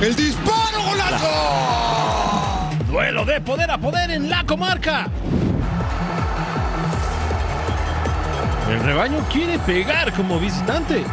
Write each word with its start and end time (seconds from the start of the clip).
El 0.00 0.16
disparo, 0.16 0.82
golazo. 0.88 2.70
Duelo 2.88 3.26
de 3.26 3.38
poder 3.42 3.70
a 3.70 3.76
poder 3.76 4.10
en 4.10 4.30
la 4.30 4.44
comarca. 4.44 5.08
El 8.70 8.80
rebaño 8.80 9.18
quiere 9.30 9.58
pegar 9.58 10.10
como 10.14 10.40
visitante. 10.40 11.04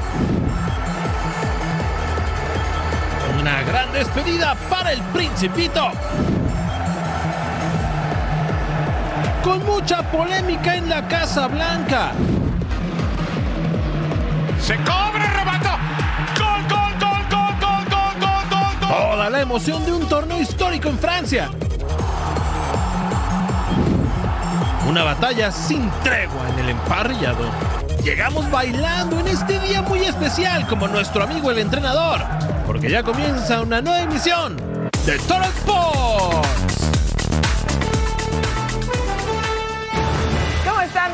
Una 3.41 3.61
gran 3.63 3.91
despedida 3.91 4.55
para 4.69 4.93
el 4.93 5.01
Principito. 5.01 5.91
Con 9.43 9.65
mucha 9.65 10.01
polémica 10.09 10.77
en 10.77 10.87
la 10.87 11.05
Casa 11.09 11.47
Blanca. 11.49 12.13
Se 14.61 14.77
La 19.17 19.41
emoción 19.41 19.83
de 19.83 19.91
un 19.91 20.07
torneo 20.07 20.39
histórico 20.39 20.87
en 20.87 20.97
Francia. 20.99 21.49
Una 24.87 25.03
batalla 25.03 25.51
sin 25.51 25.89
tregua 26.01 26.47
en 26.53 26.59
el 26.59 26.69
emparrillado. 26.69 27.43
Llegamos 28.03 28.49
bailando 28.49 29.19
en 29.19 29.27
este 29.27 29.59
día 29.59 29.81
muy 29.81 29.99
especial 29.99 30.65
como 30.67 30.87
nuestro 30.87 31.23
amigo 31.23 31.51
el 31.51 31.57
entrenador, 31.57 32.21
porque 32.65 32.89
ya 32.89 33.03
comienza 33.03 33.61
una 33.61 33.81
nueva 33.81 34.03
emisión 34.03 34.55
de 35.05 35.17
Toro 35.27 35.43
Sports. 35.43 36.66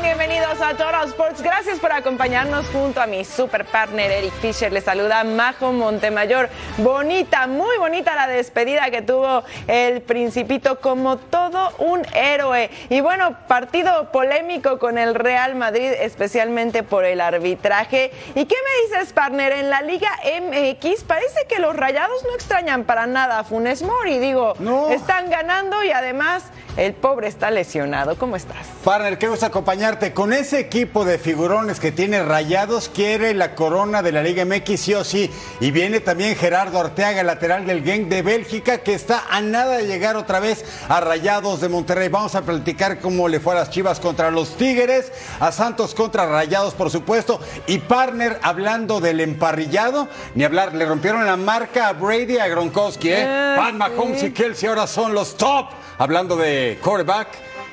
Bienvenidos 0.04 0.60
a 0.60 0.76
Toro 0.76 1.02
Sports. 1.04 1.40
Gracias 1.42 1.78
por 1.80 1.90
acompañarnos 1.90 2.66
junto 2.66 3.00
a 3.00 3.06
mi 3.06 3.24
super 3.24 3.64
partner 3.64 4.10
Eric 4.10 4.34
Fisher. 4.34 4.70
Les 4.70 4.84
saluda 4.84 5.24
Majo 5.24 5.72
Montemayor. 5.72 6.50
Bonita, 6.76 7.46
muy 7.46 7.78
bonita 7.78 8.14
la 8.14 8.26
despedida 8.26 8.90
que 8.90 9.00
tuvo 9.00 9.42
el 9.66 10.02
Principito 10.02 10.78
como 10.80 11.16
todo 11.16 11.72
un 11.78 12.02
héroe. 12.14 12.70
Y 12.90 13.00
bueno, 13.00 13.34
partido 13.48 14.12
polémico 14.12 14.78
con 14.78 14.98
el 14.98 15.14
Real 15.14 15.54
Madrid, 15.54 15.90
especialmente 15.98 16.82
por 16.82 17.06
el 17.06 17.20
arbitraje. 17.22 18.12
¿Y 18.34 18.44
qué 18.44 18.56
me 18.56 18.96
dices, 18.96 19.12
partner? 19.14 19.52
En 19.52 19.70
la 19.70 19.80
Liga 19.80 20.10
MX 20.22 21.02
parece 21.04 21.46
que 21.48 21.58
los 21.58 21.74
rayados 21.74 22.22
no 22.24 22.34
extrañan 22.34 22.84
para 22.84 23.06
nada 23.06 23.38
a 23.38 23.44
Funes 23.44 23.82
Mori. 23.82 24.18
Digo, 24.18 24.54
No. 24.58 24.90
están 24.90 25.30
ganando 25.30 25.82
y 25.82 25.92
además 25.92 26.44
el 26.76 26.94
pobre 26.94 27.28
está 27.28 27.50
lesionado. 27.50 28.16
¿Cómo 28.16 28.36
estás? 28.36 28.66
Partner, 28.82 29.18
qué 29.18 29.28
gusto 29.28 29.46
acompañarte. 29.46 30.12
Con 30.12 30.32
ese 30.32 30.58
equipo 30.58 31.04
de 31.04 31.18
figurones 31.18 31.78
que 31.80 31.92
tiene 31.92 32.22
rayados, 32.22 32.88
quiere 32.88 33.34
la 33.34 33.54
corona 33.54 34.02
de 34.02 34.12
la 34.12 34.22
Liga 34.22 34.44
MX, 34.44 34.80
sí 34.80 34.94
o 34.94 35.04
sí. 35.04 35.30
Y 35.60 35.70
viene 35.70 36.00
también 36.00 36.36
Gerardo 36.36 36.80
Arteaga, 36.80 37.22
lateral 37.22 37.66
del 37.66 37.84
Genk 37.84 38.08
de 38.08 38.22
Bélgica, 38.22 38.78
que 38.78 38.94
está 38.94 39.24
a 39.30 39.40
nada 39.40 39.76
de 39.78 39.86
llegar 39.86 40.16
otra 40.16 40.40
vez 40.40 40.64
a 40.88 41.00
Rayados 41.00 41.60
de 41.60 41.68
Monterrey. 41.68 42.08
Vamos 42.08 42.34
a 42.34 42.42
platicar 42.42 42.98
cómo 43.00 43.28
le 43.28 43.40
fue 43.40 43.54
a 43.54 43.60
las 43.60 43.70
Chivas 43.70 44.00
contra 44.00 44.30
los 44.30 44.56
Tigres, 44.56 45.12
a 45.40 45.52
Santos 45.52 45.94
contra 45.94 46.26
Rayados, 46.26 46.74
por 46.74 46.90
supuesto. 46.90 47.40
Y 47.66 47.78
partner, 47.78 48.38
hablando 48.42 49.00
del 49.00 49.20
emparrillado, 49.20 50.08
ni 50.34 50.44
hablar, 50.44 50.74
le 50.74 50.84
rompieron 50.86 51.24
la 51.24 51.36
marca 51.36 51.88
a 51.88 51.92
Brady 51.92 52.38
a 52.38 52.48
Gronkowski, 52.48 53.10
¿eh? 53.10 53.24
Ah, 53.24 53.54
Pat 53.56 53.72
sí. 53.72 53.76
Mahomes 53.76 54.22
y 54.22 54.30
Kelsey 54.32 54.68
ahora 54.68 54.86
son 54.86 55.14
los 55.14 55.36
top, 55.36 55.68
hablando 55.98 56.36
de 56.36 56.63
quarterback 56.82 57.28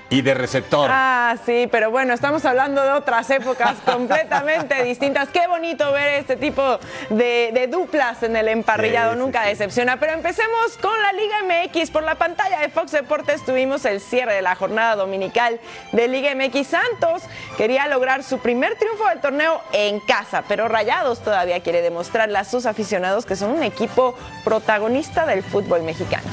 y 0.09 0.21
de 0.21 0.33
receptor. 0.33 0.89
Ah, 0.91 1.37
sí, 1.45 1.69
pero 1.71 1.89
bueno, 1.89 2.13
estamos 2.13 2.43
hablando 2.43 2.83
de 2.83 2.91
otras 2.91 3.29
épocas 3.29 3.77
completamente 3.85 4.83
distintas. 4.83 5.29
Qué 5.29 5.47
bonito 5.47 5.89
ver 5.93 6.15
este 6.15 6.35
tipo 6.35 6.79
de, 7.09 7.51
de 7.53 7.67
duplas 7.67 8.21
en 8.21 8.35
el 8.35 8.49
emparrillado, 8.49 9.13
Sí, 9.13 9.19
nunca 9.19 9.43
sí. 9.43 9.49
decepciona. 9.51 10.01
Pero 10.01 10.11
empecemos 10.11 10.77
con 10.81 10.91
la 11.01 11.13
Liga 11.13 11.37
MX. 11.45 11.91
Por 11.91 12.03
la 12.03 12.15
pantalla 12.15 12.59
de 12.59 12.67
Fox 12.67 12.91
Deportes 12.91 13.45
tuvimos 13.45 13.85
el 13.85 14.01
cierre 14.01 14.33
de 14.33 14.41
la 14.41 14.55
jornada 14.55 14.97
dominical 14.97 15.61
de 15.93 16.07
Liga 16.09 16.35
MX. 16.35 16.67
Santos 16.67 17.23
quería 17.55 17.87
lograr 17.87 18.21
su 18.23 18.39
primer 18.39 18.75
triunfo 18.75 19.07
del 19.07 19.21
torneo 19.21 19.61
en 19.71 20.01
casa, 20.01 20.43
pero 20.45 20.67
Rayados 20.67 21.21
todavía 21.21 21.61
quiere 21.61 21.81
demostrarle 21.81 22.37
a 22.37 22.43
sus 22.43 22.65
aficionados 22.65 23.25
que 23.25 23.37
son 23.37 23.51
un 23.51 23.63
equipo 23.63 24.13
protagonista 24.43 25.25
del 25.25 25.41
fútbol 25.41 25.83
mexicano. 25.83 26.27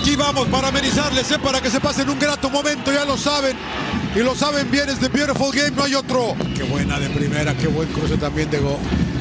Aquí 0.00 0.16
vamos 0.16 0.48
para 0.48 0.68
amenizarles, 0.68 1.30
¿eh? 1.30 1.38
para 1.38 1.60
que 1.60 1.70
se 1.70 1.80
pasen 1.80 2.08
un 2.08 2.18
grato 2.18 2.48
momento, 2.50 2.92
ya 2.92 3.04
lo 3.04 3.16
saben. 3.18 3.56
Y 4.14 4.20
lo 4.20 4.34
saben 4.34 4.70
bien, 4.70 4.88
es 4.88 5.00
de 5.00 5.08
Beautiful 5.08 5.54
Game, 5.54 5.72
no 5.72 5.84
hay 5.84 5.94
otro. 5.94 6.34
Qué 6.56 6.62
buena 6.62 6.98
de 6.98 7.08
primera, 7.10 7.54
qué 7.54 7.66
buen 7.66 7.88
cruce 7.92 8.16
también 8.16 8.50
de, 8.50 8.58
Go- 8.58 8.78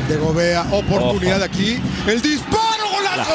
de 0.07 0.17
Gobea. 0.17 0.65
Oportunidad 0.71 1.43
aquí. 1.43 1.77
El 2.07 2.21
disparo, 2.21 2.89
golazo. 2.91 3.31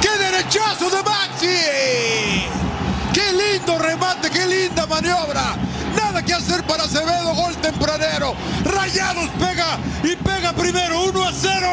¡Qué 0.00 0.10
derechazo 0.18 0.88
de 0.90 1.02
Maxi! 1.02 2.44
¡Qué 3.12 3.32
lindo 3.32 3.78
remate, 3.78 4.30
qué 4.30 4.46
linda 4.46 4.86
maniobra! 4.86 5.56
Nada 5.96 6.22
que 6.22 6.32
hacer 6.34 6.62
para 6.64 6.84
Acevedo, 6.84 7.34
gol 7.34 7.54
tempranero. 7.56 8.34
Rayados 8.64 9.28
pega 9.38 9.78
y 10.04 10.14
pega 10.16 10.52
primero, 10.52 11.02
1 11.04 11.24
a 11.24 11.32
0. 11.32 11.66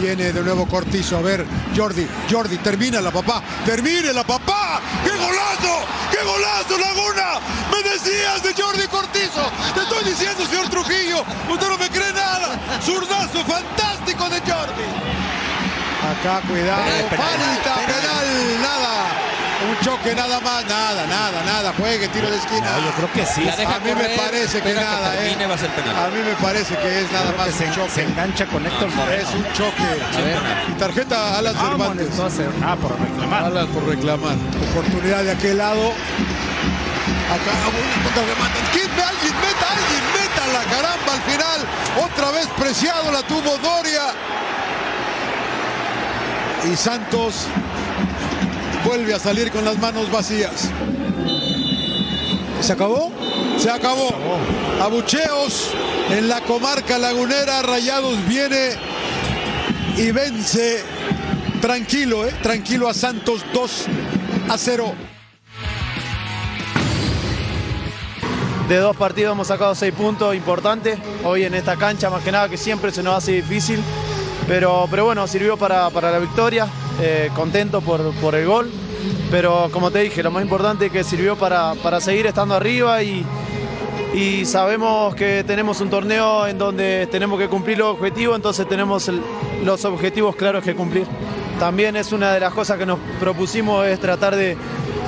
Viene 0.00 0.32
de 0.32 0.42
nuevo 0.42 0.66
Cortizo. 0.66 1.16
A 1.18 1.22
ver, 1.22 1.46
Jordi, 1.76 2.06
Jordi, 2.30 2.58
termina 2.58 3.00
la 3.00 3.10
papá. 3.10 3.42
Termine 3.64 4.12
la 4.12 4.24
papá. 4.24 4.80
¡Qué 5.04 5.10
golazo! 5.10 5.86
¡Qué 6.10 6.24
golazo, 6.24 6.78
Laguna! 6.78 7.40
Me 7.70 7.82
decías 7.88 8.42
de 8.42 8.54
Jordi 8.60 8.86
Cortizo. 8.88 9.50
Te 9.74 9.82
estoy 9.82 10.04
diciendo, 10.04 10.46
señor 10.46 10.68
Trujillo. 10.68 11.24
Usted 11.48 11.68
no 11.68 11.78
me 11.78 11.88
cree 11.88 12.12
nada. 12.12 12.58
Zurdazo 12.82 13.44
fantástico 13.44 14.28
de 14.28 14.40
Jordi. 14.40 14.84
Acá, 16.04 16.42
cuidado. 16.46 16.82
Falta, 17.08 17.74
penal, 17.86 18.62
nada. 18.62 19.23
Un 19.74 19.84
choque 19.84 20.14
nada 20.14 20.40
más, 20.40 20.64
nada, 20.66 21.06
nada, 21.06 21.42
nada. 21.44 21.72
Juegue, 21.76 22.06
tiro 22.08 22.30
de 22.30 22.36
esquina. 22.36 22.70
No, 22.76 22.84
yo 22.84 22.92
creo 22.92 23.12
que 23.12 23.26
sí. 23.26 23.44
La 23.44 23.56
deja 23.56 23.74
A 23.74 23.80
mí 23.80 23.86
me 23.86 23.94
correr, 23.94 24.16
parece 24.16 24.62
que 24.62 24.72
nada, 24.74 25.12
termine, 25.12 25.44
eh. 25.44 25.46
va 25.46 25.54
a 25.54 25.58
ser 25.58 25.70
penal. 25.70 25.96
A 25.96 26.08
mí 26.10 26.22
me 26.22 26.34
parece 26.34 26.76
que 26.76 27.00
es 27.00 27.10
nada 27.12 27.32
más 27.36 27.50
se, 27.54 27.64
un 27.64 27.72
choque. 27.72 27.90
se 27.90 28.02
engancha 28.04 28.46
con 28.46 28.64
Héctor 28.64 28.88
Moreno. 28.94 29.22
Es 29.22 29.34
un 29.34 29.44
choque. 29.52 29.82
Y 30.68 30.72
tarjeta 30.78 31.38
Alan 31.38 31.54
Vámonos, 31.54 31.78
Cervantes. 31.78 32.08
entonces. 32.10 32.46
Ah, 32.62 32.76
por 32.80 33.00
reclamar. 33.00 33.44
Alan 33.44 33.66
por 33.68 33.84
reclamar. 33.86 34.36
Oportunidad 34.70 35.24
de 35.24 35.32
aquel 35.32 35.58
lado. 35.58 35.90
Acá 37.34 37.52
una 37.66 38.04
contra 38.04 38.22
remate. 38.22 38.58
¿Quién 38.72 38.90
ve? 38.96 39.02
Alguien 39.02 39.34
meta, 39.40 39.66
alguien 39.74 40.04
meta 40.14 40.42
la 40.52 40.64
caramba 40.70 41.12
al 41.14 41.22
final. 41.22 41.60
Otra 42.04 42.30
vez 42.30 42.46
preciado 42.56 43.10
la 43.10 43.22
tuvo 43.22 43.58
Doria. 43.58 44.02
Y 46.70 46.76
Santos 46.76 47.48
vuelve 48.84 49.14
a 49.14 49.18
salir 49.18 49.50
con 49.50 49.64
las 49.64 49.78
manos 49.78 50.10
vacías. 50.10 50.70
¿Se 52.60 52.72
acabó? 52.72 53.10
Se 53.58 53.70
acabó. 53.70 54.10
Abucheos 54.80 55.70
en 56.10 56.28
la 56.28 56.40
comarca 56.42 56.98
lagunera. 56.98 57.62
Rayados 57.62 58.16
viene 58.26 58.70
y 59.96 60.10
vence 60.10 60.82
tranquilo, 61.60 62.26
¿eh? 62.26 62.34
Tranquilo 62.42 62.88
a 62.88 62.94
Santos 62.94 63.44
2 63.52 63.86
a 64.48 64.58
0. 64.58 64.94
De 68.68 68.78
dos 68.78 68.96
partidos 68.96 69.32
hemos 69.32 69.48
sacado 69.48 69.74
seis 69.74 69.92
puntos 69.92 70.34
importantes. 70.34 70.98
Hoy 71.22 71.44
en 71.44 71.54
esta 71.54 71.76
cancha, 71.76 72.08
más 72.08 72.22
que 72.22 72.32
nada, 72.32 72.48
que 72.48 72.56
siempre 72.56 72.90
se 72.92 73.02
nos 73.02 73.14
hace 73.14 73.32
difícil. 73.32 73.78
Pero, 74.48 74.86
pero 74.90 75.04
bueno, 75.04 75.26
sirvió 75.26 75.56
para, 75.58 75.90
para 75.90 76.10
la 76.10 76.18
victoria. 76.18 76.66
Eh, 77.00 77.30
contento 77.34 77.80
por, 77.80 78.12
por 78.14 78.34
el 78.34 78.46
gol. 78.46 78.70
Pero 79.30 79.68
como 79.72 79.90
te 79.90 80.00
dije, 80.00 80.22
lo 80.22 80.30
más 80.30 80.42
importante 80.42 80.86
es 80.86 80.92
que 80.92 81.02
sirvió 81.04 81.36
para, 81.36 81.74
para 81.82 82.00
seguir 82.00 82.26
estando 82.26 82.54
arriba 82.54 83.02
y, 83.02 83.24
y 84.14 84.44
sabemos 84.44 85.14
que 85.14 85.44
tenemos 85.44 85.80
un 85.80 85.90
torneo 85.90 86.46
en 86.46 86.56
donde 86.56 87.08
tenemos 87.10 87.38
que 87.38 87.48
cumplir 87.48 87.78
los 87.78 87.96
objetivos, 87.96 88.36
entonces 88.36 88.68
tenemos 88.68 89.10
los 89.64 89.84
objetivos 89.84 90.36
claros 90.36 90.62
que 90.62 90.74
cumplir. 90.74 91.06
También 91.58 91.96
es 91.96 92.12
una 92.12 92.32
de 92.32 92.40
las 92.40 92.52
cosas 92.54 92.78
que 92.78 92.86
nos 92.86 92.98
propusimos 93.18 93.86
es 93.86 93.98
tratar 93.98 94.36
de, 94.36 94.56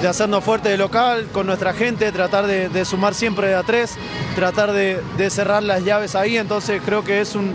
de 0.03 0.09
hacernos 0.09 0.43
fuertes 0.43 0.73
de 0.73 0.79
local 0.79 1.29
con 1.32 1.47
nuestra 1.47 1.73
gente, 1.73 2.11
tratar 2.11 2.47
de, 2.47 2.69
de 2.69 2.85
sumar 2.85 3.15
siempre 3.15 3.49
de 3.49 3.55
a 3.55 3.62
tres, 3.62 3.97
tratar 4.35 4.73
de, 4.73 5.00
de 5.17 5.31
cerrar 5.31 5.62
las 5.62 5.85
llaves 5.85 6.15
ahí, 6.15 6.37
entonces 6.37 6.82
creo 6.85 7.05
que 7.05 7.21
es 7.21 7.35
un, 7.35 7.55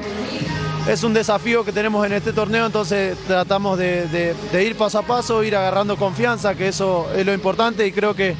es 0.88 1.04
un 1.04 1.14
desafío 1.14 1.64
que 1.64 1.72
tenemos 1.72 2.06
en 2.06 2.14
este 2.14 2.34
torneo, 2.34 2.66
entonces 2.66 3.18
tratamos 3.28 3.78
de, 3.78 4.36
ir 4.54 4.76
paso 4.76 5.00
a 5.00 5.04
paso, 5.04 5.44
ir 5.44 5.56
agarrando 5.56 5.96
confianza, 5.96 6.56
que 6.56 6.68
eso 6.68 7.08
es 7.16 7.26
lo 7.26 7.34
importante 7.34 7.86
y 7.86 7.92
creo 7.92 8.16
que, 8.16 8.36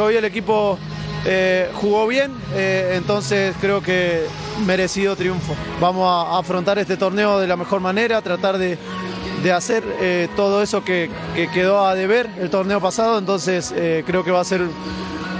hoy 0.00 0.16
el 0.16 0.24
equipo 0.24 0.78
eh, 1.26 1.68
jugó 1.74 2.06
bien, 2.06 2.32
eh, 2.54 2.94
entonces 2.96 3.54
creo 3.60 3.82
que 3.82 4.24
merecido 4.64 5.16
triunfo. 5.16 5.54
Vamos 5.80 6.08
a, 6.08 6.38
afrontar 6.38 6.78
este 6.78 6.96
torneo 6.96 7.38
de 7.38 7.46
la 7.46 7.56
mejor 7.56 7.80
manera, 7.80 8.22
tratar 8.22 8.56
de, 8.56 8.78
hacer 9.52 9.82
eh, 10.00 10.28
todo 10.36 10.62
eso 10.62 10.84
que, 10.84 11.10
que 11.34 11.50
quedó 11.50 11.84
a 11.84 11.94
deber 11.94 12.30
el 12.38 12.50
torneo 12.50 12.80
pasado, 12.80 13.18
entonces 13.18 13.74
creo 14.06 14.22
que 14.22 14.30
va 14.30 14.40
a 14.40 14.44
ser 14.44 14.62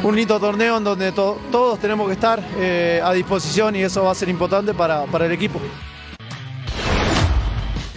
un 0.02 0.16
lindo 0.16 0.40
torneo 0.40 0.78
en 0.78 0.84
donde 0.84 1.12
to- 1.12 1.38
todos 1.52 1.78
tenemos 1.78 2.08
que 2.08 2.14
estar 2.14 2.42
a 3.02 3.12
disposición 3.12 3.76
y 3.76 3.82
eso 3.82 4.02
va 4.04 4.10
a 4.10 4.14
ser 4.14 4.28
importante 4.28 4.74
para 4.74 5.04
el 5.26 5.32
equipo. 5.32 5.60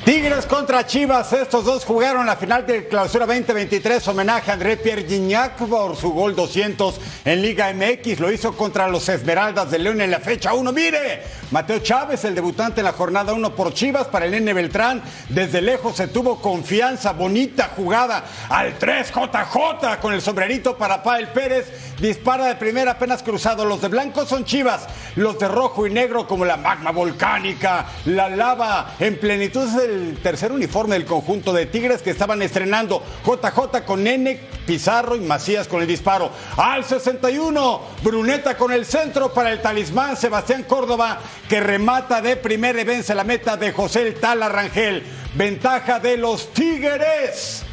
Tigres 0.05 0.45
contra 0.47 0.85
Chivas, 0.85 1.31
estos 1.31 1.63
dos 1.63 1.85
jugaron 1.85 2.25
la 2.25 2.35
final 2.35 2.67
del 2.67 2.89
Clausura 2.89 3.25
2023, 3.25 4.05
homenaje 4.09 4.51
a 4.51 4.55
André 4.55 4.75
Pierre 4.75 5.05
Gignac 5.07 5.55
por 5.55 5.95
su 5.95 6.11
gol 6.11 6.35
200 6.35 6.99
en 7.23 7.41
Liga 7.41 7.71
MX, 7.73 8.19
lo 8.19 8.29
hizo 8.29 8.51
contra 8.51 8.89
los 8.89 9.07
Esmeraldas 9.07 9.71
de 9.71 9.79
León 9.79 10.01
en 10.01 10.11
la 10.11 10.19
fecha 10.19 10.53
1. 10.53 10.73
Mire, 10.73 11.23
Mateo 11.51 11.79
Chávez, 11.79 12.25
el 12.25 12.35
debutante 12.35 12.81
en 12.81 12.85
la 12.85 12.91
jornada 12.91 13.31
1 13.31 13.55
por 13.55 13.73
Chivas 13.73 14.07
para 14.07 14.25
el 14.25 14.31
Nene 14.31 14.51
Beltrán, 14.51 15.01
desde 15.29 15.61
lejos 15.61 15.95
se 15.95 16.07
tuvo 16.07 16.41
confianza, 16.41 17.13
bonita 17.13 17.71
jugada 17.73 18.25
al 18.49 18.77
3 18.77 19.09
JJ 19.09 20.01
con 20.01 20.13
el 20.13 20.21
sombrerito 20.21 20.77
para 20.77 21.01
Pael 21.01 21.29
Pérez, 21.29 21.95
dispara 22.01 22.47
de 22.47 22.55
primera 22.55 22.91
apenas 22.91 23.23
cruzado, 23.23 23.63
los 23.63 23.79
de 23.79 23.87
blanco 23.87 24.25
son 24.25 24.43
Chivas, 24.43 24.85
los 25.15 25.39
de 25.39 25.47
rojo 25.47 25.87
y 25.87 25.91
negro 25.91 26.27
como 26.27 26.43
la 26.43 26.57
magma 26.57 26.91
volcánica, 26.91 27.85
la 28.03 28.27
lava 28.27 28.95
en 28.99 29.17
plenitud 29.17 29.65
es 29.65 29.75
el 29.75 29.92
tercer 30.21 30.51
uniforme 30.51 30.95
del 30.95 31.05
conjunto 31.05 31.53
de 31.53 31.65
Tigres 31.65 32.01
que 32.01 32.11
estaban 32.11 32.41
estrenando. 32.41 33.03
JJ 33.25 33.83
con 33.85 34.03
Nene, 34.03 34.39
Pizarro 34.65 35.15
y 35.15 35.21
Macías 35.21 35.67
con 35.67 35.81
el 35.81 35.87
disparo. 35.87 36.31
Al 36.57 36.83
61, 36.83 37.81
Bruneta 38.03 38.57
con 38.57 38.71
el 38.71 38.85
centro 38.85 39.33
para 39.33 39.51
el 39.51 39.61
talismán 39.61 40.17
Sebastián 40.17 40.63
Córdoba 40.63 41.19
que 41.49 41.59
remata 41.59 42.21
de 42.21 42.35
primera 42.35 42.81
y 42.81 42.83
vence 42.83 43.15
la 43.15 43.23
meta 43.23 43.57
de 43.57 43.71
José 43.71 44.01
el 44.01 44.15
Tala 44.15 44.49
Rangel. 44.49 45.03
Ventaja 45.35 45.99
de 45.99 46.17
los 46.17 46.53
Tigres. 46.53 47.63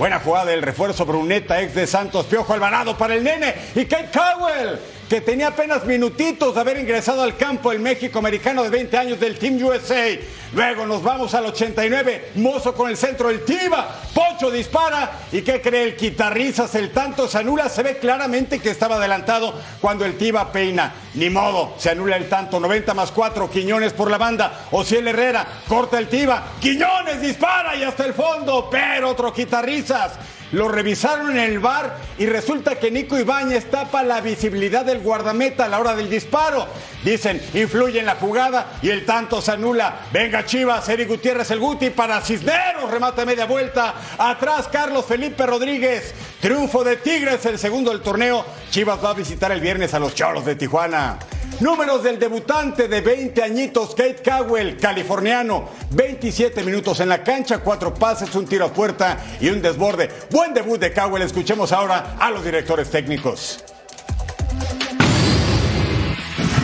Buena 0.00 0.18
jugada 0.18 0.46
del 0.46 0.62
refuerzo 0.62 1.04
Bruneta, 1.04 1.60
ex 1.60 1.74
de 1.74 1.86
Santos, 1.86 2.24
Piojo 2.24 2.54
Alvarado 2.54 2.96
para 2.96 3.14
el 3.14 3.22
nene 3.22 3.54
y 3.74 3.84
Kate 3.84 4.08
Cowell, 4.10 4.78
que 5.10 5.20
tenía 5.20 5.48
apenas 5.48 5.84
minutitos 5.86 6.54
de 6.54 6.60
haber 6.60 6.78
ingresado 6.78 7.22
al 7.22 7.36
campo 7.36 7.72
el 7.72 7.80
México 7.80 8.20
americano 8.20 8.62
de 8.62 8.70
20 8.70 8.96
años 8.96 9.18
del 9.18 9.40
Team 9.40 9.60
USA. 9.60 10.06
Luego 10.52 10.86
nos 10.86 11.02
vamos 11.02 11.34
al 11.34 11.46
89, 11.46 12.30
Mozo 12.36 12.72
con 12.74 12.88
el 12.88 12.96
centro, 12.96 13.28
el 13.28 13.44
Tiva, 13.44 14.02
Pocho 14.14 14.52
dispara 14.52 15.10
y 15.32 15.42
¿qué 15.42 15.60
cree? 15.60 15.82
El 15.82 15.96
quitarrizas, 15.96 16.76
el 16.76 16.92
tanto 16.92 17.26
se 17.26 17.38
anula, 17.38 17.68
se 17.68 17.82
ve 17.82 17.98
claramente 17.98 18.60
que 18.60 18.70
estaba 18.70 18.96
adelantado 18.96 19.52
cuando 19.80 20.04
el 20.04 20.16
Tiva 20.16 20.52
peina. 20.52 20.94
Ni 21.14 21.28
modo, 21.28 21.74
se 21.76 21.90
anula 21.90 22.16
el 22.16 22.28
tanto, 22.28 22.60
90 22.60 22.94
más 22.94 23.10
4, 23.10 23.50
Quiñones 23.50 23.92
por 23.92 24.12
la 24.12 24.18
banda, 24.18 24.68
Ociel 24.70 25.08
Herrera, 25.08 25.44
corta 25.66 25.98
el 25.98 26.06
Tiva, 26.06 26.52
Quiñones 26.60 27.20
dispara 27.20 27.74
y 27.74 27.82
hasta 27.82 28.04
el 28.04 28.14
fondo, 28.14 28.68
pero 28.70 29.08
otro 29.08 29.32
quitarrizas. 29.32 30.12
Lo 30.52 30.68
revisaron 30.68 31.30
en 31.30 31.38
el 31.38 31.60
bar 31.60 31.96
y 32.18 32.26
resulta 32.26 32.76
que 32.76 32.90
Nico 32.90 33.18
Ibáñez 33.18 33.70
tapa 33.70 34.02
la 34.02 34.20
visibilidad 34.20 34.84
del 34.84 35.00
guardameta 35.00 35.64
a 35.64 35.68
la 35.68 35.78
hora 35.78 35.94
del 35.94 36.10
disparo. 36.10 36.66
Dicen, 37.04 37.40
influye 37.54 38.00
en 38.00 38.06
la 38.06 38.16
jugada 38.16 38.78
y 38.82 38.90
el 38.90 39.06
tanto 39.06 39.40
se 39.40 39.52
anula. 39.52 40.00
Venga 40.12 40.44
Chivas, 40.44 40.88
Eric 40.88 41.08
Gutiérrez 41.08 41.50
el 41.50 41.60
Guti 41.60 41.90
para 41.90 42.20
Cisneros, 42.20 42.90
remate 42.90 43.24
media 43.24 43.46
vuelta. 43.46 43.94
Atrás 44.18 44.68
Carlos 44.70 45.04
Felipe 45.06 45.46
Rodríguez. 45.46 46.14
Triunfo 46.40 46.82
de 46.82 46.96
Tigres, 46.96 47.44
el 47.46 47.58
segundo 47.58 47.90
del 47.90 48.00
torneo. 48.00 48.44
Chivas 48.70 49.02
va 49.04 49.10
a 49.10 49.14
visitar 49.14 49.52
el 49.52 49.60
viernes 49.60 49.94
a 49.94 49.98
los 49.98 50.14
Cholos 50.14 50.44
de 50.44 50.56
Tijuana. 50.56 51.18
Números 51.60 52.02
del 52.02 52.18
debutante 52.18 52.88
de 52.88 53.02
20 53.02 53.42
añitos, 53.42 53.94
Kate 53.94 54.22
Cowell, 54.24 54.78
californiano. 54.78 55.68
27 55.90 56.62
minutos 56.62 57.00
en 57.00 57.10
la 57.10 57.22
cancha, 57.22 57.58
cuatro 57.58 57.92
pases, 57.92 58.34
un 58.34 58.46
tiro 58.46 58.64
a 58.64 58.72
puerta 58.72 59.18
y 59.42 59.50
un 59.50 59.60
desborde. 59.60 60.08
Buen 60.30 60.54
debut 60.54 60.80
de 60.80 60.90
Cowell. 60.94 61.22
Escuchemos 61.22 61.70
ahora 61.72 62.16
a 62.18 62.30
los 62.30 62.42
directores 62.42 62.90
técnicos. 62.90 63.62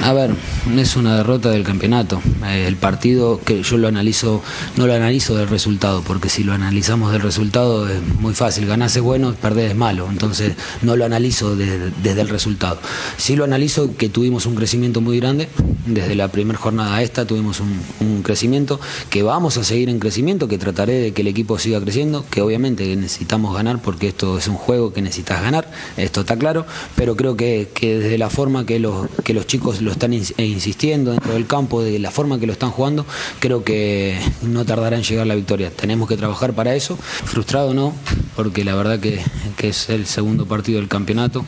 A 0.03 0.13
ver, 0.15 0.31
es 0.75 0.97
una 0.97 1.17
derrota 1.19 1.51
del 1.51 1.63
campeonato. 1.63 2.21
Eh, 2.47 2.65
el 2.67 2.77
partido 2.77 3.41
que 3.45 3.63
yo 3.63 3.77
lo 3.79 3.89
analizo, 3.89 4.43
no 4.77 4.87
lo 4.87 4.95
analizo 4.95 5.35
del 5.37 5.49
resultado, 5.49 6.03
porque 6.03 6.29
si 6.29 6.43
lo 6.45 6.53
analizamos 6.53 7.13
del 7.13 7.23
resultado 7.23 7.89
es 7.89 8.01
muy 8.21 8.35
fácil. 8.35 8.67
Ganás 8.67 8.95
es 8.97 9.03
bueno, 9.03 9.33
perder 9.35 9.71
es 9.71 9.77
malo. 9.77 10.09
Entonces 10.11 10.53
no 10.83 10.97
lo 10.97 11.05
analizo 11.05 11.57
de- 11.57 11.91
desde 12.03 12.21
el 12.21 12.29
resultado. 12.29 12.79
Sí 13.17 13.37
lo 13.37 13.45
analizo 13.45 13.97
que 13.97 14.09
tuvimos 14.09 14.45
un 14.47 14.55
crecimiento 14.57 15.01
muy 15.01 15.21
grande. 15.21 15.49
Desde 15.87 16.15
la 16.17 16.29
primera 16.29 16.59
jornada 16.59 16.97
a 16.97 17.03
esta 17.03 17.25
tuvimos 17.27 17.61
un, 17.61 18.23
crecimiento, 18.23 18.81
que 19.09 19.23
vamos 19.23 19.57
a 19.57 19.63
seguir 19.63 19.89
en 19.89 20.01
crecimiento, 20.01 20.49
que 20.49 20.59
trataré 20.59 20.95
de 20.95 21.13
que 21.13 21.23
el 21.23 21.29
equipo 21.29 21.59
siga 21.61 21.81
creciendo, 21.81 22.25
que 22.29 22.41
obviamente 22.41 22.97
necesitamos 22.97 23.55
ganar 23.55 23.81
porque 23.81 24.09
esto 24.09 24.37
es 24.39 24.49
un 24.49 24.57
juego 24.57 24.93
que 24.93 25.01
necesitas 25.01 25.43
ganar, 25.43 25.71
esto 25.97 26.23
está 26.23 26.37
claro, 26.37 26.67
pero 26.97 27.15
creo 27.15 27.37
que, 27.37 27.69
desde 27.81 28.19
la 28.19 28.31
forma 28.31 28.67
que 28.67 28.81
los, 28.81 29.07
que 29.23 29.33
los 29.33 29.47
chicos 29.47 29.81
lo 29.81 29.93
están 29.93 30.13
ins- 30.13 30.35
eh, 30.39 30.56
insistiendo 30.57 31.13
dentro 31.13 31.33
del 31.33 31.47
campo, 31.47 31.83
de 31.83 31.99
la 31.99 32.11
forma 32.11 32.41
que 32.41 32.47
lo 32.47 32.53
están 32.53 32.71
jugando, 32.71 33.07
creo 33.39 33.63
que 33.63 34.19
no 34.43 34.65
tardará 34.65 34.97
en 34.97 35.05
llegar 35.05 35.27
la 35.27 35.35
victoria. 35.35 35.71
Tenemos 35.71 36.09
que 36.09 36.17
trabajar 36.17 36.55
para 36.55 36.75
eso. 36.75 36.97
Frustrado 36.97 37.75
no, 37.75 37.95
porque 38.35 38.65
la 38.65 38.75
verdad 38.75 38.99
que, 38.99 39.21
que 39.57 39.69
es 39.69 39.89
el 39.89 40.07
segundo 40.07 40.47
partido 40.47 40.81
del 40.81 40.89
campeonato. 40.89 41.45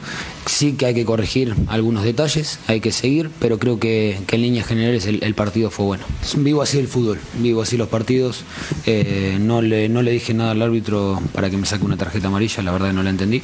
Sí 0.46 0.74
que 0.74 0.86
hay 0.86 0.94
que 0.94 1.04
corregir 1.04 1.54
algunos 1.66 2.04
detalles, 2.04 2.58
hay 2.68 2.80
que 2.80 2.92
seguir, 2.92 3.30
pero 3.40 3.58
creo 3.58 3.78
que, 3.78 4.18
que 4.26 4.36
en 4.36 4.42
líneas 4.42 4.66
generales 4.66 5.06
el, 5.06 5.22
el 5.22 5.34
partido 5.34 5.70
fue 5.70 5.86
bueno. 5.86 6.04
Vivo 6.36 6.62
así 6.62 6.78
el 6.78 6.88
fútbol, 6.88 7.18
vivo 7.38 7.62
así 7.62 7.76
los 7.76 7.88
partidos. 7.88 8.44
Eh, 8.86 9.38
no, 9.40 9.60
le, 9.60 9.88
no 9.88 10.02
le 10.02 10.12
dije 10.12 10.32
nada 10.34 10.52
al 10.52 10.62
árbitro 10.62 11.20
para 11.32 11.50
que 11.50 11.56
me 11.56 11.66
saque 11.66 11.84
una 11.84 11.96
tarjeta 11.96 12.28
amarilla, 12.28 12.62
la 12.62 12.72
verdad 12.72 12.92
no 12.92 13.02
la 13.02 13.10
entendí. 13.10 13.42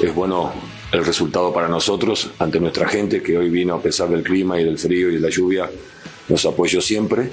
es 0.00 0.14
bueno 0.14 0.52
el 0.96 1.04
resultado 1.04 1.52
para 1.52 1.68
nosotros 1.68 2.30
ante 2.38 2.58
nuestra 2.60 2.88
gente 2.88 3.22
que 3.22 3.36
hoy 3.36 3.50
vino 3.50 3.74
a 3.74 3.82
pesar 3.82 4.08
del 4.08 4.22
clima 4.22 4.60
y 4.60 4.64
del 4.64 4.78
frío 4.78 5.10
y 5.10 5.14
de 5.14 5.20
la 5.20 5.28
lluvia, 5.30 5.70
nos 6.28 6.44
apoyó 6.46 6.80
siempre. 6.80 7.30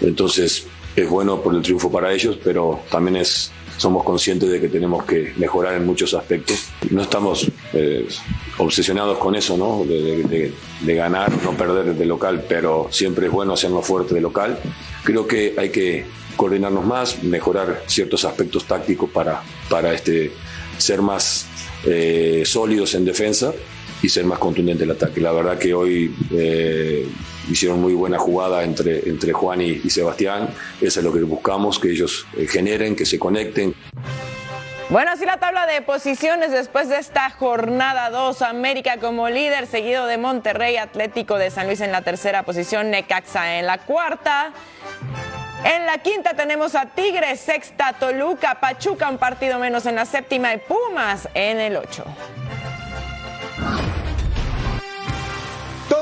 Entonces 0.00 0.66
es 0.96 1.08
bueno 1.08 1.40
por 1.40 1.54
el 1.54 1.62
triunfo 1.62 1.90
para 1.90 2.12
ellos, 2.12 2.38
pero 2.42 2.80
también 2.90 3.16
es, 3.16 3.52
somos 3.76 4.02
conscientes 4.04 4.50
de 4.50 4.60
que 4.60 4.68
tenemos 4.68 5.04
que 5.04 5.32
mejorar 5.36 5.74
en 5.74 5.86
muchos 5.86 6.14
aspectos. 6.14 6.66
No 6.90 7.02
estamos 7.02 7.50
eh, 7.72 8.06
obsesionados 8.58 9.18
con 9.18 9.34
eso, 9.36 9.56
¿no? 9.56 9.84
De, 9.84 10.22
de- 10.24 10.52
de- 10.80 10.94
ganar, 10.94 11.30
no 11.44 11.52
perder 11.56 11.94
de 11.94 12.06
local, 12.06 12.44
pero 12.48 12.88
siempre 12.90 13.26
es 13.26 13.32
bueno 13.32 13.52
hacernos 13.52 13.86
fuerte 13.86 14.14
de 14.14 14.20
local. 14.20 14.58
Creo 15.04 15.26
que 15.26 15.54
hay 15.56 15.70
que 15.70 16.04
coordinarnos 16.36 16.84
más, 16.84 17.22
mejorar 17.22 17.82
ciertos 17.86 18.24
aspectos 18.24 18.64
tácticos 18.64 19.10
para, 19.10 19.42
para 19.68 19.92
este, 19.94 20.32
ser 20.78 21.02
más 21.02 21.46
eh, 21.86 22.42
sólidos 22.44 22.94
en 22.94 23.04
defensa 23.04 23.52
y 24.02 24.08
ser 24.08 24.24
más 24.24 24.38
contundente 24.38 24.84
el 24.84 24.90
ataque. 24.90 25.20
La 25.20 25.32
verdad 25.32 25.58
que 25.58 25.74
hoy 25.74 26.14
eh, 26.32 27.06
hicieron 27.50 27.80
muy 27.80 27.94
buena 27.94 28.18
jugada 28.18 28.62
entre, 28.64 29.08
entre 29.08 29.32
Juan 29.32 29.60
y, 29.60 29.80
y 29.84 29.90
Sebastián. 29.90 30.48
Eso 30.80 31.00
es 31.00 31.04
lo 31.04 31.12
que 31.12 31.20
buscamos, 31.20 31.78
que 31.78 31.90
ellos 31.90 32.26
eh, 32.36 32.46
generen, 32.46 32.96
que 32.96 33.04
se 33.04 33.18
conecten. 33.18 33.74
Bueno, 34.90 35.12
así 35.12 35.24
la 35.24 35.36
tabla 35.36 35.66
de 35.66 35.82
posiciones 35.82 36.50
después 36.50 36.88
de 36.88 36.98
esta 36.98 37.30
jornada 37.30 38.10
2. 38.10 38.42
América 38.42 38.96
como 38.98 39.28
líder, 39.28 39.68
seguido 39.68 40.06
de 40.06 40.18
Monterrey, 40.18 40.78
Atlético 40.78 41.38
de 41.38 41.50
San 41.50 41.68
Luis 41.68 41.80
en 41.80 41.92
la 41.92 42.02
tercera 42.02 42.42
posición, 42.42 42.90
Necaxa 42.90 43.60
en 43.60 43.66
la 43.66 43.78
cuarta. 43.78 44.52
En 45.64 45.84
la 45.84 45.98
quinta 45.98 46.34
tenemos 46.34 46.74
a 46.74 46.86
Tigres, 46.86 47.40
sexta 47.40 47.92
Toluca, 47.92 48.60
Pachuca 48.60 49.10
un 49.10 49.18
partido 49.18 49.58
menos 49.58 49.84
en 49.86 49.96
la 49.96 50.06
séptima 50.06 50.54
y 50.54 50.58
Pumas 50.58 51.28
en 51.34 51.60
el 51.60 51.76
ocho. 51.76 52.04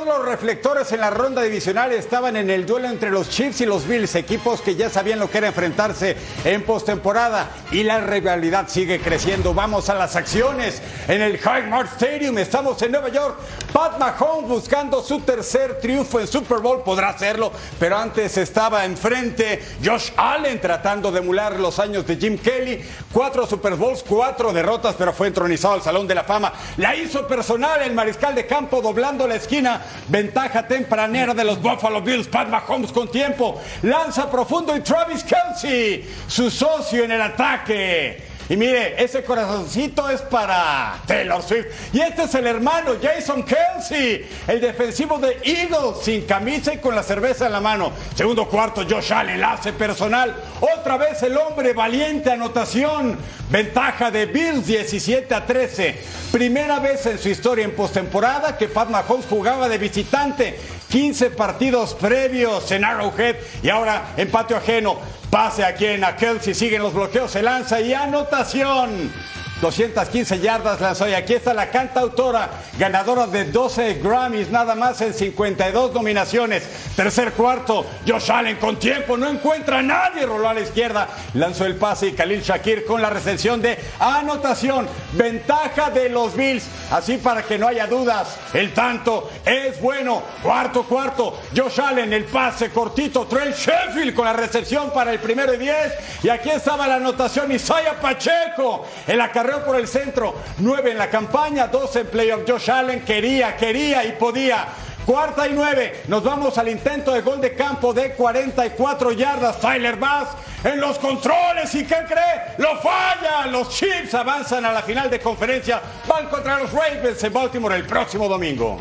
Los 0.08 0.24
reflectores 0.24 0.90
en 0.92 1.00
la 1.00 1.10
ronda 1.10 1.42
divisional 1.42 1.92
estaban 1.92 2.36
en 2.36 2.50
el 2.50 2.64
duelo 2.64 2.88
entre 2.88 3.10
los 3.10 3.28
Chiefs 3.28 3.60
y 3.60 3.66
los 3.66 3.86
Bills, 3.86 4.14
equipos 4.14 4.62
que 4.62 4.74
ya 4.74 4.88
sabían 4.88 5.18
lo 5.18 5.30
que 5.30 5.38
era 5.38 5.48
enfrentarse 5.48 6.16
en 6.44 6.62
postemporada 6.62 7.50
y 7.70 7.82
la 7.82 8.00
rivalidad 8.00 8.68
sigue 8.68 9.00
creciendo. 9.00 9.52
Vamos 9.52 9.90
a 9.90 9.94
las 9.94 10.16
acciones 10.16 10.82
en 11.06 11.20
el 11.20 11.36
Highmark 11.36 11.92
Stadium. 11.92 12.38
Estamos 12.38 12.80
en 12.82 12.92
Nueva 12.92 13.10
York. 13.10 13.36
Pat 13.72 13.98
Mahomes 13.98 14.48
buscando 14.48 15.02
su 15.02 15.20
tercer 15.20 15.78
triunfo 15.78 16.20
en 16.20 16.26
Super 16.26 16.58
Bowl, 16.58 16.82
podrá 16.82 17.10
hacerlo, 17.10 17.52
pero 17.78 17.98
antes 17.98 18.38
estaba 18.38 18.86
enfrente 18.86 19.62
Josh 19.84 20.10
Allen 20.16 20.60
tratando 20.60 21.12
de 21.12 21.18
emular 21.18 21.60
los 21.60 21.78
años 21.78 22.06
de 22.06 22.16
Jim 22.16 22.38
Kelly. 22.38 22.82
Cuatro 23.12 23.46
Super 23.46 23.74
Bowls, 23.74 24.02
cuatro 24.08 24.52
derrotas, 24.52 24.94
pero 24.96 25.12
fue 25.12 25.26
entronizado 25.26 25.74
al 25.74 25.82
Salón 25.82 26.06
de 26.06 26.14
la 26.14 26.24
Fama. 26.24 26.52
La 26.78 26.96
hizo 26.96 27.26
personal 27.26 27.82
el 27.82 27.92
mariscal 27.92 28.34
de 28.34 28.46
campo 28.46 28.80
doblando 28.80 29.26
la 29.28 29.34
esquina. 29.34 29.82
Ventaja 30.08 30.66
tempranera 30.66 31.34
de 31.34 31.44
los 31.44 31.60
Buffalo 31.60 32.00
Bills. 32.00 32.28
Pat 32.28 32.48
Mahomes 32.48 32.92
con 32.92 33.10
tiempo. 33.10 33.60
Lanza 33.82 34.30
profundo 34.30 34.76
y 34.76 34.80
Travis 34.80 35.24
Kelsey, 35.24 36.08
su 36.26 36.50
socio 36.50 37.04
en 37.04 37.12
el 37.12 37.22
ataque. 37.22 38.27
Y 38.50 38.56
mire, 38.56 39.02
ese 39.02 39.22
corazoncito 39.22 40.08
es 40.08 40.22
para 40.22 41.00
Taylor 41.06 41.42
Swift. 41.42 41.66
Y 41.92 42.00
este 42.00 42.22
es 42.22 42.34
el 42.34 42.46
hermano 42.46 42.92
Jason 43.00 43.44
Kelsey, 43.44 44.26
el 44.46 44.60
defensivo 44.60 45.18
de 45.18 45.38
Eagles, 45.44 45.98
sin 46.02 46.24
camisa 46.24 46.72
y 46.72 46.78
con 46.78 46.94
la 46.94 47.02
cerveza 47.02 47.46
en 47.46 47.52
la 47.52 47.60
mano. 47.60 47.92
Segundo 48.14 48.48
cuarto, 48.48 48.86
Josh 48.88 49.12
Allen, 49.12 49.44
hace 49.44 49.74
personal. 49.74 50.34
Otra 50.60 50.96
vez 50.96 51.22
el 51.22 51.36
hombre 51.36 51.74
valiente, 51.74 52.30
anotación. 52.30 53.18
Ventaja 53.50 54.10
de 54.10 54.26
Bills 54.26 54.66
17 54.66 55.34
a 55.34 55.44
13. 55.44 55.96
Primera 56.32 56.78
vez 56.80 57.04
en 57.06 57.18
su 57.18 57.28
historia 57.28 57.64
en 57.64 57.74
postemporada 57.74 58.56
que 58.56 58.68
Pat 58.68 58.88
Mahomes 58.88 59.26
jugaba 59.26 59.68
de 59.68 59.78
visitante. 59.78 60.58
15 60.88 61.30
partidos 61.30 61.94
previos 61.94 62.70
en 62.72 62.84
Arrowhead 62.84 63.36
y 63.62 63.68
ahora 63.68 64.14
en 64.16 64.30
patio 64.30 64.56
ajeno. 64.56 64.98
Pase 65.30 65.62
aquí 65.62 65.84
en 65.84 66.04
a 66.04 66.16
Kelsey, 66.16 66.54
siguen 66.54 66.82
los 66.82 66.94
bloqueos, 66.94 67.30
se 67.30 67.42
lanza 67.42 67.80
y 67.80 67.92
anotación. 67.92 69.12
215 69.60 70.38
yardas 70.38 70.80
lanzó 70.80 71.08
y 71.08 71.14
aquí 71.14 71.34
está 71.34 71.52
la 71.52 71.68
cantautora, 71.70 72.48
ganadora 72.78 73.26
de 73.26 73.46
12 73.46 73.94
Grammys, 73.94 74.50
nada 74.50 74.76
más 74.76 75.00
en 75.00 75.12
52 75.12 75.92
nominaciones. 75.92 76.62
Tercer 76.94 77.32
cuarto, 77.32 77.84
Josh 78.06 78.30
Allen 78.30 78.56
con 78.58 78.78
tiempo, 78.78 79.16
no 79.16 79.28
encuentra 79.28 79.78
a 79.78 79.82
nadie, 79.82 80.26
roló 80.26 80.48
a 80.48 80.54
la 80.54 80.60
izquierda, 80.60 81.08
lanzó 81.34 81.66
el 81.66 81.74
pase 81.74 82.08
y 82.08 82.12
Khalil 82.12 82.40
Shakir 82.40 82.84
con 82.84 83.02
la 83.02 83.10
recepción 83.10 83.60
de 83.60 83.76
anotación. 83.98 84.86
Ventaja 85.12 85.90
de 85.90 86.08
los 86.08 86.36
Bills, 86.36 86.64
así 86.92 87.16
para 87.16 87.42
que 87.42 87.58
no 87.58 87.66
haya 87.66 87.88
dudas, 87.88 88.38
el 88.54 88.72
tanto 88.72 89.28
es 89.44 89.80
bueno. 89.80 90.22
Cuarto, 90.40 90.84
cuarto, 90.84 91.40
Josh 91.56 91.80
Allen, 91.80 92.12
el 92.12 92.26
pase 92.26 92.70
cortito, 92.70 93.26
Trell 93.26 93.52
Sheffield 93.52 94.14
con 94.14 94.24
la 94.24 94.34
recepción 94.34 94.92
para 94.92 95.10
el 95.10 95.18
primero 95.18 95.52
y 95.52 95.56
10. 95.56 95.76
Y 96.22 96.28
aquí 96.28 96.50
estaba 96.50 96.86
la 96.86 96.96
anotación, 96.96 97.50
Isaiah 97.50 97.98
Pacheco, 98.00 98.86
en 99.06 99.18
la 99.18 99.32
carrera 99.32 99.47
por 99.64 99.76
el 99.76 99.88
centro. 99.88 100.34
Nueve 100.58 100.90
en 100.92 100.98
la 100.98 101.08
campaña, 101.08 101.66
dos 101.66 101.94
en 101.96 102.06
playoff. 102.06 102.42
Josh 102.46 102.70
Allen 102.70 103.00
quería, 103.04 103.56
quería 103.56 104.04
y 104.04 104.12
podía. 104.12 104.66
Cuarta 105.06 105.48
y 105.48 105.52
nueve. 105.54 106.02
Nos 106.08 106.22
vamos 106.22 106.58
al 106.58 106.68
intento 106.68 107.12
de 107.12 107.22
gol 107.22 107.40
de 107.40 107.54
campo 107.54 107.94
de 107.94 108.12
44 108.12 109.12
yardas. 109.12 109.58
Tyler 109.58 109.96
Bass 109.96 110.28
en 110.64 110.80
los 110.80 110.98
controles. 110.98 111.74
¿Y 111.74 111.84
qué 111.84 112.04
cree? 112.06 112.54
Lo 112.58 112.76
falla. 112.76 113.46
Los 113.46 113.70
Chiefs 113.70 114.12
avanzan 114.14 114.66
a 114.66 114.72
la 114.72 114.82
final 114.82 115.08
de 115.08 115.18
conferencia. 115.18 115.80
Van 116.06 116.26
contra 116.26 116.58
los 116.58 116.72
Ravens 116.72 117.24
en 117.24 117.32
Baltimore 117.32 117.76
el 117.76 117.86
próximo 117.86 118.28
domingo. 118.28 118.80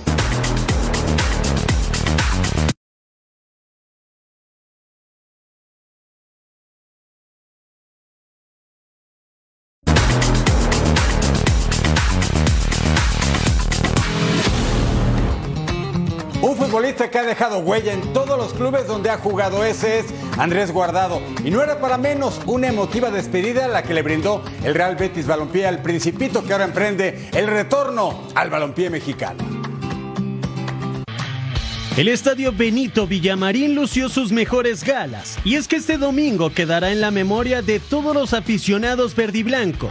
Futbolista 16.97 17.11
que 17.11 17.19
ha 17.19 17.23
dejado 17.23 17.59
huella 17.59 17.93
en 17.93 18.01
todos 18.13 18.37
los 18.37 18.53
clubes 18.53 18.87
donde 18.87 19.09
ha 19.09 19.17
jugado 19.17 19.63
ese 19.63 19.99
es 19.99 20.05
Andrés 20.37 20.71
Guardado. 20.71 21.21
Y 21.43 21.51
no 21.51 21.61
era 21.61 21.79
para 21.79 21.97
menos 21.97 22.41
una 22.45 22.67
emotiva 22.67 23.11
despedida 23.11 23.67
la 23.67 23.83
que 23.83 23.93
le 23.93 24.01
brindó 24.01 24.43
el 24.63 24.73
Real 24.73 24.95
Betis 24.95 25.27
Balompié 25.27 25.67
al 25.67 25.81
Principito 25.81 26.43
que 26.43 26.53
ahora 26.53 26.65
emprende 26.65 27.29
el 27.33 27.47
retorno 27.47 28.27
al 28.35 28.49
balompié 28.49 28.89
mexicano. 28.89 29.43
El 31.97 32.07
estadio 32.07 32.51
Benito 32.51 33.07
Villamarín 33.07 33.73
lució 33.73 34.07
sus 34.09 34.31
mejores 34.31 34.83
galas, 34.83 35.39
y 35.43 35.55
es 35.55 35.67
que 35.67 35.77
este 35.77 35.97
domingo 35.97 36.51
quedará 36.51 36.91
en 36.91 37.01
la 37.01 37.09
memoria 37.09 37.63
de 37.63 37.79
todos 37.79 38.13
los 38.13 38.33
aficionados 38.33 39.15
verdiblancos. 39.15 39.89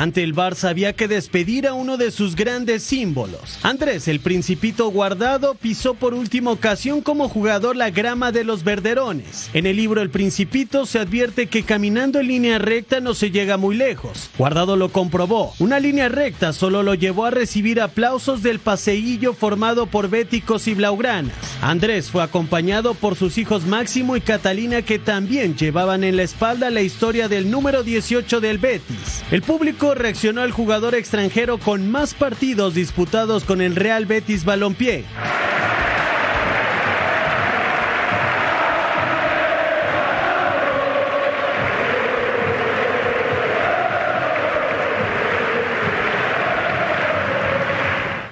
Ante 0.00 0.22
el 0.22 0.34
Barça 0.34 0.70
había 0.70 0.94
que 0.94 1.08
despedir 1.08 1.68
a 1.68 1.74
uno 1.74 1.98
de 1.98 2.10
sus 2.10 2.34
grandes 2.34 2.82
símbolos. 2.82 3.58
Andrés, 3.62 4.08
el 4.08 4.20
principito 4.20 4.88
guardado, 4.88 5.54
pisó 5.56 5.92
por 5.92 6.14
última 6.14 6.52
ocasión 6.52 7.02
como 7.02 7.28
jugador 7.28 7.76
la 7.76 7.90
grama 7.90 8.32
de 8.32 8.42
los 8.42 8.64
verderones. 8.64 9.50
En 9.52 9.66
el 9.66 9.76
libro 9.76 10.00
El 10.00 10.08
Principito 10.08 10.86
se 10.86 11.00
advierte 11.00 11.48
que 11.48 11.64
caminando 11.64 12.18
en 12.18 12.28
línea 12.28 12.58
recta 12.58 13.00
no 13.00 13.12
se 13.12 13.30
llega 13.30 13.58
muy 13.58 13.76
lejos. 13.76 14.30
Guardado 14.38 14.74
lo 14.74 14.88
comprobó. 14.88 15.52
Una 15.58 15.78
línea 15.78 16.08
recta 16.08 16.54
solo 16.54 16.82
lo 16.82 16.94
llevó 16.94 17.26
a 17.26 17.30
recibir 17.30 17.78
aplausos 17.78 18.42
del 18.42 18.58
paseillo 18.58 19.34
formado 19.34 19.84
por 19.84 20.08
béticos 20.08 20.66
y 20.66 20.72
blaugranas. 20.72 21.34
Andrés 21.60 22.10
fue 22.10 22.22
acompañado 22.22 22.94
por 22.94 23.16
sus 23.16 23.36
hijos 23.36 23.66
Máximo 23.66 24.16
y 24.16 24.22
Catalina 24.22 24.80
que 24.80 24.98
también 24.98 25.58
llevaban 25.58 26.04
en 26.04 26.16
la 26.16 26.22
espalda 26.22 26.70
la 26.70 26.80
historia 26.80 27.28
del 27.28 27.50
número 27.50 27.82
18 27.82 28.40
del 28.40 28.56
Betis. 28.56 29.22
El 29.30 29.42
público 29.42 29.89
reaccionó 29.94 30.42
al 30.42 30.52
jugador 30.52 30.94
extranjero 30.94 31.58
con 31.58 31.90
más 31.90 32.14
partidos 32.14 32.74
disputados 32.74 33.44
con 33.44 33.60
el 33.60 33.76
Real 33.76 34.06
Betis 34.06 34.44
Balompié. 34.44 35.04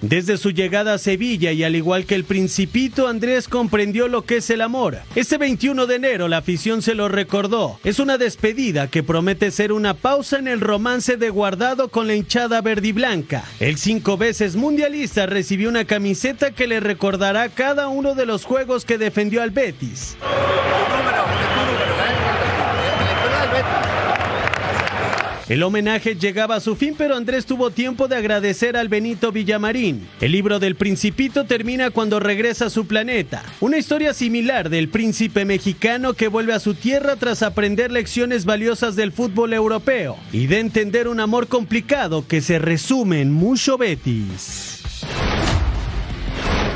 Desde 0.09 0.39
su 0.39 0.53
llegada 0.53 0.95
a 0.95 0.99
Sevilla 0.99 1.53
y 1.53 1.65
al 1.65 1.77
igual 1.77 2.07
que 2.07 2.15
el 2.15 2.25
principito, 2.25 3.09
Andrés 3.09 3.47
comprendió 3.47 4.09
lo 4.09 4.23
que 4.23 4.39
es 4.39 4.49
el 4.49 4.63
amor. 4.63 4.97
Este 5.15 5.37
21 5.37 5.87
de 5.87 5.97
enero 5.97 6.29
la 6.29 6.39
afición 6.39 6.81
se 6.81 6.95
lo 6.95 7.11
recordó. 7.11 7.79
Es 7.85 7.99
una 7.99 8.17
despedida 8.17 8.87
que 8.89 9.03
promete 9.03 9.51
ser 9.51 9.71
una 9.71 9.93
pausa 9.93 10.39
en 10.39 10.49
el 10.49 10.63
romance 10.63 11.19
de 11.19 11.29
guardado 11.29 11.89
con 11.89 12.07
la 12.07 12.15
hinchada 12.15 12.63
verdiblanca. 12.63 13.45
El 13.61 13.77
cinco 13.77 14.17
veces 14.17 14.57
mundialista 14.57 15.27
recibió 15.27 15.69
una 15.69 15.85
camiseta 15.85 16.53
que 16.53 16.67
le 16.67 16.81
recordará 16.81 17.51
cada 17.51 17.89
uno 17.89 18.15
de 18.15 18.25
los 18.25 18.47
juegos 18.47 18.87
que 18.87 18.97
defendió 18.97 19.43
al 19.43 19.51
Betis. 19.51 20.17
El 25.49 25.63
homenaje 25.63 26.15
llegaba 26.15 26.57
a 26.57 26.61
su 26.61 26.77
fin, 26.77 26.95
pero 26.97 27.17
Andrés 27.17 27.47
tuvo 27.47 27.71
tiempo 27.71 28.07
de 28.07 28.17
agradecer 28.17 28.77
al 28.77 28.91
Benito 28.91 29.33
Villamarín. 29.33 30.07
El 30.21 30.33
libro 30.33 30.59
del 30.59 30.77
Principito 30.77 31.47
termina 31.47 31.89
cuando 31.89 32.21
regresa 32.21 32.67
a 32.67 32.71
su 32.71 32.87
planeta. 32.87 33.43
Una 33.61 33.79
historia 33.79 34.13
similar 34.13 34.69
del 34.69 34.91
príncipe 34.91 35.47
mexicano 35.47 36.13
que 36.13 36.29
vuelve 36.29 36.53
a 36.53 36.61
su 36.61 36.75
tierra 36.75 37.17
tras 37.17 37.43
aprender 37.43 37.91
lecciones 37.91 38.45
valiosas 38.45 38.95
del 38.95 39.11
fútbol 39.11 39.55
europeo 39.55 40.19
y 40.33 40.49
de 40.49 40.61
entender 40.61 41.09
un 41.09 41.19
amor 41.19 41.49
complicado 41.49 42.27
que 42.29 42.43
se 42.43 42.59
resume 42.59 43.23
en 43.23 43.33
mucho 43.33 43.79
Betis. 43.79 44.83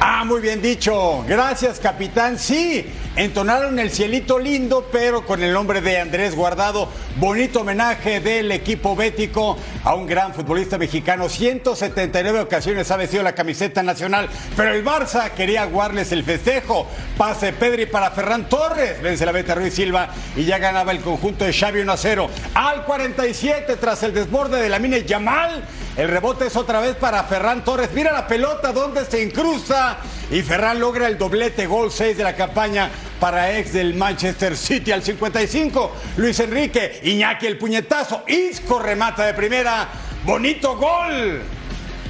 Ah, 0.01 0.25
muy 0.25 0.41
bien 0.41 0.63
dicho. 0.63 1.25
Gracias, 1.29 1.79
capitán. 1.79 2.39
Sí, 2.39 2.85
entonaron 3.17 3.79
el 3.79 3.91
cielito 3.91 4.39
lindo, 4.39 4.89
pero 4.91 5.27
con 5.27 5.43
el 5.43 5.53
nombre 5.53 5.81
de 5.81 6.01
Andrés 6.01 6.35
Guardado. 6.35 6.89
Bonito 7.17 7.61
homenaje 7.61 8.21
del 8.21 8.51
equipo 8.53 8.97
bético 8.97 9.57
a 9.85 9.95
un 9.95 10.07
gran 10.07 10.33
futbolista 10.33 10.79
mexicano. 10.79 11.29
179 11.29 12.41
ocasiones 12.41 12.91
ha 12.91 12.97
vestido 12.97 13.23
la 13.23 13.35
camiseta 13.35 13.83
nacional, 13.83 14.29
pero 14.57 14.73
el 14.73 14.85
Barça 14.85 15.31
quería 15.33 15.65
guardarles 15.67 16.13
el 16.13 16.25
festejo. 16.25 16.87
Pase 17.19 17.53
Pedri 17.53 17.87
para 17.87 18.11
Ferran 18.11 18.49
Torres. 18.49 19.03
Vence 19.03 19.27
la 19.27 19.33
Beta 19.33 19.55
Ruiz 19.55 19.75
Silva 19.75 20.09
y 20.37 20.45
ya 20.45 20.59
ganaba 20.59 20.93
el 20.93 21.01
conjunto 21.01 21.45
de 21.45 21.53
Xavi 21.53 21.81
1 21.81 21.93
a 21.93 21.97
0. 21.97 22.31
Al 22.55 22.85
47, 22.85 23.77
tras 23.77 24.03
el 24.03 24.15
desborde 24.15 24.61
de 24.61 24.69
la 24.69 24.79
Mine 24.79 25.05
Yamal. 25.05 25.65
El 25.97 26.09
rebote 26.09 26.47
es 26.47 26.57
otra 26.57 26.81
vez 26.81 26.97
para 26.97 27.23
Ferran 27.25 27.65
Torres. 27.65 27.91
Mira 27.93 28.13
la 28.13 28.27
pelota 28.27 28.73
donde 28.73 29.05
se 29.05 29.23
incrusta. 29.23 29.99
Y 30.33 30.41
Ferran 30.41 30.81
logra 30.81 31.09
el 31.09 31.19
doblete, 31.19 31.67
gol 31.67 31.93
6 31.93 32.17
de 32.17 32.25
la 32.25 32.35
campaña 32.35 32.89
para 33.21 33.59
ex 33.59 33.75
del 33.75 33.93
Manchester 33.93 34.57
City 34.57 34.91
al 34.91 35.03
55. 35.03 35.93
Luis 36.17 36.41
Enrique, 36.41 37.01
Iñaki 37.03 37.47
el 37.47 37.59
puñetazo. 37.59 38.25
Isco 38.27 38.79
remata 38.79 39.27
de 39.27 39.35
primera. 39.35 39.89
Bonito 40.25 40.79
gol. 40.79 41.43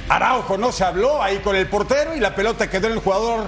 Araujo 0.07 0.57
no 0.57 0.71
se 0.71 0.85
habló 0.85 1.21
ahí 1.21 1.39
con 1.39 1.57
el 1.57 1.67
portero 1.67 2.15
y 2.15 2.21
la 2.21 2.33
pelota 2.33 2.69
quedó 2.69 2.87
en 2.87 2.93
el 2.93 2.99
jugador 2.99 3.45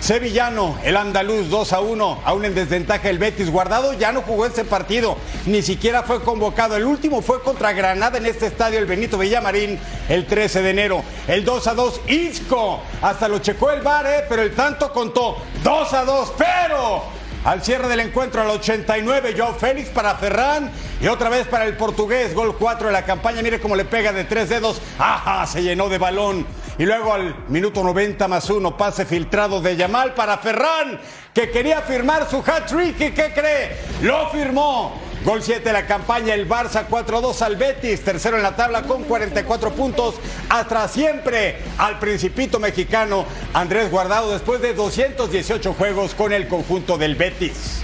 sevillano, 0.00 0.78
el 0.84 0.96
andaluz 0.96 1.48
2 1.50 1.72
a 1.72 1.80
1, 1.80 2.20
aún 2.24 2.44
en 2.44 2.54
desventaja 2.54 3.10
el 3.10 3.18
Betis 3.18 3.50
guardado, 3.50 3.92
ya 3.94 4.12
no 4.12 4.22
jugó 4.22 4.46
ese 4.46 4.64
partido, 4.64 5.16
ni 5.46 5.62
siquiera 5.62 6.02
fue 6.02 6.22
convocado. 6.22 6.76
El 6.76 6.84
último 6.84 7.22
fue 7.22 7.42
contra 7.42 7.72
Granada 7.72 8.18
en 8.18 8.26
este 8.26 8.46
estadio, 8.46 8.78
el 8.78 8.86
Benito 8.86 9.18
Villamarín, 9.18 9.78
el 10.08 10.26
13 10.26 10.62
de 10.62 10.70
enero. 10.70 11.02
El 11.26 11.44
2 11.44 11.66
a 11.66 11.74
2, 11.74 12.00
Isco, 12.08 12.80
hasta 13.02 13.28
lo 13.28 13.38
checó 13.40 13.70
el 13.70 13.82
bar, 13.82 14.06
eh, 14.06 14.24
pero 14.28 14.42
el 14.42 14.54
tanto 14.54 14.92
contó 14.92 15.36
2 15.62 15.92
a 15.92 16.04
2, 16.04 16.32
pero 16.38 17.17
Al 17.44 17.62
cierre 17.62 17.88
del 17.88 18.00
encuentro 18.00 18.42
al 18.42 18.50
89, 18.50 19.34
Joao 19.36 19.54
Félix 19.54 19.88
para 19.90 20.16
Ferran 20.16 20.70
y 21.00 21.06
otra 21.06 21.30
vez 21.30 21.46
para 21.46 21.64
el 21.64 21.76
portugués, 21.76 22.34
gol 22.34 22.56
4 22.58 22.88
de 22.88 22.92
la 22.92 23.04
campaña. 23.04 23.42
Mire 23.42 23.60
cómo 23.60 23.76
le 23.76 23.84
pega 23.84 24.12
de 24.12 24.24
tres 24.24 24.48
dedos. 24.48 24.80
¡Ajá! 24.98 25.46
Se 25.46 25.62
llenó 25.62 25.88
de 25.88 25.98
balón. 25.98 26.46
Y 26.78 26.84
luego 26.84 27.12
al 27.12 27.34
minuto 27.48 27.82
90 27.82 28.28
más 28.28 28.50
uno, 28.50 28.76
pase 28.76 29.04
filtrado 29.04 29.60
de 29.60 29.76
Yamal 29.76 30.14
para 30.14 30.38
Ferran, 30.38 31.00
que 31.32 31.50
quería 31.50 31.80
firmar 31.82 32.28
su 32.28 32.38
hat-trick. 32.38 33.00
¿Y 33.00 33.10
qué 33.12 33.32
cree? 33.32 33.76
Lo 34.02 34.30
firmó. 34.30 35.07
Gol 35.28 35.42
7 35.42 35.62
de 35.62 35.74
la 35.74 35.86
campaña, 35.86 36.32
el 36.32 36.48
Barça 36.48 36.88
4-2 36.88 37.42
al 37.42 37.56
Betis, 37.56 38.02
tercero 38.02 38.38
en 38.38 38.42
la 38.42 38.56
tabla 38.56 38.84
con 38.84 39.04
44 39.04 39.72
puntos, 39.72 40.14
hasta 40.48 40.88
siempre 40.88 41.58
al 41.76 41.98
principito 41.98 42.58
mexicano 42.58 43.26
Andrés 43.52 43.90
Guardado 43.90 44.32
después 44.32 44.62
de 44.62 44.72
218 44.72 45.74
juegos 45.74 46.14
con 46.14 46.32
el 46.32 46.48
conjunto 46.48 46.96
del 46.96 47.14
Betis. 47.14 47.82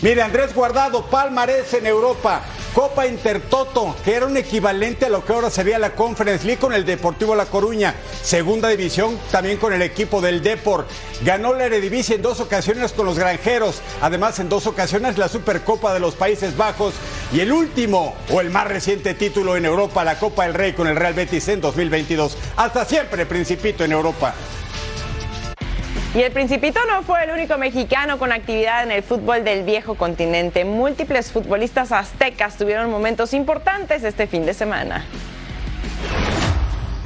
Mire, 0.00 0.22
Andrés 0.22 0.54
Guardado, 0.54 1.04
palmarés 1.04 1.74
en 1.74 1.86
Europa, 1.86 2.40
Copa 2.76 3.06
Intertoto, 3.06 3.96
que 4.04 4.14
era 4.14 4.26
un 4.26 4.36
equivalente 4.36 5.06
a 5.06 5.08
lo 5.08 5.24
que 5.24 5.32
ahora 5.32 5.48
sería 5.48 5.78
la 5.78 5.94
Conference 5.94 6.44
League 6.44 6.60
con 6.60 6.74
el 6.74 6.84
Deportivo 6.84 7.34
La 7.34 7.46
Coruña. 7.46 7.94
Segunda 8.22 8.68
división 8.68 9.18
también 9.30 9.56
con 9.56 9.72
el 9.72 9.80
equipo 9.80 10.20
del 10.20 10.42
Deport. 10.42 10.86
Ganó 11.24 11.54
la 11.54 11.64
Eredivisie 11.64 12.16
en 12.16 12.20
dos 12.20 12.38
ocasiones 12.38 12.92
con 12.92 13.06
los 13.06 13.18
Granjeros. 13.18 13.80
Además, 14.02 14.40
en 14.40 14.50
dos 14.50 14.66
ocasiones 14.66 15.16
la 15.16 15.30
Supercopa 15.30 15.94
de 15.94 16.00
los 16.00 16.16
Países 16.16 16.54
Bajos. 16.54 16.92
Y 17.32 17.40
el 17.40 17.50
último, 17.50 18.14
o 18.30 18.42
el 18.42 18.50
más 18.50 18.66
reciente 18.66 19.14
título 19.14 19.56
en 19.56 19.64
Europa, 19.64 20.04
la 20.04 20.18
Copa 20.18 20.44
del 20.44 20.52
Rey 20.52 20.74
con 20.74 20.86
el 20.86 20.96
Real 20.96 21.14
Betis 21.14 21.48
en 21.48 21.62
2022. 21.62 22.36
Hasta 22.56 22.84
siempre, 22.84 23.24
Principito 23.24 23.84
en 23.84 23.92
Europa. 23.92 24.34
Y 26.16 26.22
el 26.22 26.32
Principito 26.32 26.80
no 26.86 27.02
fue 27.02 27.24
el 27.24 27.30
único 27.30 27.58
mexicano 27.58 28.18
con 28.18 28.32
actividad 28.32 28.82
en 28.82 28.90
el 28.90 29.02
fútbol 29.02 29.44
del 29.44 29.64
viejo 29.64 29.96
continente. 29.96 30.64
Múltiples 30.64 31.30
futbolistas 31.30 31.92
aztecas 31.92 32.56
tuvieron 32.56 32.90
momentos 32.90 33.34
importantes 33.34 34.02
este 34.02 34.26
fin 34.26 34.46
de 34.46 34.54
semana. 34.54 35.04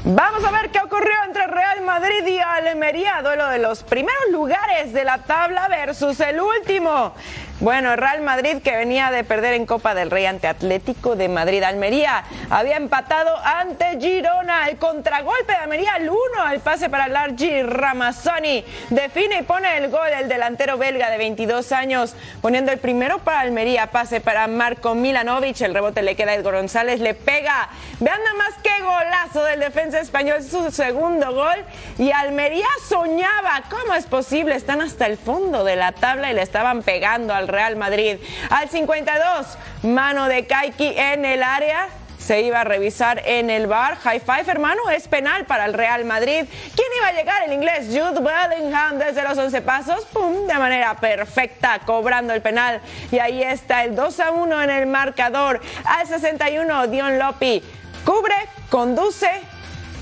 Vamos 0.04 0.44
a 0.44 0.52
ver 0.52 0.70
qué 0.70 0.78
ocurrió 0.78 1.12
entre 1.26 1.44
Real 1.48 1.80
Madrid 1.80 2.24
y 2.24 2.38
Almería, 2.38 3.20
duelo 3.20 3.48
de 3.48 3.58
los 3.58 3.82
primeros 3.82 4.30
lugares 4.30 4.92
de 4.92 5.02
la 5.02 5.18
tabla 5.18 5.66
versus 5.66 6.20
el 6.20 6.40
último. 6.40 7.12
Bueno, 7.60 7.94
Real 7.94 8.22
Madrid 8.22 8.62
que 8.64 8.74
venía 8.74 9.10
de 9.10 9.22
perder 9.22 9.52
en 9.52 9.66
Copa 9.66 9.94
del 9.94 10.10
Rey 10.10 10.24
ante 10.24 10.48
Atlético 10.48 11.14
de 11.14 11.28
Madrid. 11.28 11.62
Almería 11.62 12.24
había 12.48 12.78
empatado 12.78 13.36
ante 13.36 14.00
Girona. 14.00 14.66
El 14.66 14.78
contragolpe 14.78 15.52
de 15.52 15.58
Almería 15.58 15.92
al 15.92 16.08
1 16.08 16.16
al 16.42 16.60
pase 16.60 16.88
para 16.88 17.06
Largi 17.06 17.60
Ramazzoni. 17.60 18.64
Define 18.88 19.40
y 19.40 19.42
pone 19.42 19.76
el 19.76 19.90
gol 19.90 20.08
el 20.08 20.26
delantero 20.26 20.78
belga 20.78 21.10
de 21.10 21.18
22 21.18 21.70
años, 21.72 22.14
poniendo 22.40 22.72
el 22.72 22.78
primero 22.78 23.18
para 23.18 23.40
Almería. 23.40 23.88
Pase 23.88 24.22
para 24.22 24.46
Marco 24.46 24.94
Milanovic. 24.94 25.60
El 25.60 25.74
rebote 25.74 26.00
le 26.00 26.16
queda 26.16 26.30
a 26.30 26.36
Edgar 26.36 26.54
González. 26.54 26.98
Le 27.00 27.12
pega. 27.12 27.68
Vean 27.98 28.20
nada 28.24 28.36
más 28.38 28.54
qué 28.62 28.82
golazo 28.82 29.44
del 29.44 29.60
defensa 29.60 30.00
español. 30.00 30.42
Su 30.42 30.70
segundo 30.70 31.34
gol. 31.34 31.62
Y 31.98 32.10
Almería 32.10 32.68
soñaba. 32.88 33.64
¿Cómo 33.68 33.92
es 33.92 34.06
posible? 34.06 34.54
Están 34.54 34.80
hasta 34.80 35.04
el 35.04 35.18
fondo 35.18 35.62
de 35.62 35.76
la 35.76 35.92
tabla 35.92 36.30
y 36.30 36.34
le 36.34 36.40
estaban 36.40 36.82
pegando 36.82 37.34
al 37.34 37.49
Real 37.50 37.76
Madrid. 37.76 38.16
Al 38.48 38.68
52, 38.68 39.58
mano 39.82 40.28
de 40.28 40.46
Kaiki 40.46 40.94
en 40.96 41.24
el 41.24 41.42
área. 41.42 41.88
Se 42.18 42.42
iba 42.42 42.60
a 42.60 42.64
revisar 42.64 43.22
en 43.24 43.50
el 43.50 43.66
bar. 43.66 43.96
High 43.96 44.20
five, 44.20 44.44
hermano, 44.46 44.88
es 44.90 45.08
penal 45.08 45.46
para 45.46 45.64
el 45.64 45.72
Real 45.72 46.04
Madrid. 46.04 46.44
¿Quién 46.76 46.88
iba 46.98 47.08
a 47.08 47.12
llegar? 47.12 47.42
El 47.44 47.54
inglés 47.54 47.86
Jude 47.88 48.20
Bellingham 48.20 48.98
desde 48.98 49.22
los 49.22 49.36
11 49.36 49.62
pasos. 49.62 50.04
¡Pum! 50.12 50.46
De 50.46 50.54
manera 50.54 50.94
perfecta, 50.96 51.80
cobrando 51.86 52.34
el 52.34 52.42
penal. 52.42 52.80
Y 53.10 53.18
ahí 53.18 53.42
está 53.42 53.84
el 53.84 53.96
2 53.96 54.20
a 54.20 54.30
1 54.32 54.62
en 54.62 54.70
el 54.70 54.86
marcador. 54.86 55.60
Al 55.84 56.06
61, 56.06 56.88
Dion 56.88 57.18
Lopi 57.18 57.62
cubre, 58.04 58.34
conduce, 58.68 59.30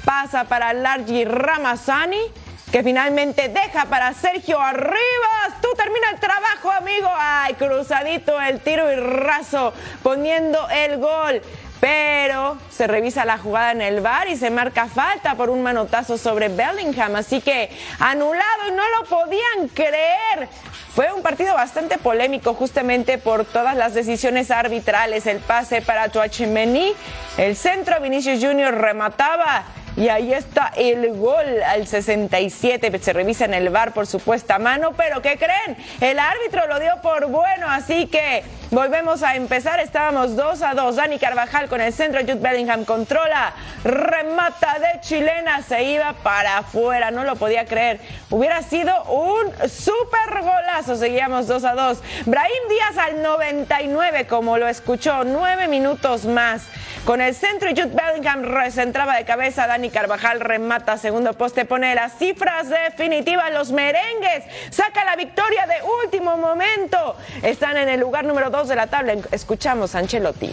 pasa 0.04 0.44
para 0.44 0.72
Largi 0.72 1.24
Ramazani 1.24 2.20
que 2.70 2.82
finalmente 2.82 3.48
deja 3.48 3.86
para 3.86 4.12
Sergio 4.14 4.60
Arribas. 4.60 5.60
Tú 5.62 5.68
termina 5.76 6.10
el 6.12 6.20
trabajo, 6.20 6.70
amigo. 6.70 7.08
Ay, 7.16 7.54
cruzadito 7.54 8.40
el 8.40 8.60
tiro 8.60 8.92
y 8.92 8.96
raso, 8.96 9.72
poniendo 10.02 10.68
el 10.68 10.98
gol. 10.98 11.40
Pero 11.80 12.58
se 12.70 12.88
revisa 12.88 13.24
la 13.24 13.38
jugada 13.38 13.70
en 13.70 13.80
el 13.80 14.00
bar 14.00 14.28
y 14.28 14.36
se 14.36 14.50
marca 14.50 14.86
falta 14.86 15.36
por 15.36 15.48
un 15.48 15.62
manotazo 15.62 16.18
sobre 16.18 16.48
Bellingham. 16.48 17.14
Así 17.16 17.40
que 17.40 17.70
anulado 18.00 18.68
y 18.68 18.72
no 18.72 18.82
lo 18.98 19.04
podían 19.08 19.68
creer. 19.72 20.48
Fue 20.92 21.12
un 21.12 21.22
partido 21.22 21.54
bastante 21.54 21.96
polémico 21.96 22.54
justamente 22.54 23.18
por 23.18 23.44
todas 23.44 23.76
las 23.76 23.94
decisiones 23.94 24.50
arbitrales. 24.50 25.26
El 25.26 25.38
pase 25.38 25.80
para 25.80 26.08
Tuachimeni, 26.08 26.92
el 27.36 27.54
centro 27.54 28.00
Vinicius 28.00 28.44
Junior 28.44 28.74
remataba 28.74 29.64
y 29.98 30.08
ahí 30.08 30.32
está 30.32 30.72
el 30.76 31.12
gol 31.14 31.62
al 31.66 31.86
67. 31.86 32.98
Se 33.00 33.12
revisa 33.12 33.46
en 33.46 33.54
el 33.54 33.68
bar 33.70 33.92
por 33.92 34.06
supuesta 34.06 34.58
mano, 34.58 34.92
pero 34.96 35.20
¿qué 35.20 35.36
creen? 35.36 35.76
El 36.00 36.20
árbitro 36.20 36.68
lo 36.68 36.78
dio 36.78 36.92
por 37.02 37.26
bueno, 37.26 37.68
así 37.68 38.06
que 38.06 38.44
volvemos 38.70 39.22
a 39.22 39.36
empezar. 39.36 39.80
Estábamos 39.80 40.36
2 40.36 40.62
a 40.62 40.74
2. 40.74 40.96
Dani 40.96 41.18
Carvajal 41.18 41.68
con 41.68 41.80
el 41.80 41.92
centro, 41.92 42.20
Jude 42.20 42.34
Bellingham 42.36 42.84
controla, 42.84 43.52
remata 43.84 44.78
de 44.78 45.00
chilena, 45.00 45.62
se 45.62 45.82
iba 45.84 46.12
para 46.22 46.58
afuera, 46.58 47.10
no 47.10 47.24
lo 47.24 47.36
podía 47.36 47.64
creer. 47.64 48.00
Hubiera 48.30 48.62
sido 48.62 48.92
un 49.04 49.52
super 49.68 50.40
golazo. 50.40 50.96
Seguíamos 50.96 51.46
2 51.46 51.64
a 51.64 51.74
2. 51.74 51.98
Brahim 52.26 52.68
Díaz 52.68 52.98
al 52.98 53.22
99, 53.22 54.26
como 54.26 54.58
lo 54.58 54.68
escuchó, 54.68 55.24
nueve 55.24 55.68
minutos 55.68 56.24
más. 56.24 56.66
Con 57.04 57.20
el 57.22 57.34
centro, 57.34 57.70
Jude 57.70 57.92
Bellingham 57.94 58.42
recentraba 58.42 59.16
de 59.16 59.24
cabeza. 59.24 59.66
Dani 59.66 59.88
Carvajal 59.88 60.40
remata 60.40 60.98
segundo 60.98 61.32
poste, 61.32 61.64
pone 61.64 61.94
las 61.94 62.18
cifras 62.18 62.68
definitivas. 62.68 63.50
Los 63.52 63.72
merengues 63.72 64.44
saca 64.70 65.04
la 65.04 65.16
victoria 65.16 65.66
de 65.66 65.76
último 66.04 66.36
momento. 66.36 67.16
Están 67.42 67.76
en 67.78 67.88
el 67.88 68.00
lugar 68.00 68.24
número 68.24 68.50
2 68.50 68.57
de 68.66 68.74
la 68.74 68.88
tabla. 68.88 69.14
Escuchamos 69.30 69.94
a 69.94 70.00
Ancelotti. 70.00 70.50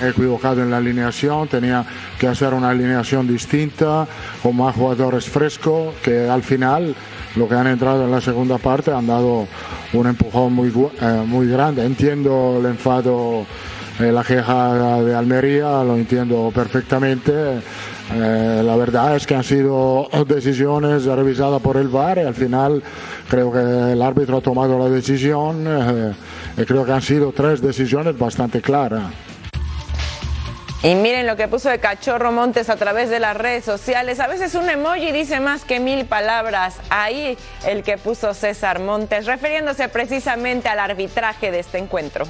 Equivocado 0.00 0.62
en 0.62 0.70
la 0.70 0.76
alineación, 0.76 1.48
tenía 1.48 1.86
que 2.18 2.26
hacer 2.26 2.52
una 2.52 2.68
alineación 2.68 3.26
distinta, 3.26 4.06
con 4.42 4.56
más 4.56 4.74
jugadores 4.76 5.24
frescos, 5.26 5.94
que 6.02 6.28
al 6.28 6.42
final 6.42 6.94
lo 7.36 7.48
que 7.48 7.54
han 7.54 7.66
entrado 7.66 8.04
en 8.04 8.10
la 8.10 8.20
segunda 8.20 8.58
parte 8.58 8.92
han 8.92 9.06
dado 9.06 9.46
un 9.94 10.06
empujón 10.06 10.52
muy, 10.52 10.68
eh, 10.68 11.22
muy 11.26 11.48
grande. 11.48 11.86
Entiendo 11.86 12.58
el 12.60 12.66
enfado 12.66 13.46
eh, 13.98 14.12
la 14.12 14.22
queja 14.22 15.00
de 15.00 15.14
Almería, 15.14 15.82
lo 15.82 15.96
entiendo 15.96 16.52
perfectamente. 16.54 17.32
Eh, 18.12 18.62
la 18.64 18.76
verdad 18.76 19.16
es 19.16 19.26
que 19.26 19.34
han 19.34 19.42
sido 19.42 20.08
decisiones 20.26 21.04
revisadas 21.04 21.60
por 21.60 21.76
el 21.76 21.88
VAR 21.88 22.18
y 22.18 22.20
al 22.20 22.34
final 22.34 22.82
creo 23.28 23.52
que 23.52 23.92
el 23.92 24.00
árbitro 24.00 24.38
ha 24.38 24.40
tomado 24.40 24.78
la 24.78 24.88
decisión 24.88 25.64
eh, 25.66 26.14
y 26.56 26.64
creo 26.64 26.84
que 26.84 26.92
han 26.92 27.02
sido 27.02 27.32
tres 27.32 27.60
decisiones 27.60 28.16
bastante 28.16 28.60
claras. 28.60 29.12
Y 30.82 30.94
miren 30.94 31.26
lo 31.26 31.34
que 31.34 31.48
puso 31.48 31.68
de 31.68 31.80
Cachorro 31.80 32.30
Montes 32.30 32.70
a 32.70 32.76
través 32.76 33.10
de 33.10 33.18
las 33.18 33.36
redes 33.36 33.64
sociales. 33.64 34.20
A 34.20 34.28
veces 34.28 34.54
un 34.54 34.68
emoji 34.70 35.10
dice 35.10 35.40
más 35.40 35.64
que 35.64 35.80
mil 35.80 36.04
palabras. 36.04 36.76
Ahí 36.90 37.36
el 37.66 37.82
que 37.82 37.98
puso 37.98 38.34
César 38.34 38.78
Montes, 38.78 39.26
refiriéndose 39.26 39.88
precisamente 39.88 40.68
al 40.68 40.78
arbitraje 40.78 41.50
de 41.50 41.58
este 41.58 41.78
encuentro. 41.78 42.24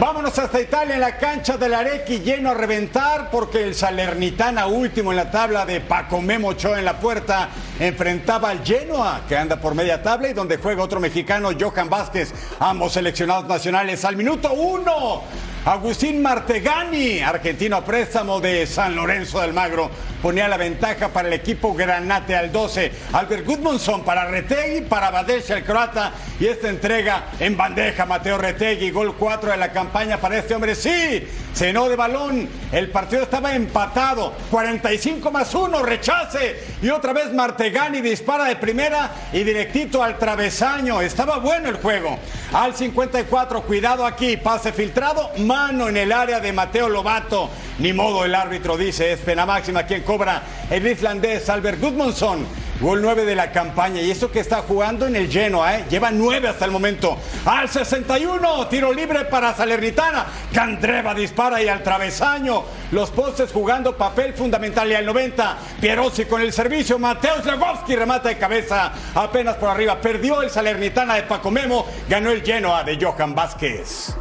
Vámonos 0.00 0.36
hasta 0.40 0.60
Italia 0.60 0.96
en 0.96 1.00
la 1.00 1.16
cancha 1.16 1.56
del 1.56 1.72
Arequi 1.72 2.18
lleno 2.18 2.50
a 2.50 2.54
reventar 2.54 3.30
porque 3.30 3.62
el 3.62 3.76
Salernitana 3.76 4.66
último 4.66 5.12
en 5.12 5.16
la 5.16 5.30
tabla 5.30 5.64
de 5.64 5.80
Paco 5.80 6.20
Memo 6.20 6.48
Ochoa 6.48 6.80
en 6.80 6.84
la 6.84 6.98
puerta 6.98 7.48
enfrentaba 7.78 8.50
al 8.50 8.64
Genoa 8.64 9.20
que 9.28 9.36
anda 9.36 9.60
por 9.60 9.76
media 9.76 10.02
tabla 10.02 10.28
y 10.28 10.32
donde 10.32 10.56
juega 10.56 10.82
otro 10.82 10.98
mexicano 10.98 11.50
Johan 11.58 11.88
Vázquez, 11.88 12.34
ambos 12.58 12.92
seleccionados 12.92 13.46
nacionales 13.46 14.04
al 14.04 14.16
minuto 14.16 14.52
uno. 14.52 15.22
Agustín 15.66 16.20
Martegani, 16.20 17.20
argentino 17.20 17.82
préstamo 17.82 18.38
de 18.38 18.66
San 18.66 18.94
Lorenzo 18.94 19.40
del 19.40 19.54
Magro, 19.54 19.90
ponía 20.20 20.46
la 20.46 20.58
ventaja 20.58 21.08
para 21.08 21.28
el 21.28 21.32
equipo 21.32 21.72
Granate 21.72 22.36
al 22.36 22.52
12. 22.52 22.92
Albert 23.14 23.46
Gudmundsson 23.46 24.04
para 24.04 24.26
Retegui, 24.26 24.82
para 24.82 25.10
Badesh 25.10 25.50
el 25.52 25.64
croata 25.64 26.12
y 26.38 26.48
esta 26.48 26.68
entrega 26.68 27.28
en 27.40 27.56
bandeja 27.56 28.04
Mateo 28.04 28.36
Retegui, 28.36 28.90
gol 28.90 29.16
4 29.16 29.52
de 29.52 29.56
la 29.56 29.72
campaña 29.72 30.18
para 30.18 30.36
este 30.36 30.54
hombre. 30.54 30.74
Sí, 30.74 31.26
cenó 31.54 31.88
de 31.88 31.96
balón, 31.96 32.46
el 32.70 32.90
partido 32.90 33.22
estaba 33.22 33.54
empatado, 33.54 34.34
45 34.50 35.30
más 35.30 35.54
1, 35.54 35.82
rechace 35.82 36.62
y 36.82 36.90
otra 36.90 37.14
vez 37.14 37.32
Martegani 37.32 38.02
dispara 38.02 38.44
de 38.44 38.56
primera 38.56 39.12
y 39.32 39.44
directito 39.44 40.02
al 40.02 40.18
travesaño. 40.18 41.00
Estaba 41.00 41.38
bueno 41.38 41.70
el 41.70 41.76
juego. 41.76 42.18
Al 42.52 42.74
54, 42.74 43.62
cuidado 43.62 44.04
aquí, 44.04 44.36
pase 44.36 44.70
filtrado, 44.72 45.30
en 45.54 45.96
el 45.96 46.10
área 46.10 46.40
de 46.40 46.52
Mateo 46.52 46.88
Lobato. 46.88 47.48
Ni 47.78 47.92
modo, 47.92 48.24
el 48.24 48.34
árbitro 48.34 48.76
dice, 48.76 49.12
es 49.12 49.20
pena 49.20 49.46
máxima 49.46 49.84
quien 49.84 50.02
cobra 50.02 50.42
el 50.68 50.84
islandés 50.84 51.48
Albert 51.48 51.80
Gudmundsson. 51.80 52.44
Gol 52.80 53.00
9 53.00 53.24
de 53.24 53.36
la 53.36 53.52
campaña 53.52 54.00
y 54.00 54.10
eso 54.10 54.32
que 54.32 54.40
está 54.40 54.62
jugando 54.62 55.06
en 55.06 55.14
el 55.14 55.30
Genoa, 55.30 55.76
¿eh? 55.76 55.84
lleva 55.88 56.10
9 56.10 56.48
hasta 56.48 56.64
el 56.64 56.72
momento. 56.72 57.16
Al 57.44 57.68
61, 57.68 58.66
tiro 58.66 58.92
libre 58.92 59.26
para 59.26 59.54
Salernitana. 59.54 60.26
Candreva 60.52 61.14
dispara 61.14 61.62
y 61.62 61.68
al 61.68 61.84
travesaño. 61.84 62.64
Los 62.90 63.12
postes 63.12 63.52
jugando 63.52 63.96
papel 63.96 64.34
fundamental 64.34 64.90
y 64.90 64.94
al 64.94 65.06
90. 65.06 65.56
Pierozzi 65.80 66.24
con 66.24 66.40
el 66.40 66.52
servicio. 66.52 66.98
Mateusz 66.98 67.44
Legowski 67.44 67.94
remata 67.94 68.28
de 68.28 68.38
cabeza 68.38 68.92
apenas 69.14 69.54
por 69.54 69.68
arriba. 69.68 70.00
Perdió 70.00 70.42
el 70.42 70.50
Salernitana 70.50 71.14
de 71.14 71.22
Paco 71.22 71.52
Memo. 71.52 71.86
Ganó 72.08 72.30
el 72.30 72.42
Genoa 72.42 72.82
de 72.82 72.98
Johan 73.00 73.36
Vázquez. 73.36 74.16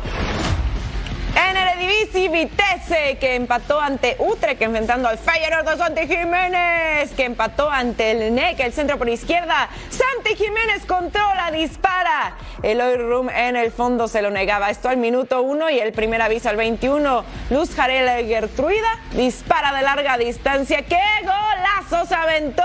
En 1.36 1.58
Eredivisie, 1.58 2.30
Vitesse, 2.30 3.17
que 3.19 3.36
empató 3.36 3.80
ante 3.80 4.15
Utrecht, 4.19 4.62
enfrentando 4.62 5.08
al 5.10 5.17
Feyenoord 5.17 5.67
de 5.67 5.78
Santi 5.78 6.02
Jiménez, 6.08 7.12
que 7.15 7.26
empató 7.26 7.69
ante 7.72 8.12
el 8.12 8.36
NEC, 8.36 8.60
el 8.60 8.72
centro 8.72 9.00
por 9.00 9.10
izquierda. 9.10 9.67
Santi 9.89 10.36
Jiménez 10.36 10.86
controla, 10.86 11.50
dispara. 11.52 12.36
Eloy 12.62 12.98
Rum 12.98 13.30
en 13.30 13.56
el 13.56 13.72
fondo 13.72 14.08
se 14.08 14.22
lo 14.22 14.30
negaba. 14.30 14.69
Esto 14.69 14.89
al 14.89 14.98
minuto 14.98 15.41
1 15.41 15.72
y 15.72 15.80
el 15.80 15.91
primer 15.91 16.22
aviso 16.22 16.50
al 16.50 16.56
21. 16.56 17.26
Luz 17.50 17.74
Jarel 17.76 18.28
Gertruida 18.28 19.00
dispara 19.13 19.74
de 19.74 19.82
larga 19.82 20.17
distancia. 20.17 20.84
¡Qué 20.84 21.02
golazo 21.24 22.06
se 22.08 22.15
aventó! 22.15 22.63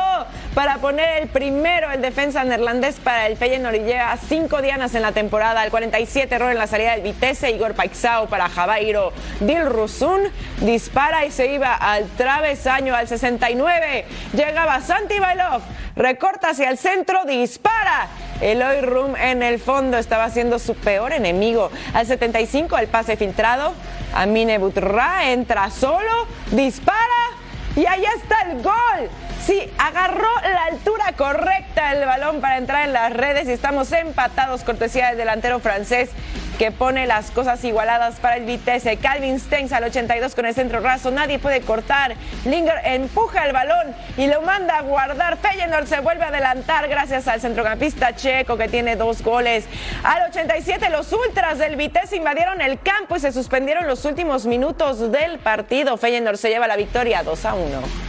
Para 0.58 0.78
poner 0.78 1.22
el 1.22 1.28
primero, 1.28 1.88
el 1.92 2.02
defensa 2.02 2.42
neerlandés 2.42 2.96
para 2.96 3.28
el 3.28 3.36
Feyenoord 3.36 3.76
y 3.76 3.92
cinco 4.28 4.60
dianas 4.60 4.92
en 4.96 5.02
la 5.02 5.12
temporada. 5.12 5.60
Al 5.60 5.70
47 5.70 6.34
error 6.34 6.50
en 6.50 6.58
la 6.58 6.66
salida 6.66 6.90
del 6.90 7.02
Vitesse, 7.02 7.52
Igor 7.52 7.74
Paixao 7.74 8.26
para 8.26 8.48
Jabairo 8.48 9.12
Dilrusun 9.38 10.22
dispara 10.62 11.24
y 11.26 11.30
se 11.30 11.52
iba 11.52 11.74
al 11.74 12.08
travesaño 12.08 12.92
al 12.92 13.06
69. 13.06 14.04
Llegaba 14.32 14.80
Santi 14.80 15.20
Bailov, 15.20 15.62
recorta 15.94 16.50
hacia 16.50 16.70
el 16.70 16.78
centro, 16.78 17.24
dispara. 17.24 18.08
Eloy 18.40 18.80
Rum 18.80 19.14
en 19.14 19.44
el 19.44 19.60
fondo 19.60 19.96
estaba 19.96 20.28
siendo 20.28 20.58
su 20.58 20.74
peor 20.74 21.12
enemigo. 21.12 21.70
Al 21.94 22.04
75 22.04 22.76
el 22.78 22.88
pase 22.88 23.16
filtrado. 23.16 23.74
Amine 24.12 24.58
Butra 24.58 25.30
entra 25.30 25.70
solo, 25.70 26.26
dispara 26.50 26.98
y 27.76 27.86
ahí 27.86 28.04
está 28.16 28.50
el 28.50 28.60
gol. 28.60 29.08
Sí, 29.48 29.66
agarró 29.78 30.28
la 30.42 30.64
altura 30.64 31.14
correcta 31.16 31.92
el 31.92 32.04
balón 32.04 32.42
para 32.42 32.58
entrar 32.58 32.84
en 32.84 32.92
las 32.92 33.10
redes 33.10 33.48
y 33.48 33.52
estamos 33.52 33.90
empatados 33.92 34.62
cortesía 34.62 35.08
del 35.08 35.16
delantero 35.16 35.58
francés 35.58 36.10
que 36.58 36.70
pone 36.70 37.06
las 37.06 37.30
cosas 37.30 37.64
igualadas 37.64 38.16
para 38.16 38.36
el 38.36 38.44
Vitesse. 38.44 38.98
Calvin 38.98 39.40
Stengs 39.40 39.72
al 39.72 39.84
82 39.84 40.34
con 40.34 40.44
el 40.44 40.54
centro 40.54 40.80
raso, 40.80 41.10
nadie 41.10 41.38
puede 41.38 41.62
cortar. 41.62 42.14
Linger 42.44 42.74
empuja 42.84 43.46
el 43.46 43.54
balón 43.54 43.94
y 44.18 44.26
lo 44.26 44.42
manda 44.42 44.76
a 44.76 44.82
guardar. 44.82 45.38
Feyenoord 45.38 45.86
se 45.86 46.00
vuelve 46.00 46.24
a 46.24 46.28
adelantar 46.28 46.86
gracias 46.86 47.26
al 47.26 47.40
centrocampista 47.40 48.14
checo 48.14 48.58
que 48.58 48.68
tiene 48.68 48.96
dos 48.96 49.22
goles. 49.22 49.64
Al 50.02 50.28
87 50.28 50.90
los 50.90 51.10
ultras 51.10 51.56
del 51.56 51.76
Vitesse 51.76 52.16
invadieron 52.16 52.60
el 52.60 52.78
campo 52.82 53.16
y 53.16 53.20
se 53.20 53.32
suspendieron 53.32 53.86
los 53.86 54.04
últimos 54.04 54.44
minutos 54.44 55.10
del 55.10 55.38
partido. 55.38 55.96
Feyenoord 55.96 56.36
se 56.36 56.50
lleva 56.50 56.66
la 56.66 56.76
victoria 56.76 57.22
2 57.22 57.44
a 57.46 57.54
1. 57.54 58.08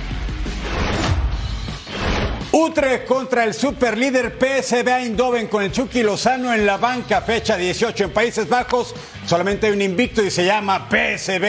Utrecht 2.51 3.05
contra 3.05 3.43
el 3.43 3.53
superlíder 3.53 4.35
PSV 4.39 4.87
Eindhoven 4.87 5.47
con 5.47 5.61
el 5.61 5.71
Chucky 5.71 6.01
Lozano 6.01 6.51
en 6.51 6.65
la 6.65 6.77
banca, 6.77 7.21
fecha 7.21 7.55
18 7.55 8.05
en 8.05 8.09
Países 8.09 8.49
Bajos. 8.49 8.95
Solamente 9.27 9.67
hay 9.67 9.73
un 9.73 9.83
invicto 9.83 10.23
y 10.23 10.31
se 10.31 10.45
llama 10.45 10.89
PSV. 10.89 11.45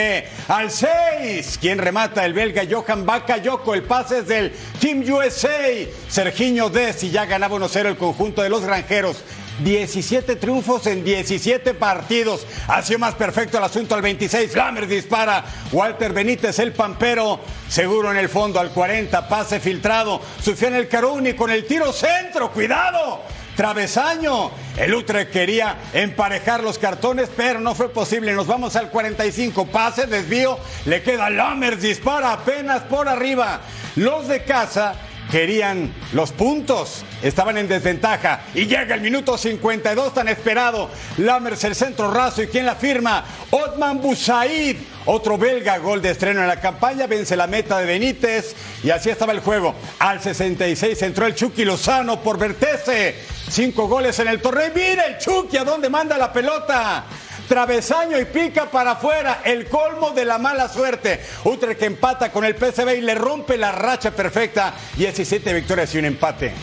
Al 0.47 0.69
6, 0.69 1.57
quien 1.59 1.79
remata 1.79 2.23
el 2.23 2.33
belga 2.33 2.61
Johan 2.69 3.03
Bakayoko. 3.03 3.73
El 3.73 3.81
pase 3.81 4.19
es 4.19 4.27
del 4.27 4.53
Team 4.79 5.03
USA. 5.11 5.87
Serginho 6.07 6.69
Des 6.69 7.03
y 7.03 7.09
ya 7.09 7.25
ganaba 7.25 7.57
1-0 7.57 7.87
el 7.87 7.97
conjunto 7.97 8.43
de 8.43 8.49
los 8.49 8.63
granjeros. 8.63 9.23
17 9.63 10.35
triunfos 10.35 10.87
en 10.87 11.03
17 11.03 11.73
partidos. 11.73 12.45
Ha 12.67 12.81
sido 12.81 12.99
más 12.99 13.15
perfecto 13.15 13.57
el 13.57 13.63
asunto 13.63 13.95
al 13.95 14.01
26. 14.01 14.55
Lammers 14.55 14.89
dispara. 14.89 15.43
Walter 15.71 16.13
Benítez, 16.13 16.59
el 16.59 16.73
pampero, 16.73 17.39
seguro 17.67 18.11
en 18.11 18.17
el 18.17 18.29
fondo 18.29 18.59
al 18.59 18.71
40. 18.71 19.27
Pase 19.27 19.59
filtrado. 19.59 20.21
Sufian 20.41 20.75
el 20.75 20.87
Caruni 20.87 21.33
con 21.33 21.51
el 21.51 21.65
tiro 21.65 21.91
centro. 21.93 22.51
¡Cuidado! 22.51 23.21
Travesaño. 23.55 24.51
El 24.77 24.93
Utrecht 24.93 25.31
quería 25.31 25.75
emparejar 25.93 26.63
los 26.63 26.79
cartones, 26.79 27.29
pero 27.35 27.59
no 27.59 27.75
fue 27.75 27.89
posible. 27.89 28.33
Nos 28.33 28.47
vamos 28.47 28.75
al 28.75 28.89
45. 28.89 29.67
Pase, 29.67 30.07
desvío. 30.07 30.57
Le 30.85 31.03
queda 31.03 31.29
Lammers, 31.29 31.81
dispara 31.81 32.33
apenas 32.33 32.83
por 32.83 33.07
arriba. 33.07 33.61
Los 33.97 34.27
de 34.29 34.43
casa 34.43 34.95
querían 35.29 35.93
los 36.13 36.31
puntos, 36.31 37.03
estaban 37.21 37.57
en 37.57 37.67
desventaja 37.67 38.41
y 38.53 38.65
llega 38.65 38.95
el 38.95 39.01
minuto 39.01 39.37
52 39.37 40.13
tan 40.13 40.27
esperado. 40.27 40.89
Lammers 41.17 41.63
el 41.63 41.75
centro 41.75 42.11
raso 42.11 42.41
y 42.41 42.47
quien 42.47 42.65
la 42.65 42.75
firma, 42.75 43.23
Otman 43.51 44.01
Busaid, 44.01 44.77
otro 45.05 45.37
belga, 45.37 45.77
gol 45.77 46.01
de 46.01 46.11
estreno 46.11 46.41
en 46.41 46.47
la 46.47 46.59
campaña, 46.59 47.07
vence 47.07 47.35
la 47.35 47.47
meta 47.47 47.79
de 47.79 47.85
Benítez 47.85 48.55
y 48.83 48.89
así 48.89 49.09
estaba 49.09 49.33
el 49.33 49.39
juego. 49.39 49.75
Al 49.99 50.21
66 50.21 51.01
entró 51.01 51.25
el 51.25 51.35
Chucky 51.35 51.65
Lozano 51.65 52.21
por 52.21 52.37
Vertese, 52.37 53.15
cinco 53.49 53.87
goles 53.87 54.17
en 54.19 54.27
el 54.27 54.41
torneo. 54.41 54.71
Mira 54.75 55.05
el 55.05 55.17
Chucky 55.17 55.57
a 55.57 55.63
dónde 55.63 55.89
manda 55.89 56.17
la 56.17 56.31
pelota 56.31 57.05
travesaño 57.51 58.17
y 58.17 58.23
pica 58.23 58.67
para 58.67 58.91
afuera, 58.91 59.41
el 59.43 59.67
colmo 59.67 60.11
de 60.11 60.23
la 60.23 60.37
mala 60.37 60.69
suerte. 60.69 61.19
Utrecht 61.43 61.79
que 61.79 61.85
empata 61.85 62.31
con 62.31 62.45
el 62.45 62.55
PSV 62.55 62.95
y 62.95 63.01
le 63.01 63.13
rompe 63.13 63.57
la 63.57 63.73
racha 63.73 64.11
perfecta, 64.11 64.73
17 64.95 65.53
victorias 65.53 65.93
y 65.93 65.97
un 65.97 66.05
empate. 66.05 66.53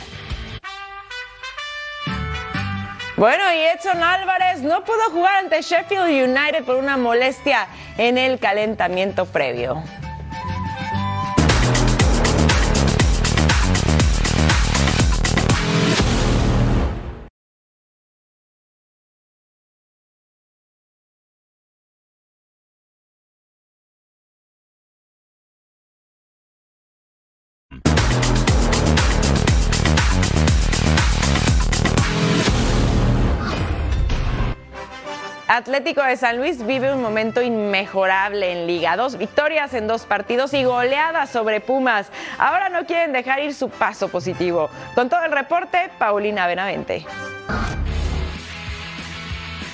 Bueno, 3.16 3.44
y 3.53 3.59
Edson 3.77 4.03
Álvarez 4.03 4.62
no 4.62 4.83
pudo 4.83 5.11
jugar 5.11 5.37
ante 5.37 5.61
Sheffield 5.61 6.09
United 6.09 6.64
por 6.64 6.77
una 6.77 6.96
molestia 6.96 7.68
en 7.98 8.16
el 8.16 8.38
calentamiento 8.38 9.27
previo. 9.27 9.83
Atlético 35.58 36.04
de 36.04 36.16
San 36.16 36.36
Luis 36.36 36.64
vive 36.64 36.94
un 36.94 37.02
momento 37.02 37.42
inmejorable 37.42 38.52
en 38.52 38.68
Liga. 38.68 38.96
Dos 38.96 39.18
victorias 39.18 39.74
en 39.74 39.88
dos 39.88 40.06
partidos 40.06 40.54
y 40.54 40.62
goleadas 40.62 41.30
sobre 41.30 41.60
Pumas. 41.60 42.12
Ahora 42.38 42.68
no 42.68 42.86
quieren 42.86 43.12
dejar 43.12 43.40
ir 43.40 43.52
su 43.52 43.68
paso 43.68 44.06
positivo. 44.06 44.70
Con 44.94 45.08
todo 45.08 45.24
el 45.24 45.32
reporte, 45.32 45.90
Paulina 45.98 46.46
Benavente. 46.46 47.04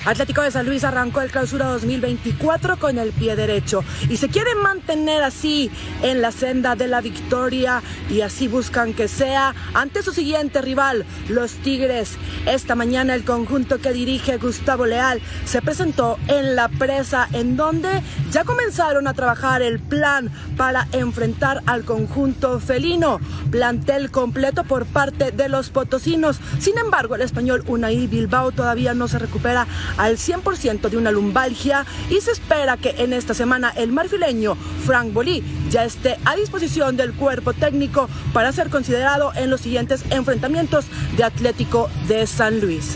Atlético 0.05 0.43
de 0.43 0.51
San 0.51 0.67
Luis 0.67 0.83
arrancó 0.83 1.21
el 1.21 1.31
clausura 1.31 1.65
2024 1.65 2.77
con 2.77 2.99
el 2.99 3.11
pie 3.11 3.35
derecho 3.35 3.83
y 4.07 4.17
se 4.17 4.29
quieren 4.29 4.61
mantener 4.61 5.23
así 5.23 5.71
en 6.03 6.21
la 6.21 6.31
senda 6.31 6.75
de 6.75 6.87
la 6.87 7.01
victoria 7.01 7.81
y 8.09 8.21
así 8.21 8.47
buscan 8.47 8.93
que 8.93 9.07
sea 9.07 9.55
ante 9.73 10.03
su 10.03 10.13
siguiente 10.13 10.61
rival, 10.61 11.05
los 11.27 11.53
Tigres. 11.53 12.17
Esta 12.45 12.75
mañana 12.75 13.15
el 13.15 13.23
conjunto 13.23 13.79
que 13.79 13.93
dirige 13.93 14.37
Gustavo 14.37 14.85
Leal 14.85 15.21
se 15.45 15.63
presentó 15.63 16.19
en 16.27 16.55
la 16.55 16.67
presa 16.69 17.27
en 17.33 17.57
donde 17.57 18.03
ya 18.31 18.43
comenzaron 18.43 19.07
a 19.07 19.15
trabajar 19.15 19.63
el 19.63 19.79
plan 19.79 20.29
para 20.55 20.87
enfrentar 20.91 21.63
al 21.65 21.83
conjunto 21.83 22.59
felino. 22.59 23.19
Plantel 23.49 24.11
completo 24.11 24.63
por 24.65 24.85
parte 24.85 25.31
de 25.31 25.49
los 25.49 25.71
potosinos. 25.71 26.39
Sin 26.59 26.77
embargo, 26.77 27.15
el 27.15 27.21
español 27.21 27.63
Unai 27.65 28.05
Bilbao 28.05 28.51
todavía 28.51 28.93
no 28.93 29.07
se 29.07 29.17
recupera 29.17 29.65
al 29.97 30.17
100% 30.17 30.89
de 30.89 30.97
una 30.97 31.11
lumbalgia 31.11 31.85
y 32.09 32.21
se 32.21 32.31
espera 32.31 32.77
que 32.77 32.95
en 32.97 33.13
esta 33.13 33.33
semana 33.33 33.73
el 33.75 33.91
marfileño 33.91 34.55
Frank 34.85 35.13
Bolí 35.13 35.43
ya 35.69 35.85
esté 35.85 36.17
a 36.25 36.35
disposición 36.35 36.97
del 36.97 37.13
cuerpo 37.13 37.53
técnico 37.53 38.09
para 38.33 38.51
ser 38.51 38.69
considerado 38.69 39.31
en 39.35 39.49
los 39.49 39.61
siguientes 39.61 40.03
enfrentamientos 40.09 40.85
de 41.17 41.23
Atlético 41.23 41.89
de 42.07 42.27
San 42.27 42.59
Luis. 42.59 42.95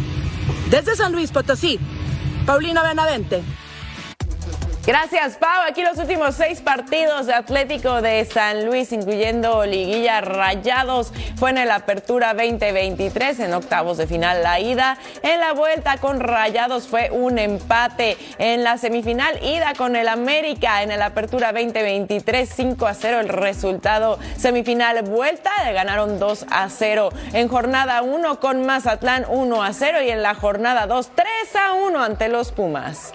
Desde 0.70 0.96
San 0.96 1.14
Luis 1.14 1.32
Potosí, 1.32 1.80
Paulina 2.46 2.84
Benavente. 2.84 3.44
Gracias, 4.86 5.36
Pau. 5.36 5.62
Aquí 5.68 5.84
los 5.84 5.98
últimos 5.98 6.36
seis 6.36 6.62
partidos 6.62 7.28
de 7.28 7.34
Atlético 7.34 8.02
de 8.02 8.26
San 8.26 8.66
Luis, 8.66 8.92
incluyendo 8.92 9.66
Liguilla 9.66 10.22
Rayados, 10.22 11.12
fue 11.36 11.52
en 11.52 11.60
el 11.60 11.70
Apertura 11.70 12.34
2023, 12.34 13.42
en 13.42 13.54
octavos 13.54 13.98
de 13.98 14.08
final 14.08 14.42
la 14.42 14.60
ida. 14.60 14.98
En 15.22 15.42
la 15.42 15.54
vuelta 15.54 15.98
con 15.98 16.20
Rayados 16.20 16.88
fue 16.88 17.12
un 17.12 17.38
empate. 17.38 18.18
En 18.40 18.64
la 18.64 18.78
semifinal, 18.78 19.38
ida 19.44 19.74
con 19.76 19.96
el 19.96 20.08
América 20.08 20.82
en 20.82 20.92
el 20.92 21.02
Apertura 21.02 21.52
2023, 21.52 22.50
5 22.50 22.88
a 22.88 22.94
0 22.94 23.20
el 23.20 23.30
resultado. 23.30 24.18
Semifinal, 24.38 25.04
vuelta, 25.04 25.52
ganaron 25.72 26.20
2 26.20 26.46
a 26.50 26.68
0. 26.70 27.10
En 27.34 27.48
jornada 27.48 28.02
1 28.02 28.40
con 28.40 28.66
Mazatlán, 28.66 29.26
1 29.30 29.64
a 29.64 29.74
0. 29.74 30.02
Y 30.02 30.10
en 30.10 30.24
la 30.24 30.34
jornada 30.36 30.88
2, 30.88 31.12
3 31.14 31.28
a 31.56 31.74
1 31.74 32.02
ante 32.02 32.30
los 32.30 32.52
Pumas. 32.52 33.14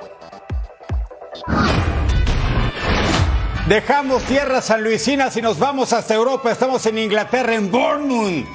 Dejamos 3.68 4.22
tierras 4.24 4.66
sanluisinas 4.66 5.36
y 5.36 5.42
nos 5.42 5.58
vamos 5.58 5.92
hasta 5.92 6.14
Europa. 6.14 6.52
Estamos 6.52 6.84
en 6.86 6.98
Inglaterra, 6.98 7.54
en 7.54 7.70
Bournemouth. 7.70 8.46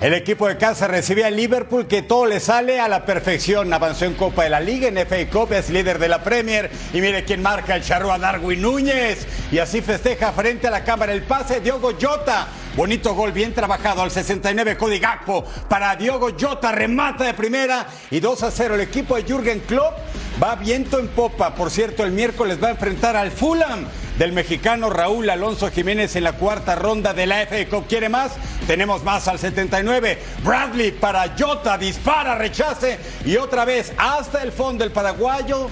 El 0.00 0.14
equipo 0.14 0.48
de 0.48 0.56
casa 0.56 0.88
recibe 0.88 1.26
a 1.26 1.30
Liverpool 1.30 1.86
que 1.86 2.00
todo 2.00 2.24
le 2.24 2.40
sale 2.40 2.80
a 2.80 2.88
la 2.88 3.04
perfección. 3.04 3.72
Avanzó 3.72 4.06
en 4.06 4.14
Copa 4.14 4.44
de 4.44 4.50
la 4.50 4.58
Liga, 4.58 4.88
en 4.88 4.96
FA 5.06 5.28
Cup, 5.30 5.52
es 5.52 5.68
líder 5.68 5.98
de 5.98 6.08
la 6.08 6.24
Premier. 6.24 6.70
Y 6.94 7.02
mire 7.02 7.24
quién 7.24 7.42
marca 7.42 7.76
el 7.76 7.84
charro 7.84 8.10
a 8.10 8.18
Darwin 8.18 8.62
Núñez. 8.62 9.26
Y 9.52 9.58
así 9.58 9.82
festeja 9.82 10.32
frente 10.32 10.66
a 10.66 10.70
la 10.70 10.84
cámara 10.84 11.12
el 11.12 11.22
pase 11.22 11.60
Diogo 11.60 11.92
Jota. 12.00 12.48
Bonito 12.76 13.14
gol, 13.14 13.32
bien 13.32 13.52
trabajado 13.52 14.02
al 14.02 14.12
69 14.12 14.76
Cody 14.76 15.00
Gakpo 15.00 15.44
para 15.68 15.96
Diogo 15.96 16.28
Jota, 16.38 16.70
remata 16.70 17.24
de 17.24 17.34
primera 17.34 17.84
y 18.12 18.20
2 18.20 18.44
a 18.44 18.50
0. 18.52 18.76
El 18.76 18.82
equipo 18.82 19.16
de 19.16 19.24
Jürgen 19.24 19.58
Klopp 19.60 19.98
va 20.40 20.54
viento 20.54 21.00
en 21.00 21.08
popa. 21.08 21.52
Por 21.56 21.72
cierto, 21.72 22.04
el 22.04 22.12
miércoles 22.12 22.62
va 22.62 22.68
a 22.68 22.72
enfrentar 22.72 23.16
al 23.16 23.32
Fulham 23.32 23.86
del 24.18 24.32
mexicano 24.32 24.88
Raúl 24.88 25.28
Alonso 25.28 25.68
Jiménez 25.68 26.14
en 26.14 26.22
la 26.22 26.34
cuarta 26.34 26.76
ronda 26.76 27.12
de 27.12 27.26
la 27.26 27.44
FA 27.44 27.66
Cup. 27.68 27.86
¿Quiere 27.88 28.08
más? 28.08 28.32
Tenemos 28.68 29.02
más 29.02 29.26
al 29.26 29.40
79. 29.40 30.18
Bradley 30.44 30.92
para 30.92 31.34
Jota, 31.36 31.76
dispara, 31.76 32.36
rechace 32.36 33.00
y 33.24 33.36
otra 33.36 33.64
vez 33.64 33.92
hasta 33.98 34.44
el 34.44 34.52
fondo 34.52 34.84
el 34.84 34.92
paraguayo. 34.92 35.68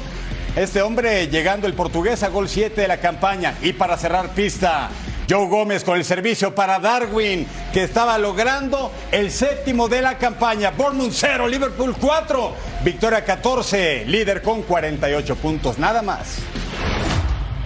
Este 0.57 0.83
hombre 0.83 1.29
llegando 1.29 1.69
el 1.69 1.75
portugués 1.75 2.25
a 2.25 2.29
gol 2.29 2.49
7 2.49 2.81
de 2.81 2.89
la 2.89 2.99
campaña. 2.99 3.55
Y 3.63 3.75
para 3.75 3.97
cerrar 3.97 4.31
pista, 4.31 4.91
Joe 5.29 5.47
Gómez 5.47 5.85
con 5.85 5.99
el 5.99 6.05
servicio 6.05 6.55
para 6.55 6.79
Darwin, 6.79 7.47
que 7.73 7.83
estaba 7.83 8.17
logrando 8.17 8.91
el 9.13 9.31
séptimo 9.31 9.89
de 9.89 10.01
la 10.01 10.17
campaña. 10.17 10.71
Bournemouth 10.71 11.13
0, 11.13 11.49
Liverpool 11.49 11.95
4, 12.01 12.55
victoria 12.83 13.25
14, 13.25 14.07
líder 14.07 14.41
con 14.41 14.63
48 14.63 15.37
puntos, 15.37 15.79
nada 15.79 16.01
más. 16.01 16.39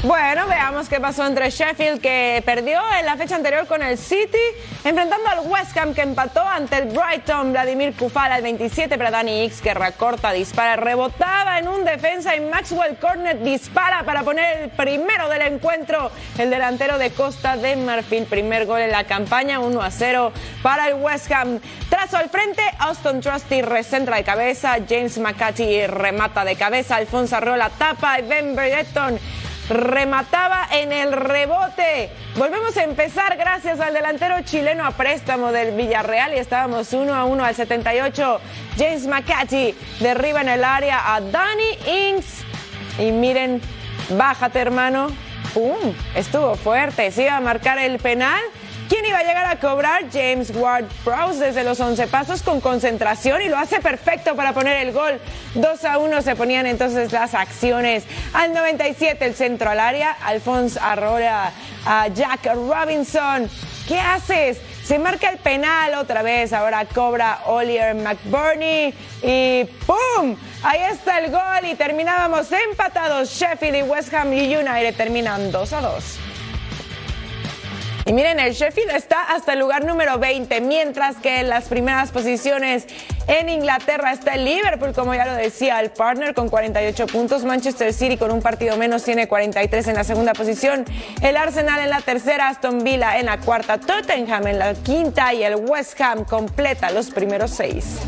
Bueno, 0.03 0.49
veamos 0.49 0.89
qué 0.89 0.99
pasó 0.99 1.25
entre 1.25 1.49
Sheffield, 1.49 2.01
que 2.01 2.43
perdió 2.45 2.81
en 2.99 3.07
la 3.07 3.17
fecha 3.17 3.37
anterior 3.37 3.69
con 3.69 3.83
el 3.83 3.97
City, 3.97 4.37
enfrentando 4.83 5.29
al 5.29 5.47
West 5.47 5.77
Ham, 5.77 5.95
que 5.95 6.03
empató 6.03 6.41
ante 6.41 6.79
el 6.79 6.87
Brighton. 6.87 7.53
Vladimir 7.53 7.95
Kufal 7.95 8.33
al 8.33 8.43
27 8.43 8.99
para 8.99 9.13
Danny 9.13 9.45
X, 9.45 9.61
que 9.61 9.73
recorta, 9.75 10.33
dispara, 10.33 10.75
rebotaba 10.75 11.61
en 11.61 11.69
un 11.69 11.85
defensa 11.85 12.35
y 12.35 12.41
Maxwell 12.41 12.97
Cornet 12.97 13.45
dispara 13.45 14.03
para 14.03 14.25
poner 14.25 14.63
el 14.63 14.71
primero 14.71 15.29
del 15.29 15.43
encuentro. 15.43 16.11
El 16.37 16.51
delantero 16.51 16.99
de 16.99 17.11
Costa 17.11 17.57
de 17.57 17.77
Marfil, 17.77 18.25
primer 18.25 18.67
gol 18.67 18.81
en 18.81 18.91
la 18.91 19.05
campaña, 19.05 19.61
1 19.61 19.81
a 19.81 19.91
0 19.93 20.33
para 20.65 20.89
el 20.89 20.95
West 20.95 21.31
Ham. 21.31 21.61
Trazo 21.89 22.17
al 22.17 22.29
frente, 22.29 22.63
Austin 22.81 23.21
Trusty 23.21 23.63
recentra 23.63 24.17
de 24.17 24.25
cabeza, 24.25 24.79
James 24.89 25.17
McCarthy 25.19 25.87
remata 25.87 26.45
de 26.45 26.57
cabeza, 26.57 26.97
Alfonso 26.97 27.37
Arrola 27.37 27.71
tapa 27.79 28.19
y 28.19 28.23
Ben 28.23 28.57
Brereton 28.57 29.21
remataba 29.73 30.67
en 30.71 30.93
el 30.93 31.13
rebote. 31.13 32.11
Volvemos 32.37 32.77
a 32.77 32.85
empezar 32.85 33.37
gracias 33.37 33.81
al 33.81 33.95
delantero 33.95 34.41
chileno 34.43 34.85
a 34.85 34.93
préstamo 34.93 35.53
del 35.53 35.75
Villarreal 35.75 36.35
y 36.35 36.39
estábamos 36.39 36.93
1 36.93 37.15
a 37.15 37.25
1 37.25 37.45
al 37.45 37.55
78. 37.55 38.41
James 38.77 39.07
McCarthy 39.07 39.75
derriba 40.01 40.41
en 40.41 40.49
el 40.49 40.65
área 40.65 41.15
a 41.15 41.21
Danny 41.21 41.79
Inks. 41.87 42.45
Y 42.99 43.11
miren, 43.11 43.61
bájate 44.11 44.61
hermano. 44.61 45.09
¡Pum! 45.55 45.95
Estuvo 46.15 46.55
fuerte. 46.55 47.11
Se 47.11 47.25
iba 47.25 47.37
a 47.37 47.41
marcar 47.41 47.79
el 47.79 47.99
penal. 47.99 48.41
¿Quién 48.93 49.07
iba 49.07 49.21
a 49.21 49.23
llegar 49.23 49.47
a 49.47 49.59
cobrar? 49.59 50.03
James 50.13 50.53
Ward 50.55 50.85
Prowse 51.03 51.43
desde 51.43 51.65
los 51.65 51.81
11 51.81 52.09
pasos 52.09 52.43
con 52.43 52.61
concentración 52.61 53.41
y 53.41 53.49
lo 53.49 53.57
hace 53.57 53.81
perfecto 53.81 54.37
para 54.37 54.53
poner 54.53 54.87
el 54.87 54.93
gol. 54.93 55.19
2 55.55 55.85
a 55.87 55.97
1 55.97 56.21
se 56.21 56.37
ponían 56.37 56.67
entonces 56.67 57.11
las 57.11 57.33
acciones. 57.33 58.05
Al 58.35 58.53
97 58.53 59.25
el 59.25 59.35
centro 59.35 59.71
al 59.71 59.81
área. 59.81 60.11
Alphonse 60.11 60.79
Arrola 60.79 61.53
a 61.87 62.09
Jack 62.09 62.45
Robinson. 62.55 63.49
¿Qué 63.89 63.99
haces? 63.99 64.61
Se 64.85 64.99
marca 64.99 65.31
el 65.31 65.39
penal 65.39 65.95
otra 65.95 66.21
vez. 66.21 66.53
Ahora 66.53 66.85
cobra 66.85 67.45
Oliver 67.47 67.95
McBurney. 67.95 68.93
Y 69.23 69.65
¡pum! 69.87 70.37
Ahí 70.63 70.81
está 70.91 71.19
el 71.19 71.31
gol 71.31 71.65
y 71.65 71.77
terminábamos 71.77 72.53
empatados. 72.53 73.31
Sheffield 73.31 73.77
y 73.77 73.83
West 73.85 74.13
Ham 74.13 74.33
United 74.33 74.95
terminan 74.97 75.51
2 75.51 75.73
a 75.73 75.81
2. 75.81 76.19
Y 78.05 78.13
miren, 78.13 78.41
el 78.41 78.53
Sheffield 78.53 78.91
está 78.91 79.23
hasta 79.23 79.53
el 79.53 79.61
lugar 79.61 79.85
número 79.85 80.19
20, 80.19 80.61
mientras 80.61 81.17
que 81.17 81.41
en 81.41 81.49
las 81.49 81.69
primeras 81.69 82.11
posiciones 82.11 82.87
en 83.29 83.49
Inglaterra 83.49 84.13
está 84.13 84.35
el 84.35 84.45
Liverpool, 84.45 84.93
como 84.93 85.15
ya 85.15 85.25
lo 85.25 85.35
decía, 85.35 85.81
el 85.81 85.91
partner 85.91 86.35
con 86.35 86.49
48 86.49 87.07
puntos, 87.07 87.45
Manchester 87.45 87.93
City 87.93 88.17
con 88.17 88.33
un 88.33 88.43
partido 88.43 88.77
menos 88.77 89.05
tiene 89.05 89.29
43 89.29 89.89
en 89.89 89.95
la 89.95 90.05
segunda 90.05 90.33
posición, 90.33 90.85
el 91.23 91.37
Arsenal 91.37 91.81
en 91.81 91.91
la 91.91 92.01
tercera, 92.01 92.49
Aston 92.49 92.83
Villa 92.83 93.19
en 93.21 93.27
la 93.27 93.39
cuarta, 93.39 93.79
Tottenham 93.79 94.49
en 94.49 94.59
la 94.59 94.75
quinta 94.75 95.33
y 95.33 95.45
el 95.45 95.55
West 95.55 96.01
Ham 96.01 96.25
completa 96.25 96.91
los 96.91 97.11
primeros 97.11 97.53
seis. 97.53 97.99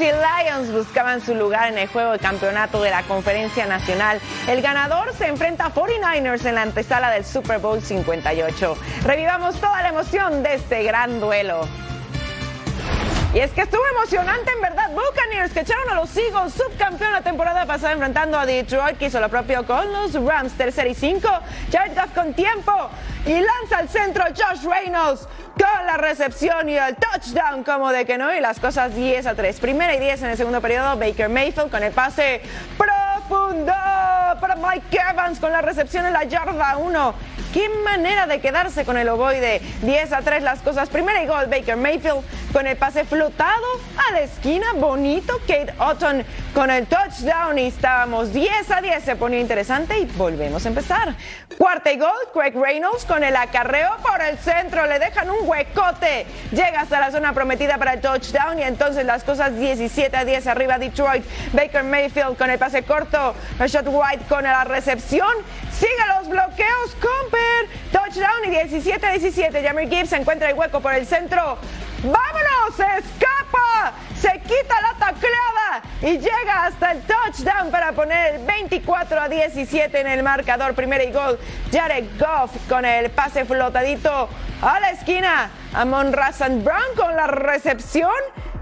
Y 0.00 0.04
Lions 0.04 0.72
buscaban 0.72 1.20
su 1.20 1.34
lugar 1.34 1.68
en 1.68 1.76
el 1.76 1.86
juego 1.86 2.12
de 2.12 2.18
campeonato 2.18 2.80
de 2.80 2.88
la 2.88 3.02
Conferencia 3.02 3.66
Nacional. 3.66 4.18
El 4.48 4.62
ganador 4.62 5.12
se 5.12 5.26
enfrenta 5.26 5.66
a 5.66 5.74
49ers 5.74 6.46
en 6.46 6.54
la 6.54 6.62
antesala 6.62 7.10
del 7.10 7.22
Super 7.22 7.58
Bowl 7.58 7.82
58. 7.82 8.78
Revivamos 9.04 9.60
toda 9.60 9.82
la 9.82 9.90
emoción 9.90 10.42
de 10.42 10.54
este 10.54 10.84
gran 10.84 11.20
duelo. 11.20 11.68
Y 13.34 13.40
es 13.40 13.50
que 13.50 13.60
estuvo 13.60 13.82
emocionante 13.94 14.50
en 14.50 14.62
verdad. 14.62 14.90
Buccaneers 14.94 15.52
que 15.52 15.60
echaron 15.60 15.90
a 15.90 15.94
los 15.96 16.16
Eagles, 16.16 16.54
subcampeón 16.54 17.12
la 17.12 17.20
temporada 17.20 17.66
pasada 17.66 17.92
enfrentando 17.92 18.38
a 18.38 18.46
Detroit, 18.46 18.96
que 18.96 19.06
hizo 19.06 19.20
lo 19.20 19.28
propio 19.28 19.66
con 19.66 19.92
los 19.92 20.14
Rams, 20.14 20.54
tercer 20.54 20.86
y 20.86 20.94
cinco. 20.94 21.28
Jared 21.70 21.94
Goff 21.94 22.14
con 22.14 22.32
tiempo 22.32 22.72
y 23.26 23.32
lanza 23.32 23.78
al 23.78 23.88
centro 23.88 24.24
Josh 24.28 24.64
Reynolds 24.64 25.28
con 25.58 25.86
la 25.86 25.96
recepción 25.96 26.68
y 26.68 26.76
el 26.76 26.96
touchdown, 26.96 27.64
como 27.64 27.90
de 27.92 28.06
que 28.06 28.16
no, 28.16 28.34
y 28.34 28.40
las 28.40 28.58
cosas 28.60 28.94
10 28.94 29.26
a 29.26 29.34
3. 29.34 29.60
Primera 29.60 29.94
y 29.94 30.00
10 30.00 30.22
en 30.22 30.30
el 30.30 30.36
segundo 30.36 30.60
periodo, 30.60 30.96
Baker 30.96 31.28
Mayfield 31.28 31.70
con 31.70 31.82
el 31.82 31.92
pase 31.92 32.40
profundo 32.78 33.72
para 34.40 34.56
Mike 34.56 34.98
Evans 35.10 35.38
con 35.38 35.52
la 35.52 35.60
recepción 35.60 36.06
en 36.06 36.12
la 36.12 36.24
yarda 36.24 36.78
1. 36.78 37.14
Qué 37.52 37.68
manera 37.84 38.26
de 38.26 38.40
quedarse 38.40 38.84
con 38.84 38.96
el 38.96 39.08
ovoide. 39.08 39.60
10 39.82 40.12
a 40.12 40.22
3 40.22 40.42
las 40.42 40.60
cosas. 40.60 40.88
Primera 40.88 41.22
y 41.22 41.26
gol, 41.26 41.46
Baker 41.46 41.76
Mayfield 41.76 42.22
con 42.52 42.66
el 42.66 42.76
pase 42.76 43.04
flotado 43.04 43.66
a 44.08 44.12
la 44.12 44.20
esquina. 44.20 44.66
Bonito. 44.74 45.38
Kate 45.48 45.74
Otton 45.78 46.24
con 46.54 46.70
el 46.70 46.86
touchdown. 46.86 47.58
Y 47.58 47.66
estábamos 47.66 48.32
10 48.32 48.70
a 48.70 48.80
10. 48.80 49.02
Se 49.02 49.16
ponía 49.16 49.40
interesante 49.40 49.98
y 49.98 50.04
volvemos 50.04 50.64
a 50.64 50.68
empezar. 50.68 51.14
Cuarta 51.58 51.92
y 51.92 51.98
gol, 51.98 52.10
Craig 52.32 52.54
Reynolds 52.54 53.04
con 53.04 53.24
el 53.24 53.34
acarreo 53.34 53.96
por 54.02 54.22
el 54.22 54.38
centro. 54.38 54.86
Le 54.86 55.00
dejan 55.00 55.28
un 55.28 55.48
huecote. 55.48 56.26
Llega 56.52 56.82
hasta 56.82 57.00
la 57.00 57.10
zona 57.10 57.32
prometida 57.32 57.78
para 57.78 57.94
el 57.94 58.00
touchdown. 58.00 58.60
Y 58.60 58.62
entonces 58.62 59.04
las 59.04 59.24
cosas 59.24 59.56
17 59.58 60.16
a 60.16 60.24
10 60.24 60.46
arriba 60.46 60.78
Detroit. 60.78 61.24
Baker 61.52 61.82
Mayfield 61.82 62.36
con 62.36 62.48
el 62.48 62.60
pase 62.60 62.84
corto. 62.84 63.34
Rashad 63.58 63.88
White 63.88 64.24
con 64.28 64.44
la 64.44 64.62
recepción. 64.62 65.32
Sigue 65.72 66.06
los 66.16 66.28
bloqueos. 66.28 66.96
Comper. 67.00 67.39
Touchdown 67.92 68.44
y 68.46 68.50
17 68.50 69.06
a 69.06 69.10
17. 69.10 69.62
Jamir 69.62 69.88
Gibbs 69.88 70.12
encuentra 70.12 70.50
el 70.50 70.56
hueco 70.56 70.80
por 70.80 70.94
el 70.94 71.06
centro. 71.06 71.58
¡Vámonos! 72.02 72.76
¡Se 72.76 72.82
escapa! 72.82 73.92
Se 74.20 74.38
quita 74.40 74.80
la 74.80 74.94
tacleada. 74.98 75.82
y 76.02 76.18
llega 76.18 76.66
hasta 76.66 76.92
el 76.92 77.02
touchdown 77.02 77.70
para 77.70 77.92
poner 77.92 78.34
el 78.34 78.46
24 78.46 79.20
a 79.20 79.28
17 79.28 80.00
en 80.00 80.06
el 80.06 80.22
marcador. 80.22 80.74
Primero 80.74 81.04
y 81.04 81.12
gol, 81.12 81.38
Jared 81.72 82.06
Goff 82.18 82.50
con 82.68 82.84
el 82.84 83.10
pase 83.10 83.44
flotadito 83.44 84.28
a 84.62 84.80
la 84.80 84.90
esquina. 84.90 85.50
Amon 85.72 86.12
Razan 86.12 86.64
Brown 86.64 86.96
con 86.96 87.14
la 87.16 87.26
recepción 87.28 88.10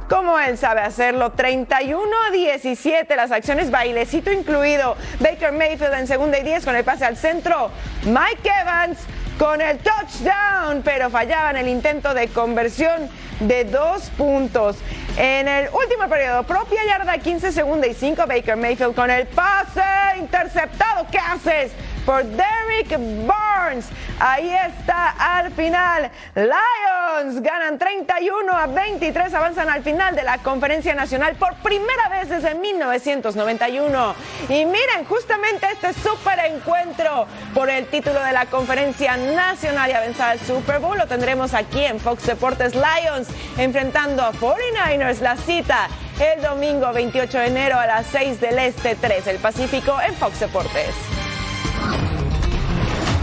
como 0.09 0.38
él 0.38 0.59
sabe 0.59 0.81
hacerlo. 0.81 1.33
31 1.33 2.03
a 2.29 2.31
17, 2.33 3.16
las 3.16 3.31
acciones 3.31 3.71
bailecito 3.71 4.33
incluido. 4.33 4.97
Baker 5.21 5.53
Mayfield 5.53 5.94
en 5.94 6.07
segunda 6.07 6.38
y 6.38 6.42
10 6.42 6.64
con 6.64 6.77
el 6.77 6.85
pase 6.85 7.05
al 7.05 7.16
centro. 7.16 7.71
Mike 8.05 8.51
Evans 8.62 8.99
con 9.38 9.61
el 9.61 9.79
touchdown, 9.79 10.83
pero 10.83 11.11
fallaba 11.11 11.51
en 11.51 11.59
el 11.59 11.68
intento 11.68 12.12
de 12.12 12.29
conversión 12.29 13.09
de 13.40 13.64
dos 13.64 14.11
puntos. 14.16 14.77
En 15.16 15.47
el 15.47 15.68
último 15.71 16.09
periodo, 16.09 16.42
propia 16.42 16.81
yarda 16.85 17.18
15 17.18 17.53
segunda 17.53 17.87
y 17.87 17.94
5, 17.94 18.27
Baker 18.27 18.57
Mayfield 18.57 18.94
con 18.94 19.11
el 19.11 19.27
pase 19.27 19.83
interceptado. 20.18 21.07
¿Qué 21.11 21.18
haces? 21.18 21.73
Por 22.09 22.25
Derrick 22.25 22.99
Barnes. 23.27 23.85
Ahí 24.18 24.51
está 24.51 25.11
al 25.18 25.53
final. 25.53 26.11
Lions 26.35 27.42
ganan 27.42 27.79
31 27.79 28.51
a 28.51 28.66
23, 28.66 29.35
avanzan 29.35 29.68
al 29.68 29.83
final 29.83 30.16
de 30.16 30.23
la 30.23 30.38
conferencia 30.38 30.94
nacional 30.94 31.37
por 31.37 31.55
primera 31.57 32.09
vez 32.09 32.31
desde 32.31 32.55
1991. 32.55 34.14
Y 34.49 34.64
miren, 34.64 35.05
justamente 35.07 35.66
este 35.71 35.92
super 35.92 36.38
encuentro 36.47 37.27
por 37.53 37.68
el 37.68 37.85
título 37.88 38.25
de 38.25 38.33
la 38.33 38.47
conferencia 38.47 39.18
nacional 39.18 39.90
y 39.90 39.92
avanzar 39.92 40.31
al 40.31 40.40
Super 40.40 40.79
Bowl 40.79 40.97
lo 40.97 41.07
tendremos 41.07 41.53
aquí 41.53 41.85
en 41.85 42.01
Fox 42.01 42.25
Deportes 42.25 42.75
Lions 42.75 43.29
enfrentando 43.59 44.23
a 44.23 44.33
49ers. 44.33 45.21
La 45.21 45.37
cita 45.37 45.88
el 46.18 46.40
domingo 46.40 46.90
28 46.90 47.38
de 47.38 47.47
enero 47.49 47.79
a 47.79 47.85
las 47.85 48.07
6 48.07 48.40
del 48.40 48.59
Este 48.61 48.94
3 48.94 49.27
del 49.27 49.37
Pacífico 49.37 50.01
en 50.01 50.14
Fox 50.14 50.40
Deportes. 50.40 51.17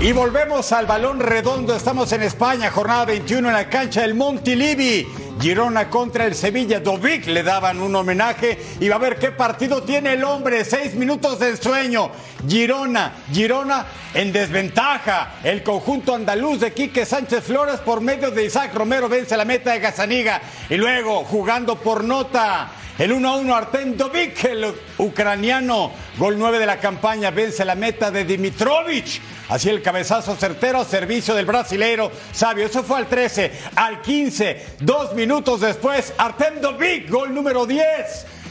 Y 0.05 0.11
volvemos 0.11 0.71
al 0.71 0.85
balón 0.85 1.19
redondo. 1.19 1.75
Estamos 1.75 2.11
en 2.11 2.21
España, 2.21 2.69
jornada 2.69 3.05
21 3.05 3.47
en 3.47 3.53
la 3.55 3.67
cancha 3.67 4.01
del 4.01 4.13
Montilivi. 4.13 5.07
Girona 5.41 5.89
contra 5.89 6.27
el 6.27 6.35
Sevilla. 6.35 6.79
Dovic 6.79 7.25
le 7.25 7.41
daban 7.41 7.81
un 7.81 7.95
homenaje. 7.95 8.55
Y 8.79 8.87
va 8.87 8.97
a 8.97 8.99
ver 8.99 9.17
qué 9.17 9.31
partido 9.31 9.81
tiene 9.81 10.13
el 10.13 10.23
hombre. 10.23 10.63
Seis 10.63 10.93
minutos 10.93 11.39
de 11.39 11.57
sueño. 11.57 12.11
Girona, 12.47 13.15
Girona 13.33 13.87
en 14.13 14.31
desventaja. 14.31 15.37
El 15.43 15.63
conjunto 15.63 16.13
andaluz 16.13 16.59
de 16.59 16.71
Quique 16.71 17.03
Sánchez 17.03 17.43
Flores 17.43 17.79
por 17.79 17.99
medio 17.99 18.29
de 18.29 18.45
Isaac 18.45 18.75
Romero 18.75 19.09
vence 19.09 19.35
la 19.35 19.43
meta 19.43 19.71
de 19.71 19.79
Gazaniga. 19.79 20.39
Y 20.69 20.75
luego 20.75 21.23
jugando 21.23 21.77
por 21.77 22.03
nota. 22.03 22.69
El 22.97 23.11
1-1 23.11 23.53
Artem 23.53 23.97
Dovic, 23.97 24.41
el 24.45 24.73
ucraniano, 24.99 25.91
gol 26.17 26.39
9 26.39 26.59
de 26.59 26.65
la 26.65 26.79
campaña, 26.79 27.29
vence 27.29 27.65
la 27.65 27.75
meta 27.75 28.09
de 28.09 28.23
Dimitrovich. 28.23 29.19
Así 29.49 29.69
el 29.69 29.81
cabezazo 29.81 30.33
certero, 30.37 30.85
servicio 30.85 31.35
del 31.35 31.45
brasilero 31.45 32.09
Sabio. 32.31 32.65
Eso 32.65 32.83
fue 32.83 32.99
al 32.99 33.07
13, 33.07 33.51
al 33.75 34.01
15, 34.01 34.77
dos 34.79 35.13
minutos 35.13 35.59
después, 35.59 36.13
Artem 36.17 36.61
Dovic, 36.61 37.09
gol 37.09 37.33
número 37.33 37.65
10. 37.65 37.83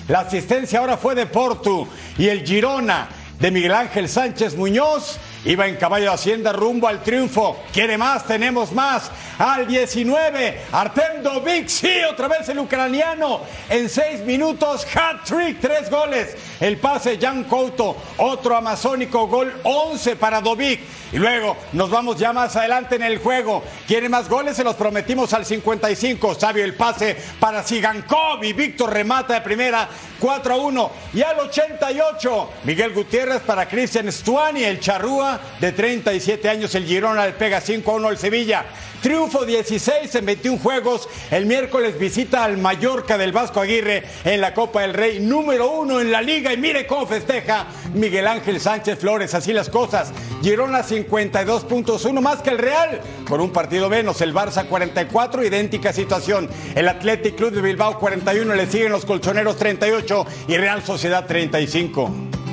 La 0.08 0.20
asistencia 0.20 0.80
ahora 0.80 0.98
fue 0.98 1.14
de 1.14 1.24
Portu 1.24 1.88
y 2.18 2.28
el 2.28 2.46
Girona 2.46 3.08
de 3.40 3.50
Miguel 3.50 3.72
Ángel 3.72 4.10
Sánchez 4.10 4.56
Muñoz 4.56 5.18
Iba 5.44 5.66
en 5.66 5.76
caballo 5.76 6.06
de 6.06 6.14
Hacienda 6.14 6.54
rumbo 6.54 6.88
al 6.88 7.02
triunfo. 7.02 7.58
¿Quiere 7.70 7.98
más? 7.98 8.26
Tenemos 8.26 8.72
más. 8.72 9.10
Al 9.38 9.66
19, 9.66 10.62
Artem 10.72 11.22
Dovic. 11.22 11.68
Sí, 11.68 12.02
otra 12.10 12.28
vez 12.28 12.48
el 12.48 12.60
ucraniano. 12.60 13.42
En 13.68 13.90
seis 13.90 14.20
minutos, 14.20 14.86
hat 14.94 15.24
trick, 15.24 15.60
tres 15.60 15.90
goles. 15.90 16.34
El 16.60 16.78
pase, 16.78 17.18
Jan 17.20 17.44
Couto. 17.44 17.94
Otro 18.16 18.56
amazónico 18.56 19.26
gol, 19.26 19.52
11 19.64 20.16
para 20.16 20.40
Dovic. 20.40 20.80
Y 21.12 21.18
luego 21.18 21.56
nos 21.72 21.90
vamos 21.90 22.18
ya 22.18 22.32
más 22.32 22.56
adelante 22.56 22.96
en 22.96 23.02
el 23.02 23.18
juego. 23.18 23.62
¿Quiere 23.86 24.08
más 24.08 24.28
goles? 24.28 24.56
Se 24.56 24.64
los 24.64 24.76
prometimos 24.76 25.32
al 25.34 25.44
55. 25.44 26.34
Sabio 26.36 26.64
el 26.64 26.74
pase 26.74 27.16
para 27.38 27.62
Sigankov 27.62 28.42
y 28.42 28.52
Víctor 28.52 28.92
remata 28.92 29.34
de 29.34 29.40
primera 29.42 29.88
4 30.18 30.54
a 30.54 30.56
1. 30.56 30.90
Y 31.12 31.22
al 31.22 31.38
88, 31.38 32.50
Miguel 32.64 32.94
Gutiérrez 32.94 33.42
para 33.42 33.68
Cristian 33.68 34.10
Stuani, 34.10 34.64
el 34.64 34.80
charrúa 34.80 35.33
de 35.60 35.72
37 35.72 36.48
años. 36.48 36.74
El 36.74 36.86
Girona 36.86 37.26
le 37.26 37.32
pega 37.32 37.60
5 37.60 37.90
a 37.90 37.94
1 37.94 38.08
al 38.08 38.18
Sevilla. 38.18 38.64
Triunfo 39.04 39.44
16 39.44 40.14
en 40.14 40.24
21 40.24 40.58
juegos. 40.58 41.08
El 41.30 41.44
miércoles 41.44 41.98
visita 41.98 42.42
al 42.42 42.56
Mallorca 42.56 43.18
del 43.18 43.32
Vasco 43.32 43.60
Aguirre 43.60 44.02
en 44.24 44.40
la 44.40 44.54
Copa 44.54 44.80
del 44.80 44.94
Rey, 44.94 45.20
número 45.20 45.72
uno 45.72 46.00
en 46.00 46.10
la 46.10 46.22
liga. 46.22 46.54
Y 46.54 46.56
mire 46.56 46.86
cómo 46.86 47.06
festeja 47.06 47.66
Miguel 47.92 48.26
Ángel 48.26 48.60
Sánchez 48.60 48.98
Flores. 48.98 49.34
Así 49.34 49.52
las 49.52 49.68
cosas. 49.68 50.10
Girona 50.42 50.82
52 50.82 51.64
puntos, 51.64 52.04
uno 52.06 52.22
más 52.22 52.40
que 52.40 52.50
el 52.50 52.58
Real. 52.58 53.00
Por 53.28 53.40
un 53.40 53.52
partido 53.52 53.90
menos, 53.90 54.20
el 54.22 54.32
Barça 54.34 54.66
44, 54.66 55.44
idéntica 55.44 55.92
situación. 55.92 56.48
El 56.74 56.88
Athletic 56.88 57.36
Club 57.36 57.52
de 57.52 57.60
Bilbao 57.60 57.98
41, 57.98 58.54
le 58.54 58.66
siguen 58.66 58.92
los 58.92 59.04
colchoneros 59.04 59.56
38 59.56 60.26
y 60.48 60.56
Real 60.56 60.82
Sociedad 60.82 61.26
35. 61.26 62.43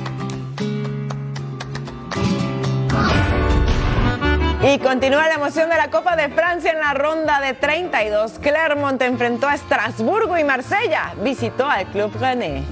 Y 4.64 4.78
continúa 4.78 5.26
la 5.26 5.34
emoción 5.34 5.68
de 5.68 5.76
la 5.76 5.90
Copa 5.90 6.14
de 6.14 6.28
Francia 6.28 6.70
en 6.70 6.78
la 6.78 6.94
ronda 6.94 7.40
de 7.40 7.52
32. 7.52 8.38
Clermont 8.40 9.02
enfrentó 9.02 9.48
a 9.48 9.54
Estrasburgo 9.54 10.38
y 10.38 10.44
Marsella 10.44 11.14
visitó 11.16 11.68
al 11.68 11.86
Club 11.86 12.16
René. 12.20 12.62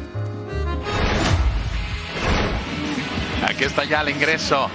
Aquí 3.44 3.64
está 3.64 3.82
ya 3.82 4.02
el 4.02 4.10
ingreso. 4.10 4.70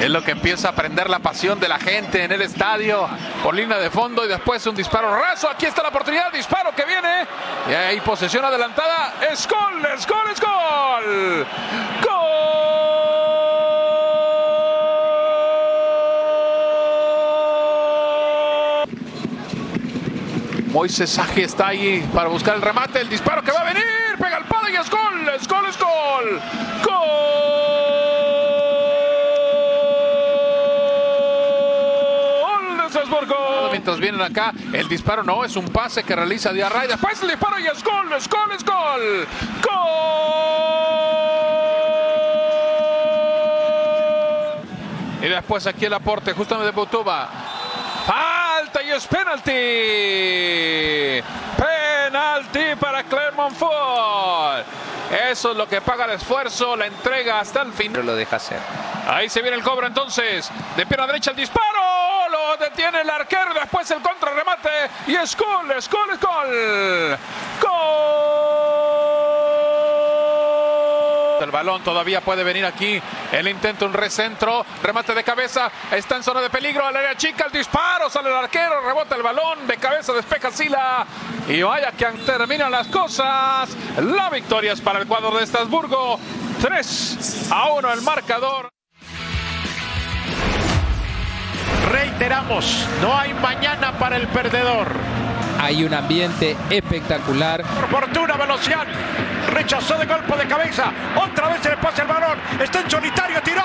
Es 0.00 0.08
lo 0.08 0.22
que 0.22 0.30
empieza 0.30 0.70
a 0.70 0.72
prender 0.72 1.10
la 1.10 1.18
pasión 1.18 1.60
de 1.60 1.68
la 1.68 1.78
gente 1.78 2.24
en 2.24 2.32
el 2.32 2.40
estadio. 2.40 3.06
Por 3.42 3.54
línea 3.54 3.76
de 3.76 3.90
fondo 3.90 4.24
y 4.24 4.28
después 4.28 4.66
un 4.66 4.74
disparo 4.74 5.14
raso. 5.14 5.50
Aquí 5.50 5.66
está 5.66 5.82
la 5.82 5.90
oportunidad. 5.90 6.32
Disparo 6.32 6.74
que 6.74 6.86
viene. 6.86 7.26
Y 7.68 7.74
ahí 7.74 8.00
posesión 8.00 8.42
adelantada. 8.46 9.12
Es 9.30 9.46
gol, 9.46 9.86
es 9.94 10.06
gol, 10.06 10.30
es 10.32 10.40
gol. 10.40 11.46
Moisés 20.86 21.18
Aji 21.18 21.42
está 21.42 21.66
ahí 21.66 22.08
para 22.14 22.28
buscar 22.28 22.54
el 22.54 22.62
remate, 22.62 23.00
el 23.00 23.08
disparo 23.08 23.42
que 23.42 23.50
va 23.50 23.62
a 23.62 23.64
venir, 23.64 23.82
pega 24.20 24.38
el 24.38 24.44
palo 24.44 24.68
y 24.68 24.76
es 24.76 24.88
gol, 24.88 25.28
es 25.36 25.48
gol, 25.48 25.66
es 25.66 25.76
gol. 25.76 26.40
Gol 32.44 32.78
de 32.78 32.92
Salzburgo. 32.92 33.68
Mientras 33.72 33.98
vienen 33.98 34.20
acá, 34.20 34.52
el 34.72 34.88
disparo 34.88 35.24
no, 35.24 35.44
es 35.44 35.56
un 35.56 35.66
pase 35.70 36.04
que 36.04 36.14
realiza 36.14 36.52
Diarra 36.52 36.84
y 36.84 36.86
después 36.88 37.20
el 37.20 37.30
disparo 37.30 37.58
y 37.58 37.66
es 37.66 37.82
gol, 37.82 38.12
es 38.12 38.28
gol, 38.28 38.52
es 38.52 38.64
gol. 38.64 39.26
Gol. 39.64 40.06
Y 45.20 45.28
después 45.28 45.66
aquí 45.66 45.86
el 45.86 45.94
aporte 45.94 46.32
justamente 46.32 46.66
de 46.66 46.76
Butuba. 46.78 47.45
Y 48.84 48.90
es 48.90 49.06
penalti. 49.06 49.52
Penalti 51.56 52.76
para 52.78 53.02
Clermont 53.04 53.56
Foot. 53.56 54.64
Eso 55.30 55.52
es 55.52 55.56
lo 55.56 55.66
que 55.68 55.80
paga 55.80 56.04
el 56.04 56.12
esfuerzo, 56.12 56.76
la 56.76 56.86
entrega 56.86 57.40
hasta 57.40 57.62
el 57.62 57.72
final. 57.72 58.04
Lo 58.04 58.14
deja 58.14 58.36
hacer. 58.36 58.58
Ahí 59.08 59.28
se 59.28 59.40
viene 59.40 59.56
el 59.56 59.62
cobro 59.62 59.86
entonces. 59.86 60.50
De 60.76 60.84
pierna 60.84 61.06
derecha 61.06 61.30
el 61.30 61.36
disparo. 61.36 62.28
Lo 62.30 62.56
detiene 62.56 63.00
el 63.00 63.10
arquero. 63.10 63.54
Después 63.54 63.90
el 63.90 64.02
contrarremate. 64.02 64.90
Y 65.06 65.14
es 65.14 65.36
gol, 65.36 65.70
es 65.72 65.88
gol, 65.88 66.10
es 66.10 66.20
gol. 66.20 67.18
Gol. 67.60 68.45
El 71.40 71.50
balón 71.50 71.82
todavía 71.82 72.20
puede 72.20 72.44
venir 72.44 72.64
aquí. 72.64 73.00
El 73.32 73.48
intento, 73.48 73.86
un 73.86 73.92
recentro. 73.92 74.64
Remate 74.82 75.14
de 75.14 75.24
cabeza. 75.24 75.70
Está 75.90 76.16
en 76.16 76.22
zona 76.22 76.40
de 76.40 76.50
peligro. 76.50 76.86
Al 76.86 76.96
área 76.96 77.16
chica. 77.16 77.46
El 77.46 77.52
disparo. 77.52 78.08
Sale 78.10 78.28
el 78.28 78.36
arquero. 78.36 78.80
Rebota 78.86 79.14
el 79.14 79.22
balón. 79.22 79.66
De 79.66 79.76
cabeza 79.76 80.12
despeja 80.12 80.50
Sila. 80.50 81.06
Y 81.48 81.62
vaya 81.62 81.92
que 81.92 82.06
terminan 82.24 82.70
las 82.70 82.88
cosas. 82.88 83.68
La 83.98 84.30
victoria 84.30 84.72
es 84.72 84.80
para 84.80 84.98
el 84.98 85.06
cuadro 85.06 85.36
de 85.36 85.44
Estrasburgo. 85.44 86.18
3 86.60 87.48
a 87.50 87.70
1 87.72 87.92
el 87.92 88.02
marcador. 88.02 88.68
Reiteramos, 91.90 92.84
no 93.00 93.16
hay 93.16 93.32
mañana 93.34 93.92
para 93.98 94.16
el 94.16 94.26
perdedor. 94.28 94.88
Hay 95.60 95.84
un 95.84 95.94
ambiente 95.94 96.56
espectacular. 96.70 97.62
Por 97.62 97.88
fortuna, 97.88 98.34
Velocian 98.36 98.86
rechazó 99.66 99.98
de 99.98 100.06
golpe 100.06 100.36
de 100.36 100.46
cabeza. 100.46 100.92
Otra 101.16 101.48
vez 101.48 101.60
se 101.60 101.70
le 101.70 101.76
pasa 101.78 102.02
el 102.02 102.08
balón. 102.08 102.38
Está 102.60 102.82
en 102.82 102.88
solitario, 102.88 103.42
tiró. 103.42 103.64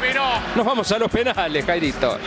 Terminó. 0.00 0.40
Nos 0.54 0.64
vamos 0.64 0.90
a 0.92 0.98
los 0.98 1.10
penales, 1.10 1.64
Jairito. 1.64 2.18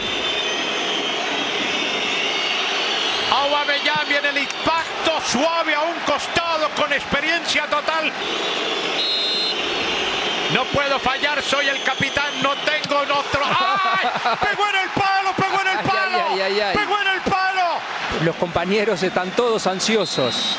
Aubameyang 3.32 4.08
viene 4.08 4.30
el 4.30 4.38
impacto 4.40 5.22
suave 5.26 5.76
a 5.76 5.82
un 5.82 6.00
costado 6.00 6.70
con 6.76 6.92
experiencia 6.92 7.68
total. 7.68 8.12
No 10.54 10.64
puedo 10.66 10.98
fallar, 10.98 11.44
soy 11.44 11.68
el 11.68 11.84
capitán, 11.84 12.42
no 12.42 12.56
tengo 12.56 13.04
en 13.04 13.12
otro. 13.12 13.42
¡Ay! 13.46 14.10
Pegó 14.50 14.68
en 14.68 14.76
el 14.76 14.90
palo, 14.90 15.34
pegó 15.36 15.62
en 15.62 15.68
el 15.68 15.86
palo. 15.86 16.26
ay, 16.32 16.42
ay, 16.42 16.60
ay. 16.60 16.76
Pegó 16.76 17.00
en 17.00 17.08
el 17.08 17.22
palo. 17.22 17.80
Los 18.24 18.36
compañeros 18.38 19.04
están 19.04 19.30
todos 19.32 19.68
ansiosos. 19.68 20.58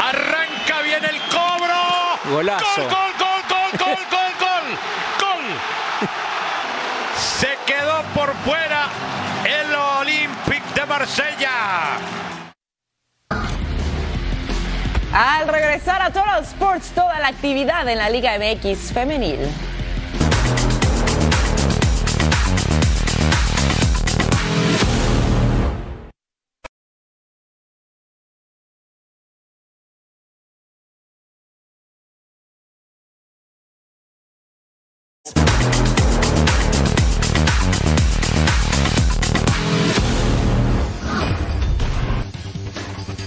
Arranca 0.00 0.80
bien 0.82 1.04
el 1.04 1.20
cobro. 1.22 1.72
Golazo. 2.30 2.64
Gol, 2.64 2.84
gol, 2.84 2.88
gol, 2.88 3.02
gol, 3.02 3.11
Marsella. 10.92 11.96
Al 15.10 15.48
regresar 15.48 16.02
a 16.02 16.10
Total 16.10 16.42
Sports, 16.42 16.90
toda 16.90 17.18
la 17.18 17.28
actividad 17.28 17.88
en 17.88 17.96
la 17.96 18.10
Liga 18.10 18.36
MX 18.38 18.92
femenil. 18.92 19.48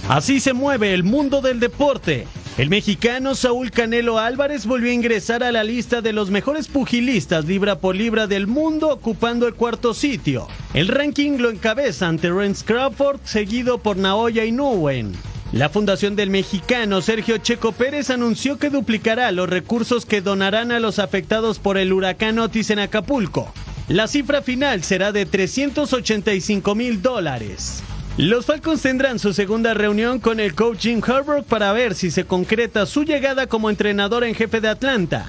Así 0.08 0.38
se 0.38 0.52
mueve 0.52 0.94
el 0.94 1.02
mundo 1.02 1.40
del 1.40 1.58
deporte. 1.58 2.28
El 2.58 2.70
mexicano 2.70 3.34
Saúl 3.34 3.72
Canelo 3.72 4.20
Álvarez 4.20 4.64
volvió 4.64 4.90
a 4.90 4.94
ingresar 4.94 5.42
a 5.42 5.50
la 5.50 5.64
lista 5.64 6.00
de 6.00 6.12
los 6.12 6.30
mejores 6.30 6.68
pugilistas 6.68 7.44
libra 7.44 7.80
por 7.80 7.96
libra 7.96 8.28
del 8.28 8.46
mundo, 8.46 8.88
ocupando 8.88 9.48
el 9.48 9.54
cuarto 9.54 9.94
sitio. 9.94 10.46
El 10.74 10.86
ranking 10.86 11.38
lo 11.38 11.50
encabezan 11.50 12.18
Terence 12.18 12.64
Crawford, 12.64 13.18
seguido 13.24 13.78
por 13.78 13.96
Naoya 13.96 14.44
Inoue. 14.44 15.06
La 15.52 15.70
fundación 15.70 16.14
del 16.14 16.30
mexicano 16.30 17.02
Sergio 17.02 17.38
Checo 17.38 17.72
Pérez 17.72 18.08
anunció 18.10 18.58
que 18.58 18.70
duplicará 18.70 19.32
los 19.32 19.50
recursos 19.50 20.06
que 20.06 20.20
donarán 20.20 20.70
a 20.70 20.78
los 20.78 21.00
afectados 21.00 21.58
por 21.58 21.78
el 21.78 21.92
huracán 21.92 22.38
Otis 22.38 22.70
en 22.70 22.78
Acapulco. 22.78 23.52
La 23.88 24.06
cifra 24.06 24.40
final 24.40 24.84
será 24.84 25.10
de 25.10 25.26
385 25.26 26.74
mil 26.76 27.02
dólares. 27.02 27.82
Los 28.18 28.46
Falcons 28.46 28.80
tendrán 28.80 29.18
su 29.18 29.34
segunda 29.34 29.74
reunión 29.74 30.20
con 30.20 30.40
el 30.40 30.54
coach 30.54 30.78
Jim 30.80 31.02
Harbaugh 31.06 31.44
para 31.44 31.70
ver 31.74 31.94
si 31.94 32.10
se 32.10 32.24
concreta 32.24 32.86
su 32.86 33.04
llegada 33.04 33.46
como 33.46 33.68
entrenador 33.68 34.24
en 34.24 34.34
jefe 34.34 34.62
de 34.62 34.68
Atlanta. 34.68 35.26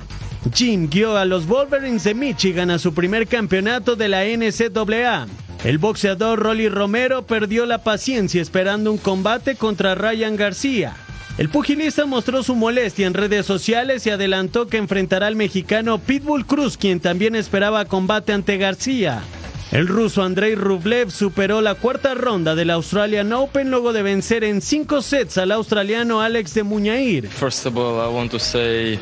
Jim 0.53 0.89
guió 0.89 1.17
a 1.17 1.25
los 1.25 1.47
Wolverines 1.47 2.05
de 2.05 2.13
Michigan 2.13 2.71
a 2.71 2.79
su 2.79 2.93
primer 2.93 3.27
campeonato 3.27 3.97
de 3.97 4.07
la 4.07 4.23
NCAA. 4.23 5.27
El 5.65 5.79
boxeador 5.79 6.39
Rolly 6.39 6.69
Romero 6.69 7.25
perdió 7.25 7.65
la 7.65 7.79
paciencia 7.79 8.41
esperando 8.41 8.89
un 8.93 8.97
combate 8.97 9.55
contra 9.55 9.93
Ryan 9.93 10.37
García. 10.37 10.95
El 11.37 11.49
pugilista 11.49 12.05
mostró 12.05 12.41
su 12.41 12.55
molestia 12.55 13.05
en 13.05 13.13
redes 13.13 13.45
sociales 13.45 14.07
y 14.07 14.11
adelantó 14.11 14.67
que 14.67 14.77
enfrentará 14.77 15.27
al 15.27 15.35
mexicano 15.35 15.99
Pitbull 15.99 16.45
Cruz, 16.45 16.77
quien 16.77 17.01
también 17.01 17.35
esperaba 17.35 17.83
combate 17.83 18.31
ante 18.31 18.57
García. 18.57 19.23
El 19.71 19.87
ruso 19.87 20.23
Andrei 20.23 20.55
Rublev 20.55 21.11
superó 21.11 21.59
la 21.59 21.75
cuarta 21.75 22.13
ronda 22.15 22.55
del 22.55 22.69
Australian 22.69 23.33
Open 23.33 23.69
luego 23.69 23.91
de 23.91 24.01
vencer 24.01 24.45
en 24.45 24.61
cinco 24.61 25.01
sets 25.01 25.37
al 25.37 25.51
australiano 25.51 26.21
Alex 26.21 26.53
de 26.53 26.63
Muñair. 26.63 27.27
First 27.27 27.65
of 27.65 27.75
all, 27.75 27.99
I 27.99 28.13
want 28.13 28.31
to 28.31 28.39
say, 28.39 28.93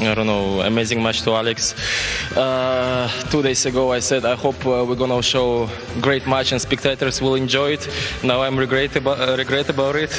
I 0.00 0.14
don't 0.14 0.24
know, 0.24 0.60
amazing 0.62 1.00
match 1.00 1.22
to 1.22 1.36
Alex. 1.36 1.76
Uh, 2.36 3.08
two 3.30 3.42
days 3.42 3.64
ago, 3.64 3.94
I 3.94 4.00
said 4.00 4.24
I 4.24 4.34
hope 4.34 4.56
uh, 4.66 4.84
we're 4.84 4.96
gonna 4.96 5.22
show 5.22 5.68
great 6.00 6.26
match 6.26 6.50
and 6.50 6.60
spectators 6.60 7.22
will 7.22 7.36
enjoy 7.36 7.74
it. 7.74 7.88
Now 8.24 8.42
I'm 8.42 8.58
regret 8.58 8.96
about, 8.96 9.20
uh, 9.20 9.36
regret 9.36 9.70
about 9.70 9.94
it. 9.94 10.10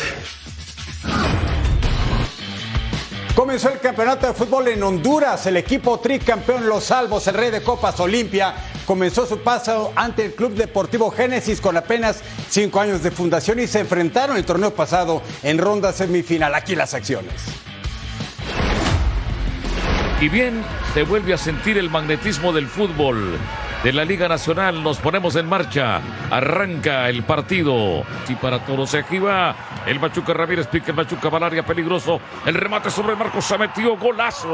Comenzó 3.35 3.69
el 3.69 3.79
campeonato 3.79 4.25
de 4.25 4.33
fútbol 4.33 4.69
en 4.69 4.81
Honduras. 4.81 5.45
El 5.45 5.57
equipo 5.57 5.99
tricampeón 5.99 6.67
Los 6.67 6.85
Salvos, 6.85 7.27
el 7.27 7.35
rey 7.35 7.51
de 7.51 7.61
Copas 7.61 7.99
Olimpia, 7.99 8.55
comenzó 8.87 9.27
su 9.27 9.39
paso 9.39 9.91
ante 9.95 10.25
el 10.25 10.33
Club 10.33 10.53
Deportivo 10.53 11.11
Génesis 11.11 11.59
con 11.59 11.75
apenas 11.75 12.23
cinco 12.49 12.79
años 12.79 13.03
de 13.03 13.11
fundación 13.11 13.59
y 13.59 13.67
se 13.67 13.81
enfrentaron 13.81 14.37
el 14.37 14.45
torneo 14.45 14.73
pasado 14.73 15.21
en 15.43 15.57
ronda 15.57 15.91
semifinal. 15.91 16.55
Aquí 16.55 16.73
las 16.73 16.93
acciones. 16.93 17.33
Y 20.21 20.29
bien, 20.29 20.63
se 20.93 21.03
vuelve 21.03 21.33
a 21.33 21.37
sentir 21.37 21.77
el 21.77 21.91
magnetismo 21.91 22.53
del 22.53 22.67
fútbol. 22.67 23.37
De 23.83 23.93
la 23.93 24.05
Liga 24.05 24.27
Nacional 24.27 24.81
nos 24.81 24.97
ponemos 24.97 25.35
en 25.35 25.47
marcha. 25.47 26.01
Arranca 26.31 27.09
el 27.09 27.23
partido. 27.23 28.03
Y 28.27 28.35
para 28.35 28.65
todos 28.65 28.95
aquí 28.95 29.19
va 29.19 29.55
el 29.85 29.99
Machuca 29.99 30.33
Ramírez, 30.33 30.65
pica 30.67 30.91
el 30.91 30.95
Machuca 30.95 31.29
Valaria, 31.29 31.63
peligroso. 31.63 32.19
El 32.45 32.55
remate 32.55 32.89
sobre 32.89 33.15
Marcos 33.15 33.45
se 33.45 33.57
metió 33.57 33.95
golazo. 33.97 34.47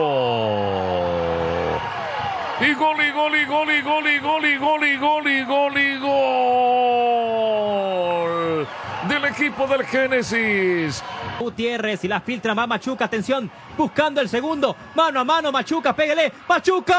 Y 2.65 2.73
gol, 2.75 2.95
y 3.03 3.11
gol, 3.11 3.35
y 3.35 3.43
gol, 3.43 3.67
gol, 3.81 4.21
gol, 4.21 4.45
gol, 4.57 4.97
gol, 4.97 5.27
y 5.27 5.43
gol, 5.43 5.77
y 5.77 5.97
gol. 5.97 6.13
Del 9.09 9.25
equipo 9.25 9.67
del 9.67 9.85
Génesis. 9.85 11.03
Gutiérrez 11.39 12.03
y 12.03 12.07
la 12.07 12.21
filtra 12.21 12.55
más 12.55 12.67
Machuca, 12.67 13.05
atención, 13.05 13.49
buscando 13.77 14.21
el 14.21 14.29
segundo, 14.29 14.75
mano 14.95 15.19
a 15.19 15.23
mano, 15.23 15.51
Machuca, 15.51 15.95
pégale, 15.95 16.31
Machuca, 16.47 16.95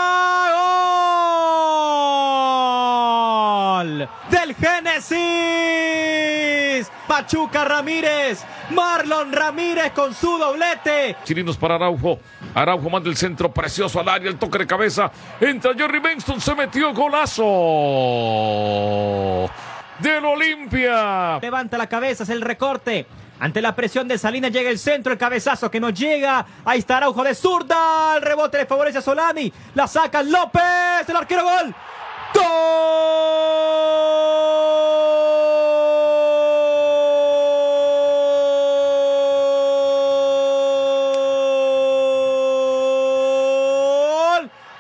gol 3.74 4.08
del 4.30 4.54
Génesis, 4.54 5.14
Machuca 7.08 7.64
Ramírez, 7.64 8.44
Marlon 8.70 9.32
Ramírez 9.32 9.92
con 9.92 10.14
su 10.14 10.38
doblete. 10.38 11.16
Chirinos 11.24 11.56
para 11.56 11.76
Araujo. 11.76 12.18
Araujo 12.54 12.90
manda 12.90 13.08
el 13.08 13.16
centro 13.16 13.50
precioso 13.52 14.00
al 14.00 14.08
área, 14.08 14.28
el 14.30 14.38
toque 14.38 14.58
de 14.58 14.66
cabeza. 14.66 15.10
Entra 15.40 15.74
Jerry 15.74 15.98
Benston, 15.98 16.40
se 16.40 16.54
metió 16.54 16.92
golazo 16.94 17.44
del 19.98 20.24
Olimpia. 20.24 21.38
Levanta 21.40 21.78
la 21.78 21.86
cabeza, 21.88 22.24
es 22.24 22.30
el 22.30 22.40
recorte. 22.40 23.06
Ante 23.44 23.60
la 23.60 23.76
presión 23.76 24.08
de 24.08 24.16
Salinas 24.16 24.52
llega 24.52 24.70
el 24.70 24.78
centro, 24.78 25.12
el 25.12 25.18
cabezazo 25.18 25.70
que 25.70 25.78
no 25.78 25.90
llega. 25.90 26.46
Ahí 26.64 26.78
está 26.78 26.96
Araujo 26.96 27.22
de 27.22 27.34
zurda. 27.34 28.16
El 28.16 28.22
rebote 28.22 28.56
le 28.56 28.64
favorece 28.64 28.96
a 28.96 29.02
Solani. 29.02 29.52
La 29.74 29.86
saca 29.86 30.22
López. 30.22 30.62
El 31.06 31.14
arquero 31.14 31.42
gol. 31.44 31.74
¡Gol! 32.32 32.42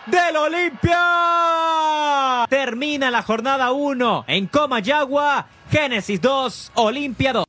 Del 0.06 0.36
Olimpia. 0.38 1.00
Termina 2.48 3.10
la 3.10 3.22
jornada 3.22 3.72
1 3.72 4.24
en 4.26 4.46
Comayagua. 4.46 5.48
Génesis 5.70 6.18
2, 6.18 6.72
Olimpia 6.76 7.34
2. 7.34 7.43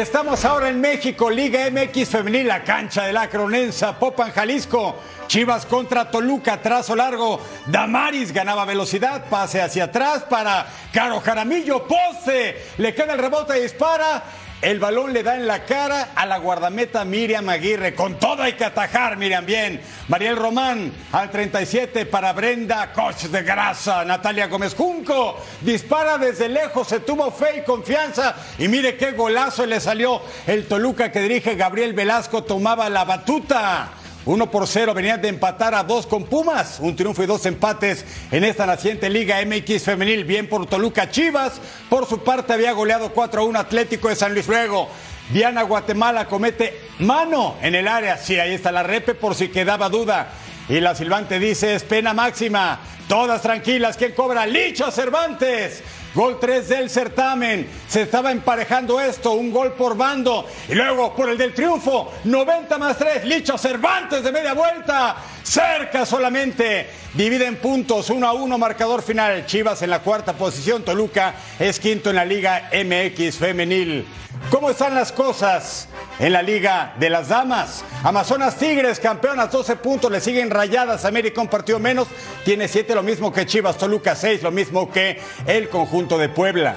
Estamos 0.00 0.46
ahora 0.46 0.70
en 0.70 0.80
México, 0.80 1.28
Liga 1.28 1.68
MX 1.70 2.08
Femenil, 2.08 2.48
la 2.48 2.64
cancha 2.64 3.04
de 3.04 3.12
la 3.12 3.28
Cronenza, 3.28 3.98
Popan, 3.98 4.32
Jalisco. 4.32 4.96
Chivas 5.26 5.66
contra 5.66 6.10
Toluca, 6.10 6.60
trazo 6.62 6.96
largo. 6.96 7.38
Damaris 7.66 8.32
ganaba 8.32 8.64
velocidad, 8.64 9.26
pase 9.28 9.60
hacia 9.60 9.84
atrás 9.84 10.24
para 10.28 10.66
Caro 10.90 11.20
Jaramillo, 11.20 11.86
poste. 11.86 12.66
Le 12.78 12.94
queda 12.94 13.12
el 13.12 13.18
rebote 13.18 13.58
y 13.58 13.62
dispara. 13.62 14.24
El 14.62 14.78
balón 14.78 15.14
le 15.14 15.22
da 15.22 15.36
en 15.36 15.46
la 15.46 15.64
cara 15.64 16.10
a 16.14 16.26
la 16.26 16.36
guardameta 16.36 17.02
Miriam 17.06 17.48
Aguirre. 17.48 17.94
Con 17.94 18.18
todo 18.18 18.42
hay 18.42 18.52
que 18.52 18.66
atajar, 18.66 19.16
Miriam, 19.16 19.46
bien. 19.46 19.80
Mariel 20.08 20.36
Román 20.36 20.92
al 21.12 21.30
37 21.30 22.04
para 22.04 22.34
Brenda 22.34 22.92
Coach 22.92 23.24
de 23.24 23.42
Grasa. 23.42 24.04
Natalia 24.04 24.48
Gómez 24.48 24.74
Junco 24.74 25.38
dispara 25.62 26.18
desde 26.18 26.50
lejos, 26.50 26.88
se 26.88 27.00
tuvo 27.00 27.30
fe 27.30 27.60
y 27.60 27.64
confianza. 27.64 28.36
Y 28.58 28.68
mire 28.68 28.98
qué 28.98 29.12
golazo 29.12 29.64
le 29.64 29.80
salió 29.80 30.20
el 30.46 30.66
Toluca 30.66 31.10
que 31.10 31.22
dirige 31.22 31.54
Gabriel 31.54 31.94
Velasco. 31.94 32.44
Tomaba 32.44 32.90
la 32.90 33.04
batuta. 33.06 33.92
1 34.30 34.48
por 34.48 34.68
0 34.68 34.94
venían 34.94 35.20
de 35.20 35.26
empatar 35.26 35.74
a 35.74 35.82
dos 35.82 36.06
con 36.06 36.22
Pumas. 36.22 36.78
Un 36.78 36.94
triunfo 36.94 37.20
y 37.24 37.26
dos 37.26 37.44
empates 37.46 38.04
en 38.30 38.44
esta 38.44 38.64
naciente 38.64 39.10
Liga 39.10 39.44
MX 39.44 39.82
femenil. 39.82 40.22
Bien 40.24 40.48
por 40.48 40.66
Toluca 40.66 41.10
Chivas. 41.10 41.60
Por 41.88 42.06
su 42.06 42.22
parte 42.22 42.52
había 42.52 42.70
goleado 42.70 43.12
4 43.12 43.40
a 43.40 43.44
1 43.44 43.58
Atlético 43.58 44.08
de 44.08 44.14
San 44.14 44.32
Luis 44.32 44.46
Luego. 44.46 44.88
Diana 45.32 45.62
Guatemala 45.62 46.26
comete 46.26 46.80
mano 47.00 47.56
en 47.60 47.74
el 47.74 47.88
área. 47.88 48.18
Sí, 48.18 48.38
ahí 48.38 48.54
está 48.54 48.70
la 48.70 48.84
repe 48.84 49.14
por 49.14 49.34
si 49.34 49.48
quedaba 49.48 49.88
duda. 49.88 50.28
Y 50.68 50.78
la 50.78 50.94
silbante 50.94 51.40
dice 51.40 51.74
es 51.74 51.82
pena 51.82 52.14
máxima. 52.14 52.78
Todas 53.08 53.42
tranquilas. 53.42 53.96
¿Quién 53.96 54.12
cobra? 54.12 54.46
Licho 54.46 54.92
Cervantes. 54.92 55.82
Gol 56.14 56.38
3 56.40 56.68
del 56.68 56.90
certamen. 56.90 57.68
Se 57.88 58.02
estaba 58.02 58.32
emparejando 58.32 59.00
esto, 59.00 59.32
un 59.32 59.52
gol 59.52 59.74
por 59.74 59.96
bando. 59.96 60.46
Y 60.68 60.74
luego 60.74 61.14
por 61.14 61.28
el 61.28 61.38
del 61.38 61.54
triunfo, 61.54 62.12
90 62.24 62.78
más 62.78 62.98
3, 62.98 63.24
Licho 63.24 63.56
Cervantes 63.56 64.24
de 64.24 64.32
media 64.32 64.54
vuelta. 64.54 65.16
Cerca 65.42 66.04
solamente. 66.04 66.88
Dividen 67.14 67.56
puntos, 67.56 68.10
1 68.10 68.26
a 68.26 68.32
1, 68.32 68.58
marcador 68.58 69.02
final. 69.02 69.46
Chivas 69.46 69.82
en 69.82 69.90
la 69.90 70.00
cuarta 70.00 70.32
posición, 70.32 70.84
Toluca 70.84 71.34
es 71.58 71.78
quinto 71.78 72.10
en 72.10 72.16
la 72.16 72.24
Liga 72.24 72.70
MX 72.72 73.36
femenil. 73.36 74.06
¿Cómo 74.50 74.70
están 74.70 74.94
las 74.94 75.12
cosas 75.12 75.88
en 76.20 76.32
la 76.32 76.42
Liga 76.42 76.94
de 76.98 77.10
las 77.10 77.28
Damas? 77.28 77.84
Amazonas 78.04 78.56
Tigres, 78.56 79.00
campeonas, 79.00 79.50
12 79.50 79.76
puntos, 79.76 80.12
le 80.12 80.20
siguen 80.20 80.50
rayadas. 80.50 81.04
América 81.04 81.40
un 81.40 81.48
partido 81.48 81.80
menos, 81.80 82.06
tiene 82.44 82.68
7, 82.68 82.94
lo 82.94 83.02
mismo 83.02 83.32
que 83.32 83.46
Chivas. 83.46 83.76
Toluca 83.76 84.14
6, 84.14 84.42
lo 84.42 84.52
mismo 84.52 84.90
que 84.90 85.20
el 85.46 85.68
conjunto 85.68 86.18
de 86.18 86.28
Puebla. 86.28 86.76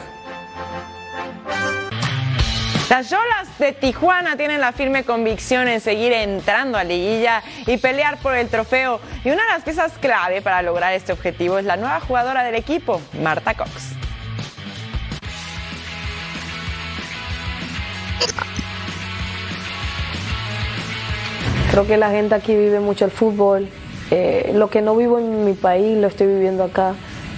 Las 2.90 3.10
Yolas 3.10 3.58
de 3.58 3.72
Tijuana 3.72 4.38
tienen 4.38 4.62
la 4.62 4.72
firme 4.72 5.04
convicción 5.04 5.68
en 5.68 5.82
seguir 5.82 6.14
entrando 6.14 6.78
a 6.78 6.84
liguilla 6.84 7.42
y 7.66 7.78
pelear 7.78 8.20
por 8.20 8.36
el 8.36 8.50
trofeo. 8.50 9.00
Y 9.26 9.30
una 9.30 9.42
de 9.44 9.50
las 9.50 9.64
piezas 9.64 9.94
clave 10.00 10.44
para 10.44 10.62
lograr 10.62 10.94
este 10.94 11.12
objetivo 11.12 11.58
es 11.58 11.66
la 11.66 11.76
nueva 11.76 12.00
jugadora 12.02 12.44
del 12.44 12.54
equipo, 12.54 13.02
Marta 13.20 13.56
Cox. 13.56 14.03
Creo 21.74 21.88
que 21.88 21.98
la 21.98 22.12
gente 22.12 22.36
aquí 22.36 22.56
vive 22.56 22.80
mucho 22.80 23.04
el 23.04 23.10
fútbol. 23.10 23.68
Eh, 24.12 24.52
lo 24.54 24.70
que 24.70 24.84
no 24.84 24.96
vivo 24.96 25.18
en 25.18 25.44
mi 25.44 25.54
país 25.54 25.98
lo 25.98 26.06
estoy 26.06 26.28
viviendo 26.28 26.64
acá. 26.64 26.94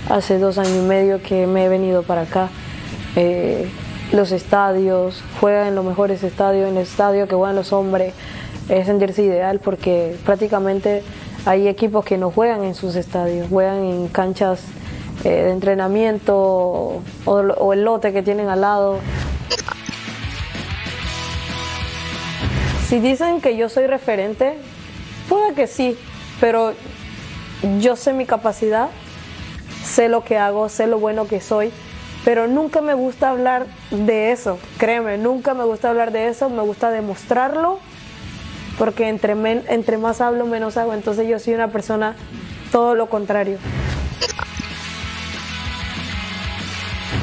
Hace 0.10 0.40
dos 0.40 0.58
años 0.58 0.76
y 0.76 0.86
medio 0.86 1.22
que 1.22 1.48
me 1.48 1.64
he 1.64 1.70
venido 1.70 2.04
para 2.04 2.24
acá. 2.24 2.50
Eh, 3.16 3.70
los 4.12 4.34
estadios, 4.34 5.24
juegan 5.40 5.68
en 5.68 5.76
los 5.76 5.86
mejores 5.86 6.22
estadios, 6.22 6.68
en 6.68 6.76
el 6.76 6.84
estadio 6.84 7.30
que 7.30 7.36
juegan 7.36 7.56
los 7.56 7.72
hombres, 7.72 8.14
es 8.68 8.88
sentirse 8.88 9.24
ideal 9.24 9.60
porque 9.60 10.18
prácticamente 10.26 11.02
hay 11.46 11.70
equipos 11.70 12.04
que 12.04 12.18
no 12.18 12.30
juegan 12.30 12.66
en 12.66 12.76
sus 12.76 12.98
estadios, 12.98 13.48
juegan 13.48 13.86
en 13.86 14.10
canchas 14.10 14.64
eh, 15.24 15.30
de 15.30 15.52
entrenamiento 15.52 16.36
o, 16.36 17.02
o 17.26 17.72
el 17.72 17.86
lote 17.86 18.12
que 18.12 18.22
tienen 18.22 18.50
al 18.50 18.60
lado. 18.60 19.00
Si 22.88 23.00
dicen 23.00 23.42
que 23.42 23.58
yo 23.58 23.68
soy 23.68 23.88
referente, 23.88 24.54
puede 25.28 25.56
que 25.56 25.66
sí, 25.66 25.98
pero 26.40 26.74
yo 27.80 27.96
sé 27.96 28.14
mi 28.14 28.28
capacidad, 28.28 28.90
sé 29.84 30.08
lo 30.08 30.24
que 30.24 30.38
hago, 30.38 30.70
sé 30.70 30.86
lo 30.86 31.00
bueno 31.00 31.28
que 31.28 31.42
soy, 31.42 31.72
pero 32.24 32.46
nunca 32.46 32.82
me 32.82 32.94
gusta 32.94 33.32
hablar 33.32 33.66
de 33.90 34.32
eso, 34.32 34.60
créeme, 34.78 35.18
nunca 35.18 35.56
me 35.56 35.64
gusta 35.64 35.90
hablar 35.90 36.12
de 36.12 36.28
eso, 36.28 36.50
me 36.52 36.62
gusta 36.62 36.92
demostrarlo, 36.92 37.80
porque 38.78 39.10
entre, 39.10 39.36
más 39.98 40.22
hablo, 40.22 40.46
menos 40.46 40.78
hago, 40.78 40.94
entonces 40.94 41.28
yo 41.28 41.40
soy 41.40 41.56
una 41.56 41.70
persona 41.70 42.16
todo 42.72 42.94
lo 42.94 43.10
contrario. 43.10 43.58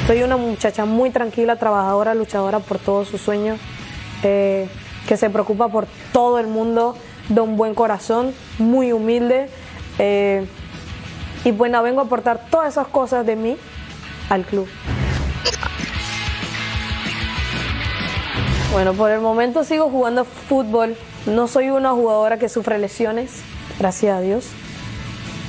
Soy 0.09 0.25
una 0.25 0.37
muchacha 0.37 0.87
muy 0.87 1.11
tranquila, 1.11 1.55
trabajadora, 1.55 2.15
luchadora 2.15 2.59
por 2.59 2.81
todos 2.81 3.07
sus 3.07 3.21
sueños, 3.21 3.61
eh, 4.25 4.67
que 5.07 5.17
se 5.17 5.31
preocupa 5.31 5.69
por 5.69 5.87
todo 6.13 6.39
el 6.39 6.47
mundo, 6.47 6.97
de 7.29 7.41
un 7.41 7.57
buen 7.57 7.75
corazón, 7.75 8.35
muy 8.59 8.93
humilde. 8.93 9.49
eh, 9.99 10.47
y 11.45 11.51
bueno, 11.51 11.83
vengo 11.83 12.01
a 12.01 12.05
aportar 12.05 12.47
todas 12.51 12.69
esas 12.69 12.87
cosas 12.87 13.27
de 13.27 13.35
mí 13.35 13.57
al 14.31 14.45
club. 14.45 14.69
Bueno, 18.73 18.95
por 18.95 19.11
el 19.11 19.21
momento 19.21 19.65
sigo 19.65 19.91
jugando 19.91 20.25
fútbol. 20.25 20.97
No 21.27 21.47
soy 21.47 21.71
una 21.71 21.91
jugadora 21.91 22.39
que 22.39 22.49
sufre 22.49 22.79
lesiones, 22.79 23.43
gracias 23.79 24.17
a 24.17 24.21
Dios. 24.21 24.47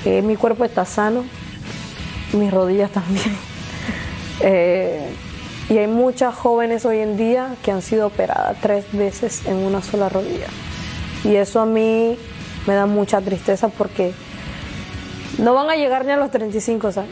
Eh, 0.04 0.22
mi 0.22 0.36
cuerpo 0.36 0.66
está 0.66 0.84
sano, 0.86 1.24
mis 2.34 2.52
rodillas 2.52 2.92
también. 2.92 3.36
Eh, 4.46 5.14
y 5.70 5.78
hay 5.78 5.88
muchas 5.88 6.36
jóvenes 6.36 6.86
hoy 6.86 7.00
en 7.00 7.18
día 7.18 7.56
que 7.64 7.72
han 7.72 7.82
sido 7.82 8.08
operadas 8.08 8.58
tres 8.62 8.86
veces 8.92 9.46
en 9.46 9.58
una 9.58 9.82
sola 9.82 10.10
rodilla. 10.10 10.48
Y 11.24 11.36
eso 11.36 11.62
a 11.62 11.66
mí 11.66 12.18
me 12.68 12.74
da 12.74 12.86
mucha 12.86 13.22
tristeza 13.22 13.70
porque 13.70 14.14
no 15.38 15.54
van 15.54 15.70
a 15.70 15.76
llegar 15.76 16.06
ni 16.06 16.12
a 16.12 16.18
los 16.18 16.32
35 16.32 16.88
años. 16.88 17.08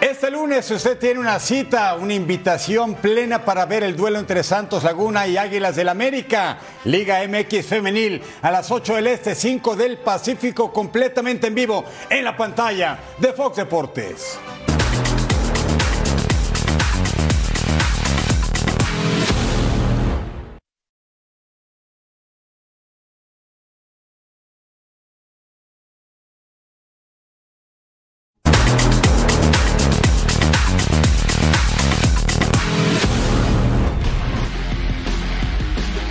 Este 0.00 0.30
lunes, 0.30 0.70
usted 0.70 0.98
tiene 0.98 1.20
una 1.20 1.38
cita, 1.38 1.94
una 1.94 2.14
invitación 2.14 2.94
plena 2.94 3.44
para 3.44 3.66
ver 3.66 3.82
el 3.82 3.96
duelo 3.96 4.18
entre 4.18 4.42
Santos 4.42 4.82
Laguna 4.82 5.26
y 5.26 5.36
Águilas 5.36 5.76
del 5.76 5.88
América, 5.90 6.58
Liga 6.84 7.20
MX 7.26 7.66
Femenil, 7.66 8.22
a 8.40 8.50
las 8.50 8.70
8 8.70 8.96
del 8.96 9.06
Este, 9.08 9.34
5 9.34 9.76
del 9.76 9.98
Pacífico, 9.98 10.72
completamente 10.72 11.46
en 11.46 11.54
vivo 11.54 11.84
en 12.08 12.24
la 12.24 12.36
pantalla 12.36 12.98
de 13.18 13.32
Fox 13.32 13.56
Deportes. 13.58 14.38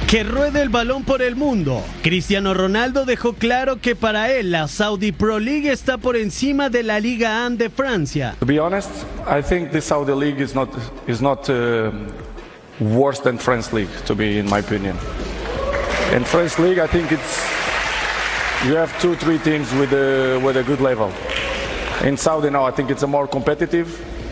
Que 0.09 0.23
ruede 0.23 0.63
el 0.63 0.69
balón 0.69 1.03
por 1.03 1.21
el 1.21 1.35
mundo. 1.35 1.83
Cristiano 2.01 2.55
Ronaldo 2.55 3.05
dejó 3.05 3.33
claro 3.33 3.79
que 3.79 3.95
para 3.95 4.31
él 4.31 4.49
la 4.49 4.67
Saudi 4.67 5.11
Pro 5.11 5.37
League 5.37 5.71
está 5.71 5.99
por 5.99 6.17
encima 6.17 6.71
de 6.71 6.81
la 6.81 6.99
Liga 6.99 7.45
1 7.45 7.57
de 7.57 7.69
Francia. 7.69 8.35
To 8.39 8.45
be 8.47 8.59
honest, 8.59 8.89
I 9.27 9.43
think 9.43 9.69
the 9.69 9.79
Saudi 9.79 10.13
league 10.13 10.41
is 10.41 10.55
not 10.55 10.69
is 11.07 11.21
not 11.21 11.47
uh, 11.47 11.91
worse 12.79 13.21
than 13.21 13.37
French 13.37 13.71
league. 13.71 13.91
To 14.07 14.15
be, 14.15 14.39
in 14.39 14.49
my 14.49 14.61
opinion, 14.61 14.97
in 16.11 16.25
French 16.25 16.57
league, 16.57 16.79
I 16.79 16.87
think 16.87 17.11
it's 17.11 17.37
you 18.65 18.75
have 18.75 18.91
two, 18.99 19.13
three 19.13 19.37
teams 19.37 19.71
with 19.75 19.93
a 19.93 20.39
with 20.43 20.57
a 20.57 20.63
good 20.63 20.81
level. 20.81 21.11
In 22.03 22.17
Saudi 22.17 22.49
now, 22.49 22.65
I 22.65 22.71
think 22.71 22.89
it's 22.89 23.03
a 23.03 23.07
more 23.07 23.27
competitive. 23.27 23.87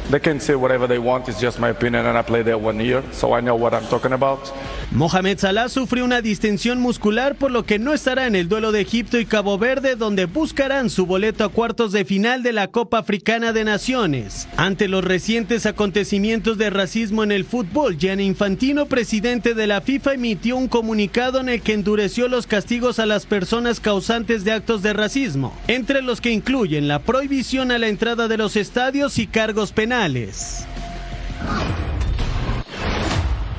They 0.10 0.20
can 0.20 0.40
say 0.40 0.56
whatever 0.56 0.88
they 0.88 0.98
want. 0.98 1.30
It's 1.30 1.40
just 1.40 1.60
my 1.60 1.70
opinion, 1.70 2.08
and 2.08 2.18
I 2.18 2.24
played 2.24 2.46
there 2.46 2.58
one 2.58 2.80
year, 2.80 3.04
so 3.12 3.34
I 3.34 3.42
know 3.42 3.56
what 3.56 3.76
I'm 3.76 3.86
talking 3.90 4.14
about. 4.14 4.52
Mohamed 4.92 5.38
Salah 5.38 5.68
sufrió 5.68 6.06
una 6.06 6.22
distensión 6.22 6.80
muscular 6.80 7.36
por 7.36 7.52
lo 7.52 7.66
que 7.66 7.78
no 7.78 7.94
estará 7.94 8.26
en 8.26 8.36
el 8.36 8.48
duelo 8.48 8.72
de 8.72 8.82
Egipto 8.82 9.20
y 9.20 9.26
Cabo 9.26 9.58
Verde 9.58 9.98
donde 9.98 10.26
buscarán 10.26 10.90
su 10.90 11.06
boleto 11.06 11.44
a 11.44 11.50
cuartos 11.50 11.92
de 11.92 12.06
final 12.06 12.42
de 12.42 12.54
la 12.54 12.68
Copa 12.68 13.00
Africana 13.00 13.52
de 13.52 13.66
Naciones. 13.66 14.48
Ante 14.56 14.88
los 14.88 15.04
recientes 15.04 15.66
acontecimientos 15.66 16.58
de 16.58 16.70
racismo 16.70 17.24
en 17.24 17.34
el 17.34 17.44
fútbol, 17.44 17.98
Gianni 17.98 18.26
Infantino, 18.26 18.86
presidente 18.86 19.54
de 19.54 19.68
la 19.68 19.82
FIFA, 19.82 20.14
emitió 20.14 20.56
un 20.56 20.70
comunicado 20.70 21.42
en 21.42 21.50
el 21.50 21.62
que 21.62 21.74
endureció 21.74 22.30
los 22.30 22.48
castigos 22.48 23.00
a 23.00 23.06
las 23.06 23.26
personas 23.26 23.82
causantes 23.82 24.46
de 24.46 24.54
actos 24.54 24.82
de 24.84 24.94
racismo, 24.94 25.54
entre 25.68 26.02
los 26.02 26.22
que 26.22 26.32
incluyen 26.32 26.88
la 26.88 27.00
prohibición 27.00 27.72
a 27.72 27.78
la 27.78 27.90
entrada 27.90 28.30
de 28.30 28.38
los 28.38 28.56
estadios 28.56 29.20
y 29.20 29.28
cargos 29.28 29.74
penales. 29.74 30.66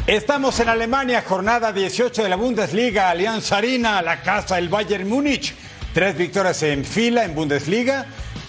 Estamos 0.09 0.59
en 0.61 0.71
Alemania, 0.71 1.23
jornada 1.29 1.71
18 1.71 2.23
de 2.23 2.31
la 2.31 2.37
Bundesliga, 2.37 3.11
Alianza 3.11 3.59
Arena, 3.59 4.01
la 4.01 4.23
casa 4.23 4.55
del 4.55 4.71
Bayern 4.71 5.07
Múnich. 5.07 5.55
Tres 5.93 6.17
victorias 6.17 6.63
en 6.63 6.83
fila 6.83 7.27
en 7.27 7.35
Bundesliga. 7.35 8.07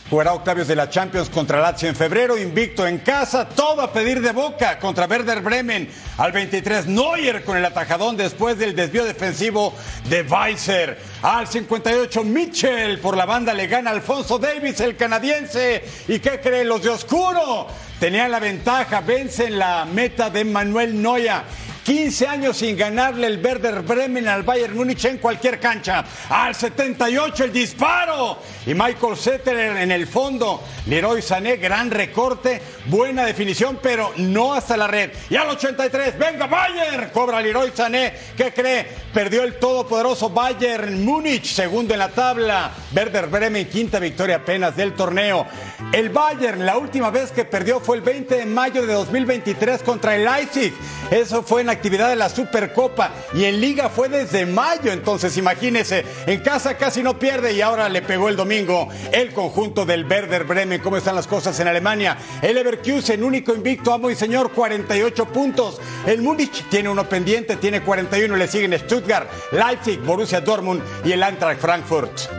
Jugará 0.09 0.31
octavios 0.31 0.69
de 0.69 0.77
la 0.77 0.89
Champions 0.89 1.29
contra 1.29 1.59
Lazio 1.59 1.89
en 1.89 1.97
febrero, 1.97 2.37
invicto 2.37 2.87
en 2.87 2.99
casa, 2.99 3.49
todo 3.49 3.81
a 3.81 3.91
pedir 3.91 4.21
de 4.21 4.31
boca 4.31 4.79
contra 4.79 5.05
Werder 5.05 5.41
Bremen. 5.41 5.89
Al 6.17 6.31
23 6.31 6.87
Neuer 6.87 7.43
con 7.43 7.57
el 7.57 7.65
atajadón 7.65 8.15
después 8.15 8.57
del 8.57 8.73
desvío 8.73 9.03
defensivo 9.03 9.73
de 10.07 10.21
Weiser. 10.21 10.97
Al 11.21 11.45
58 11.45 12.23
Mitchell 12.23 12.99
por 12.99 13.17
la 13.17 13.25
banda 13.25 13.53
le 13.53 13.67
gana 13.67 13.91
Alfonso 13.91 14.39
Davis, 14.39 14.79
el 14.79 14.95
canadiense. 14.95 15.83
¿Y 16.07 16.19
qué 16.19 16.39
creen 16.39 16.69
los 16.69 16.81
de 16.81 16.89
Oscuro? 16.89 17.67
Tenían 17.99 18.31
la 18.31 18.39
ventaja, 18.39 19.01
vencen 19.01 19.59
la 19.59 19.83
meta 19.83 20.29
de 20.29 20.45
Manuel 20.45 21.01
Noya. 21.01 21.43
15 21.83 22.27
años 22.27 22.57
sin 22.57 22.77
ganarle 22.77 23.27
el 23.27 23.43
Werder 23.43 23.81
Bremen 23.81 24.27
al 24.27 24.43
Bayern 24.43 24.75
Múnich 24.75 25.05
en 25.05 25.17
cualquier 25.17 25.59
cancha. 25.59 26.03
Al 26.29 26.53
78 26.53 27.45
el 27.45 27.53
disparo. 27.53 28.39
Y 28.65 28.73
Michael 28.73 29.17
Setterer 29.17 29.77
en 29.77 29.91
el 29.91 30.07
fondo. 30.07 30.63
Leroy 30.85 31.21
Sané, 31.21 31.57
gran 31.57 31.91
recorte, 31.91 32.61
buena 32.85 33.25
definición, 33.25 33.79
pero 33.81 34.13
no 34.17 34.53
hasta 34.53 34.75
la 34.77 34.87
red. 34.87 35.11
Y 35.29 35.35
al 35.35 35.49
83, 35.49 36.17
venga 36.17 36.47
Bayern. 36.47 37.09
Cobra 37.09 37.41
Leroy 37.41 37.71
Sané. 37.73 38.13
¿Qué 38.35 38.53
cree? 38.53 38.87
Perdió 39.13 39.43
el 39.43 39.55
todopoderoso 39.55 40.29
Bayern 40.29 41.03
Múnich, 41.03 41.45
segundo 41.45 41.93
en 41.93 41.99
la 41.99 42.09
tabla. 42.09 42.71
Werder 42.95 43.27
Bremen, 43.27 43.67
quinta 43.69 43.99
victoria 43.99 44.37
apenas 44.37 44.75
del 44.75 44.93
torneo. 44.93 45.45
El 45.91 46.09
Bayern, 46.09 46.65
la 46.65 46.77
última 46.77 47.09
vez 47.09 47.31
que 47.31 47.45
perdió 47.45 47.79
fue 47.79 47.97
el 47.97 48.01
20 48.01 48.35
de 48.35 48.45
mayo 48.45 48.85
de 48.85 48.93
2023 48.93 49.81
contra 49.83 50.15
el 50.15 50.25
Leipzig. 50.25 50.73
Eso 51.09 51.41
fue 51.41 51.61
en 51.61 51.68
actividad 51.71 52.09
de 52.09 52.15
la 52.15 52.29
Supercopa 52.29 53.11
y 53.33 53.45
en 53.45 53.59
Liga 53.59 53.89
fue 53.89 54.09
desde 54.09 54.45
mayo. 54.45 54.91
Entonces, 54.91 55.37
imagínese, 55.37 56.05
en 56.25 56.39
casa 56.41 56.77
casi 56.77 57.03
no 57.03 57.17
pierde 57.17 57.53
y 57.53 57.61
ahora 57.61 57.89
le 57.89 58.01
pegó 58.01 58.29
el 58.29 58.35
domingo 58.35 58.89
el 59.11 59.33
conjunto 59.33 59.85
del 59.85 60.05
Werder 60.05 60.43
Bremen. 60.43 60.81
¿Cómo 60.81 60.97
están 60.97 61.15
las 61.15 61.27
cosas 61.27 61.59
en 61.59 61.67
Alemania? 61.67 62.17
El 62.41 62.55
Leverkusen, 62.55 63.23
único 63.23 63.53
invicto, 63.53 63.93
amo 63.93 64.09
y 64.09 64.15
señor, 64.15 64.51
48 64.51 65.25
puntos. 65.27 65.79
El 66.05 66.21
Múnich 66.21 66.69
tiene 66.69 66.89
uno 66.89 67.07
pendiente, 67.07 67.55
tiene 67.57 67.81
41. 67.81 68.35
Le 68.35 68.47
siguen 68.47 68.77
Stuttgart, 68.77 69.29
Leipzig, 69.51 69.99
Borussia 69.99 70.41
Dortmund 70.41 70.81
y 71.03 71.11
el 71.11 71.23
Eintracht 71.23 71.59
Frankfurt. 71.59 72.29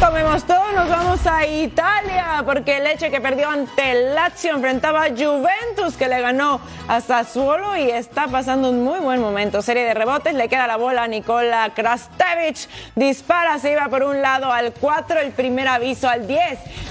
Comemos 0.00 0.44
todo, 0.44 0.72
nos 0.72 0.90
vamos 0.90 1.26
a 1.26 1.46
Italia, 1.46 2.42
porque 2.44 2.76
el 2.76 2.84
Leche 2.84 3.10
que 3.10 3.20
perdió 3.20 3.48
ante 3.48 4.12
Lazio 4.12 4.54
enfrentaba 4.54 5.04
a 5.04 5.08
Juventus, 5.08 5.96
que 5.96 6.06
le 6.06 6.20
ganó 6.20 6.60
a 6.86 7.00
Sassuolo 7.00 7.76
y 7.76 7.90
está 7.90 8.28
pasando 8.28 8.70
un 8.70 8.84
muy 8.84 9.00
buen 9.00 9.20
momento. 9.20 9.62
Serie 9.62 9.84
de 9.84 9.94
rebotes, 9.94 10.34
le 10.34 10.48
queda 10.48 10.66
la 10.66 10.76
bola 10.76 11.04
a 11.04 11.08
Nikola 11.08 11.72
Krastevich, 11.74 12.68
dispara, 12.94 13.58
se 13.58 13.72
iba 13.72 13.88
por 13.88 14.02
un 14.02 14.20
lado 14.20 14.52
al 14.52 14.74
4, 14.74 15.20
el 15.20 15.32
primer 15.32 15.66
aviso 15.66 16.08
al 16.08 16.26
10. 16.26 16.40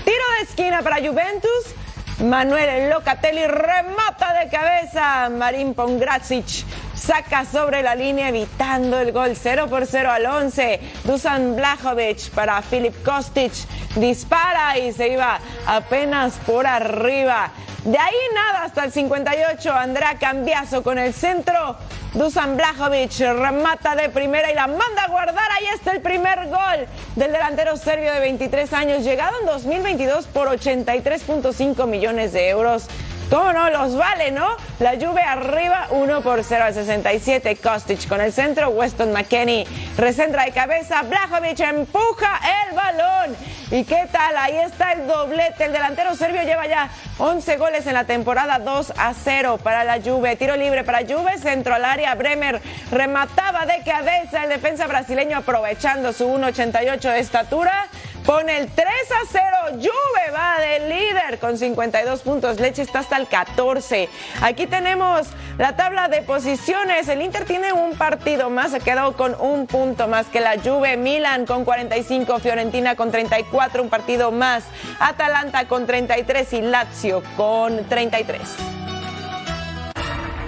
Tiro 0.03 0.23
de 0.39 0.43
esquina 0.43 0.81
para 0.81 0.97
Juventus. 0.97 1.75
Manuel 2.23 2.89
Locatelli 2.89 3.45
remata 3.45 4.33
de 4.39 4.49
cabeza. 4.49 5.29
Marín 5.29 5.73
Pongracic 5.73 6.65
saca 7.05 7.45
sobre 7.45 7.83
la 7.83 7.93
línea 7.93 8.29
evitando 8.29 8.99
el 8.99 9.11
gol 9.11 9.35
0 9.35 9.67
por 9.69 9.85
0 9.85 10.11
al 10.11 10.25
11. 10.25 10.79
Dusan 11.03 11.55
Blajovic 11.55 12.31
para 12.31 12.61
Filip 12.63 13.03
Kostic 13.03 13.53
dispara 13.95 14.77
y 14.79 14.91
se 14.91 15.09
iba 15.09 15.39
apenas 15.67 16.33
por 16.45 16.65
arriba. 16.65 17.51
De 17.83 17.97
ahí 17.99 18.15
nada 18.33 18.63
hasta 18.63 18.85
el 18.85 18.91
58. 18.91 19.71
Andrea 19.71 20.17
Cambiazo 20.19 20.81
con 20.81 20.97
el 20.97 21.13
centro. 21.13 21.77
Dusan 22.13 22.57
Blajovic 22.57 23.19
remata 23.19 23.95
de 23.95 24.09
primera 24.09 24.51
y 24.51 24.55
la 24.55 24.65
manda 24.65 25.03
a 25.03 25.07
guardar. 25.07 25.51
Ahí 25.51 25.67
está 25.75 25.91
el 25.91 26.01
primer 26.01 26.47
gol 26.47 26.87
del 27.15 27.31
delantero 27.31 27.77
serbio 27.77 28.13
de 28.13 28.19
23 28.21 28.73
años, 28.73 29.03
llegado 29.03 29.39
en 29.41 29.45
2022 29.45 30.25
por 30.27 30.47
83.5 30.47 31.85
millones 31.85 32.33
de 32.33 32.49
euros. 32.49 32.87
¿Cómo 33.29 33.51
no? 33.53 33.69
Los 33.69 33.95
vale, 33.95 34.31
¿no? 34.31 34.55
La 34.79 34.93
lluvia 34.95 35.31
arriba, 35.31 35.87
1 35.89 36.21
por 36.21 36.43
0 36.43 36.63
al 36.65 36.73
67. 36.73 37.55
Kostic 37.57 38.07
con 38.07 38.21
el 38.21 38.31
centro, 38.31 38.69
Weston 38.69 39.11
McKenney 39.11 39.65
recentra 39.97 40.45
de 40.45 40.51
cabeza, 40.51 41.01
Blajovic 41.01 41.59
empuja 41.61 42.39
el 42.67 42.75
balón. 42.75 43.35
¿Y 43.71 43.83
qué 43.83 44.07
tal? 44.11 44.37
Ahí 44.37 44.57
está 44.57 44.91
el 44.91 45.07
doblete. 45.07 45.65
El 45.65 45.73
delantero 45.73 46.13
serbio 46.15 46.43
lleva 46.43 46.67
ya 46.67 46.89
11 47.17 47.57
goles 47.57 47.87
en 47.87 47.95
la 47.95 48.03
temporada, 48.03 48.59
2 48.59 48.93
a 48.95 49.13
0 49.13 49.59
para 49.63 49.83
la 49.83 49.99
Juve. 49.99 50.35
Tiro 50.35 50.55
libre 50.55 50.83
para 50.83 50.99
Juve, 50.99 51.39
centro 51.39 51.73
al 51.73 51.83
área. 51.83 52.13
Bremer 52.13 52.61
remataba 52.91 53.65
de 53.65 53.81
cabeza. 53.83 54.43
El 54.43 54.49
defensa 54.49 54.85
brasileño 54.85 55.37
aprovechando 55.37 56.13
su 56.13 56.25
1,88 56.25 57.11
de 57.11 57.19
estatura. 57.19 57.87
Pone 58.25 58.57
el 58.57 58.67
3 58.71 58.87
a 58.87 59.27
0. 59.31 59.43
Juve 59.73 60.31
va 60.33 60.59
de 60.59 60.89
líder 60.89 61.37
con 61.37 61.59
52 61.59 62.21
puntos. 62.21 62.59
Leche 62.59 62.81
está 62.81 62.99
hasta 62.99 63.17
el 63.17 63.27
14. 63.27 64.09
Aquí 64.41 64.65
tenemos 64.65 65.27
la 65.59 65.75
tabla 65.75 66.07
de 66.07 66.23
posiciones. 66.23 67.07
El 67.07 67.21
Inter 67.21 67.45
tiene 67.45 67.71
un 67.71 67.95
partido 67.95 68.49
más. 68.49 68.71
Se 68.71 68.79
quedó 68.79 69.15
con 69.15 69.39
un 69.39 69.67
punto 69.67 70.07
más 70.07 70.25
que 70.27 70.39
la 70.39 70.55
Juve. 70.59 70.97
Milan 70.97 71.45
con 71.45 71.65
45. 71.65 72.39
Fiorentina 72.39 72.95
con 72.95 73.11
34. 73.11 73.83
Un 73.83 73.89
partido 73.89 74.31
más. 74.31 74.63
Atalanta 74.99 75.67
con 75.67 75.85
33 75.85 76.53
y 76.53 76.61
Lazio 76.61 77.21
con 77.37 77.85
33. 77.87 78.84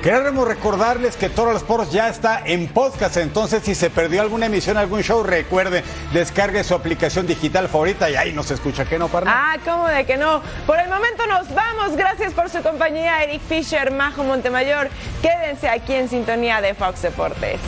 Queremos 0.08 0.48
recordarles 0.48 1.18
que 1.18 1.28
Toro 1.28 1.52
Sports 1.58 1.92
ya 1.92 2.08
está 2.08 2.42
en 2.46 2.70
podcast, 2.70 3.18
entonces 3.18 3.62
si 3.64 3.76
se 3.76 3.90
perdió 3.90 4.22
alguna 4.22 4.46
emisión, 4.46 4.78
algún 4.78 5.02
show, 5.02 5.22
recuerde, 5.22 5.84
descargue 6.14 6.64
su 6.64 6.74
aplicación 6.76 7.28
digital 7.28 7.68
favorita 7.68 8.10
y 8.10 8.16
ahí 8.16 8.32
nos 8.32 8.50
escucha, 8.50 8.86
¿qué 8.86 8.98
no, 8.98 9.10
Parna? 9.10 9.34
Ah, 9.36 9.58
¿cómo 9.66 9.86
de 9.86 10.06
que 10.06 10.16
no? 10.16 10.42
Por 10.66 10.80
el 10.80 10.88
momento 10.88 11.26
nos 11.28 11.54
vamos, 11.54 11.98
gracias 11.98 12.32
por 12.32 12.50
su 12.50 12.64
compañía, 12.64 13.22
Eric 13.22 13.42
Fisher, 13.50 13.92
Majo 13.92 14.24
Montemayor, 14.24 14.88
quédense 15.22 15.68
aquí 15.68 15.96
en 15.96 16.08
sintonía 16.08 16.62
de 16.62 16.74
Fox 16.74 17.02
Deportes. 17.02 17.60